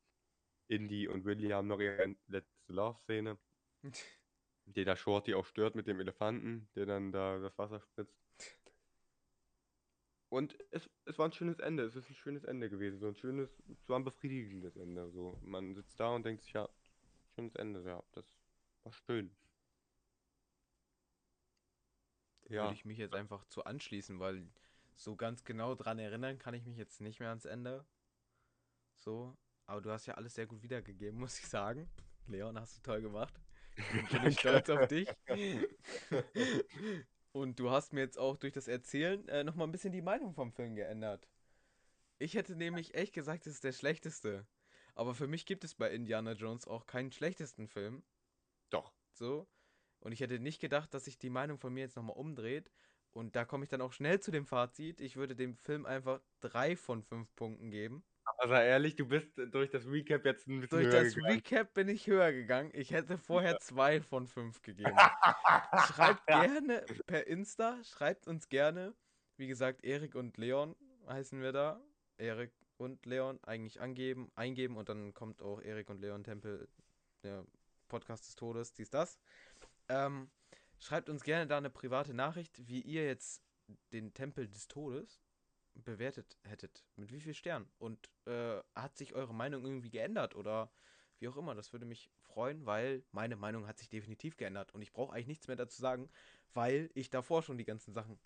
[0.68, 3.38] Indy und Willy haben noch ihre letzte Love-Szene,
[4.66, 8.16] die da Shorty auch stört mit dem Elefanten, der dann da das Wasser spritzt.
[10.28, 11.84] Und es, es war ein schönes Ende.
[11.84, 12.98] Es ist ein schönes Ende gewesen.
[12.98, 15.10] So ein schönes, es war ein befriedigendes Ende.
[15.10, 16.68] So, man sitzt da und denkt sich, ja,
[17.34, 18.24] schönes Ende, ja, das
[18.84, 19.30] war schön.
[22.48, 22.64] Ja.
[22.64, 24.48] Würde ich mich jetzt einfach zu anschließen, weil
[24.94, 27.84] so ganz genau dran erinnern kann ich mich jetzt nicht mehr ans Ende.
[28.98, 29.36] So.
[29.66, 31.90] Aber du hast ja alles sehr gut wiedergegeben, muss ich sagen.
[32.26, 33.34] Leon, hast du toll gemacht.
[33.92, 35.08] Bin, bin ich stolz auf dich.
[37.32, 40.32] Und du hast mir jetzt auch durch das Erzählen äh, nochmal ein bisschen die Meinung
[40.32, 41.28] vom Film geändert.
[42.18, 44.46] Ich hätte nämlich echt gesagt, es ist der schlechteste.
[44.94, 48.02] Aber für mich gibt es bei Indiana Jones auch keinen schlechtesten Film.
[48.70, 48.94] Doch.
[49.12, 49.46] So.
[50.06, 52.70] Und ich hätte nicht gedacht, dass sich die Meinung von mir jetzt nochmal umdreht.
[53.10, 55.00] Und da komme ich dann auch schnell zu dem Fazit.
[55.00, 58.04] Ich würde dem Film einfach drei von fünf Punkten geben.
[58.22, 61.34] Aber sei ehrlich, du bist durch das Recap jetzt ein bisschen Durch höher das gegangen.
[61.34, 62.70] Recap bin ich höher gegangen.
[62.72, 64.94] Ich hätte vorher zwei von fünf gegeben.
[65.88, 68.94] Schreibt gerne per Insta, schreibt uns gerne.
[69.36, 70.76] Wie gesagt, Erik und Leon
[71.08, 71.80] heißen wir da.
[72.16, 76.68] Erik und Leon eigentlich angeben, eingeben und dann kommt auch Erik und Leon Tempel,
[77.24, 77.44] der
[77.88, 79.18] Podcast des Todes, dies, das.
[79.88, 80.30] Ähm,
[80.78, 83.42] schreibt uns gerne da eine private Nachricht, wie ihr jetzt
[83.92, 85.20] den Tempel des Todes
[85.74, 86.84] bewertet hättet.
[86.96, 87.68] Mit wie viel Sternen?
[87.78, 90.70] Und äh, hat sich eure Meinung irgendwie geändert oder
[91.18, 91.54] wie auch immer?
[91.54, 95.26] Das würde mich freuen, weil meine Meinung hat sich definitiv geändert und ich brauche eigentlich
[95.26, 96.10] nichts mehr dazu sagen,
[96.54, 98.18] weil ich davor schon die ganzen Sachen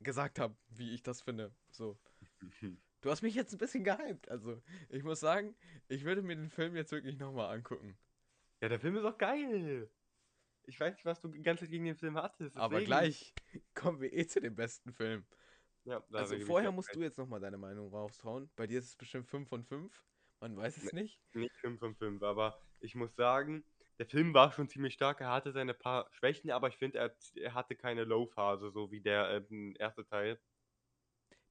[0.00, 1.52] gesagt habe, wie ich das finde.
[1.70, 1.98] So.
[3.00, 4.28] Du hast mich jetzt ein bisschen gehypt.
[4.28, 5.54] Also, ich muss sagen,
[5.86, 7.96] ich würde mir den Film jetzt wirklich nochmal angucken.
[8.60, 9.88] Ja, der Film ist auch geil.
[10.68, 12.56] Ich weiß nicht, was du die ganze Zeit gegen den Film hattest.
[12.56, 12.86] Aber deswegen.
[12.86, 13.34] gleich
[13.74, 15.24] kommen wir eh zu dem besten Film.
[15.84, 16.96] Ja, Also vorher musst recht.
[16.96, 18.50] du jetzt nochmal deine Meinung raushauen.
[18.56, 20.04] Bei dir ist es bestimmt 5 von 5.
[20.40, 21.18] Man weiß es nicht.
[21.34, 23.64] Nicht 5 von 5, aber ich muss sagen,
[23.98, 25.20] der Film war schon ziemlich stark.
[25.22, 29.00] Er hatte seine paar Schwächen, aber ich finde, er, er hatte keine Low-Phase, so wie
[29.00, 30.38] der ähm, erste Teil.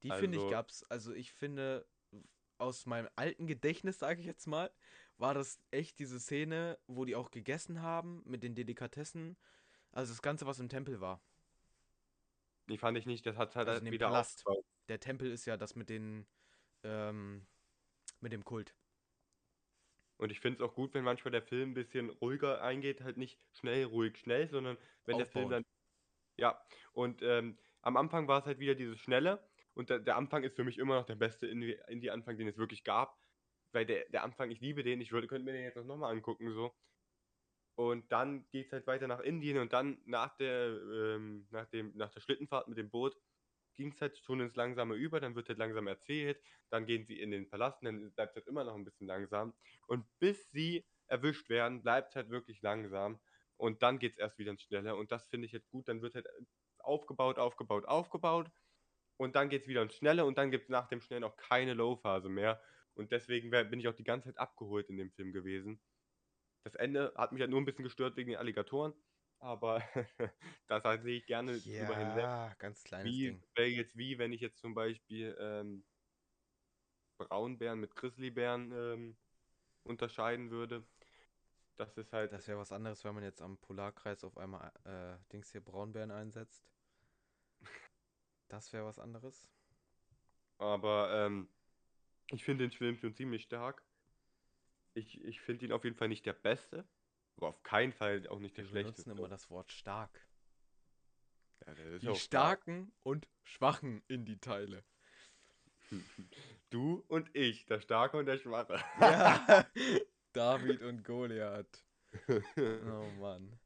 [0.04, 0.84] Die finde ich Also- gab's.
[0.84, 1.86] Also ich finde,
[2.58, 4.70] aus meinem alten Gedächtnis, sage ich jetzt mal,
[5.18, 9.36] war das echt diese Szene, wo die auch gegessen haben mit den Delikatessen.
[9.92, 11.20] Also das Ganze, was im Tempel war.
[12.68, 14.46] Die fand ich nicht, das hat halt Also dem wieder Palast.
[14.46, 14.64] aufgebaut.
[14.88, 16.26] Der Tempel ist ja das mit den,
[16.84, 17.46] ähm,
[18.20, 18.74] mit dem Kult.
[20.18, 23.16] Und ich finde es auch gut, wenn manchmal der Film ein bisschen ruhiger eingeht, halt
[23.16, 25.64] nicht schnell, ruhig, schnell, sondern wenn der Film dann.
[26.36, 26.60] Ja,
[26.92, 29.42] und ähm, am Anfang war es halt wieder dieses Schnelle.
[29.74, 32.58] Und der, der Anfang ist für mich immer noch der beste Indie- Indie-Anfang, den es
[32.58, 33.16] wirklich gab.
[33.72, 36.12] Weil der, der Anfang, ich liebe den, ich würde, könnte mir den jetzt auch nochmal
[36.12, 36.74] angucken, so.
[37.76, 41.96] Und dann geht es halt weiter nach Indien und dann nach der, ähm, nach dem,
[41.96, 43.16] nach der Schlittenfahrt mit dem Boot
[43.78, 47.20] ging es halt schon ins Langsame über, dann wird halt langsam erzählt, dann gehen sie
[47.20, 49.54] in den Palast dann bleibt es halt immer noch ein bisschen langsam.
[49.86, 53.20] Und bis sie erwischt werden, bleibt es halt wirklich langsam.
[53.56, 54.96] Und dann geht es erst wieder ins Schnelle.
[54.96, 55.88] Und das finde ich jetzt gut.
[55.88, 56.26] Dann wird halt
[56.78, 58.50] aufgebaut, aufgebaut, aufgebaut.
[59.16, 60.24] Und dann geht es wieder ins Schnelle.
[60.24, 62.60] Und dann gibt es nach dem Schnellen auch keine Low-Phase mehr.
[62.98, 65.80] Und deswegen wär, bin ich auch die ganze Zeit abgeholt in dem Film gewesen.
[66.64, 68.92] Das Ende hat mich halt nur ein bisschen gestört wegen den Alligatoren.
[69.38, 69.80] Aber
[70.66, 72.24] das halt sehe ich gerne drüber hinweg.
[72.24, 73.42] Ja, ganz kleines Wie Ding.
[73.54, 75.84] wäre jetzt wie, wenn ich jetzt zum Beispiel ähm,
[77.18, 79.16] Braunbären mit Grizzlybären ähm,
[79.84, 80.84] unterscheiden würde.
[81.76, 82.32] Das ist halt.
[82.32, 86.10] Das wäre was anderes, wenn man jetzt am Polarkreis auf einmal äh, Dings hier Braunbären
[86.10, 86.68] einsetzt.
[88.50, 89.46] Das wäre was anderes.
[90.56, 91.50] Aber ähm,
[92.30, 93.82] ich finde den Film schon ziemlich stark.
[94.94, 96.86] Ich, ich finde ihn auf jeden Fall nicht der beste,
[97.36, 99.04] aber auf keinen Fall auch nicht der Wir schlechteste.
[99.04, 100.26] benutzen immer das Wort stark.
[101.66, 102.62] Ja, Die auch stark.
[102.62, 104.84] starken und schwachen in die Teile.
[106.70, 108.74] Du und ich, der Starke und der Schwache.
[109.00, 109.66] Ja.
[110.34, 111.82] David und Goliath.
[112.58, 113.58] Oh Mann.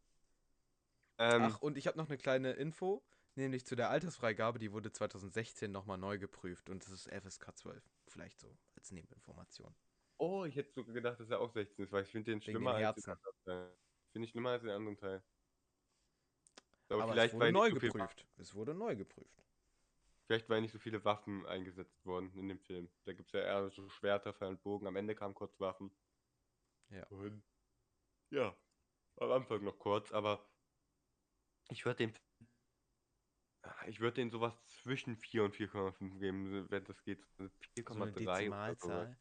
[1.18, 3.02] ähm, Ach, und ich habe noch eine kleine Info,
[3.34, 7.82] nämlich zu der Altersfreigabe, die wurde 2016 nochmal neu geprüft und das ist FSK 12.
[8.08, 9.74] Vielleicht so als Nebeninformation.
[10.18, 12.76] oh, ich hätte sogar gedacht, dass er auch 16 ist, weil ich finde den schlimmer
[12.76, 13.76] den als den anderen Teil.
[14.12, 15.22] Finde ich schlimmer als den anderen Teil.
[16.88, 18.26] Aber, Aber vielleicht, es wurde neu so geprüft.
[18.36, 19.42] Es wurde neu geprüft.
[20.26, 22.90] vielleicht weil nicht so viele Waffen eingesetzt wurden in dem Film.
[23.04, 24.86] Da gibt es ja eher so Schwerter, Pfeil und Bogen.
[24.86, 25.90] Am Ende kamen kurz Waffen.
[26.90, 27.06] Ja.
[27.06, 27.42] Und
[28.30, 28.54] ja,
[29.16, 30.46] am Anfang noch kurz, aber
[31.70, 32.14] ich würde den
[33.86, 37.20] ich würde den sowas zwischen 4 und 4,5 geben, wenn das geht.
[37.36, 39.08] So eine 4,3 oder sowas.
[39.08, 39.16] Dezimalzahl.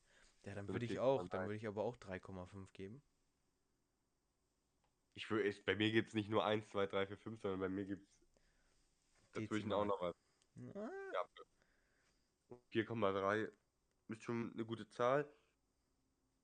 [0.46, 3.02] Ja, dann So würde ich auch, dann würde ich aber auch 3,5 geben.
[5.14, 7.70] Ich will, bei mir gibt es nicht nur 1, 2, 3, 4, 5, sondern bei
[7.70, 8.22] mir gibt es
[9.34, 10.16] dazwischen auch noch was.
[10.76, 11.26] Ah, Ja,
[12.72, 13.48] 4,3
[14.10, 15.26] ist schon eine gute Zahl.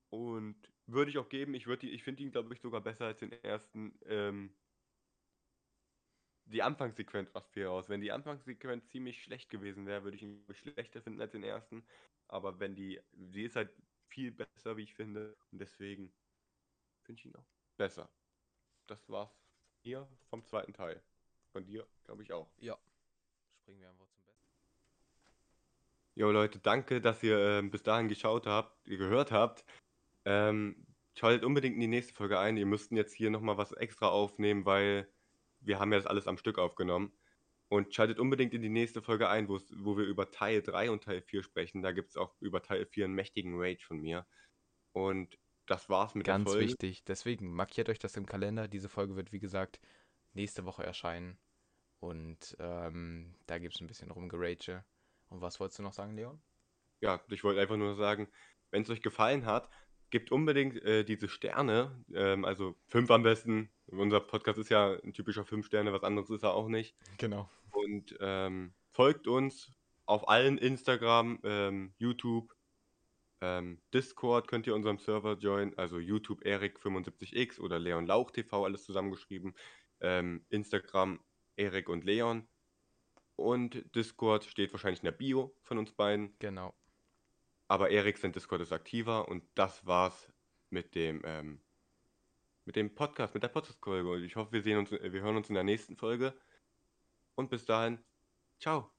[0.10, 0.56] Und
[0.86, 3.20] würde ich auch geben, ich, würd die- ich finde ihn, glaube ich, sogar besser als
[3.20, 4.00] den ersten.
[4.06, 4.54] Ähm,
[6.48, 7.90] die Anfangssequenz macht viel aus.
[7.90, 11.84] Wenn die Anfangssequenz ziemlich schlecht gewesen wäre, würde ich ihn schlechter finden als den ersten.
[12.28, 13.70] Aber wenn die, sie ist halt
[14.08, 15.36] viel besser, wie ich finde.
[15.52, 16.12] Und deswegen
[17.04, 17.48] finde ich ihn auch
[17.78, 18.10] besser.
[18.88, 19.32] Das war's
[19.82, 21.02] hier vom zweiten Teil.
[21.52, 22.50] Von dir, glaube ich, auch.
[22.60, 22.78] ja.
[23.62, 24.48] Springen wir einfach zum Besten.
[26.16, 29.66] Jo Leute, danke, dass ihr ähm, bis dahin geschaut habt, ihr gehört habt.
[30.26, 32.58] Ähm, schaltet unbedingt in die nächste Folge ein.
[32.58, 35.10] Ihr müssten jetzt hier nochmal was extra aufnehmen, weil
[35.68, 37.14] wir haben ja das alles am Stück aufgenommen.
[37.70, 41.22] Und schaltet unbedingt in die nächste Folge ein, wo wir über Teil 3 und Teil
[41.22, 41.82] 4 sprechen.
[41.82, 44.26] Da gibt es auch über Teil 4 einen mächtigen Rage von mir.
[44.94, 46.68] Und das war's mit Ganz der Folge.
[46.70, 47.04] wichtig.
[47.04, 48.70] Deswegen markiert euch das im Kalender.
[48.70, 49.82] Diese Folge wird, wie gesagt,
[50.34, 51.38] nächste Woche erscheinen.
[52.00, 54.86] Und ähm, da gibt es ein bisschen rumgerage.
[55.28, 56.42] Und was wolltest du noch sagen, Leon?
[57.02, 58.30] Ja, ich wollte einfach nur sagen,
[58.72, 59.70] wenn es euch gefallen hat,
[60.10, 63.70] gebt unbedingt äh, diese Sterne, ähm, also fünf am besten.
[63.88, 66.96] Unser Podcast ist ja ein typischer fünf Sterne, was anderes ist er auch nicht.
[67.18, 67.50] Genau.
[67.72, 69.72] Und ähm, folgt uns
[70.06, 72.54] auf allen Instagram, ähm, YouTube,
[73.42, 78.84] ähm, Discord könnt ihr unserem Server joinen, also YouTube Erik75x oder Leon Lauch TV, alles
[78.84, 79.56] zusammengeschrieben.
[80.00, 81.20] Ähm, Instagram
[81.56, 82.48] Erik und Leon.
[83.36, 86.36] Und Discord steht wahrscheinlich in der Bio von uns beiden.
[86.40, 86.74] Genau.
[87.68, 90.32] Aber Erik sein Discord ist aktiver und das war's
[90.70, 91.62] mit dem, ähm,
[92.66, 94.10] mit dem Podcast, mit der Podcast-Folge.
[94.10, 96.34] Und ich hoffe, wir sehen uns, wir hören uns in der nächsten Folge.
[97.36, 98.00] Und bis dahin,
[98.60, 98.92] ciao.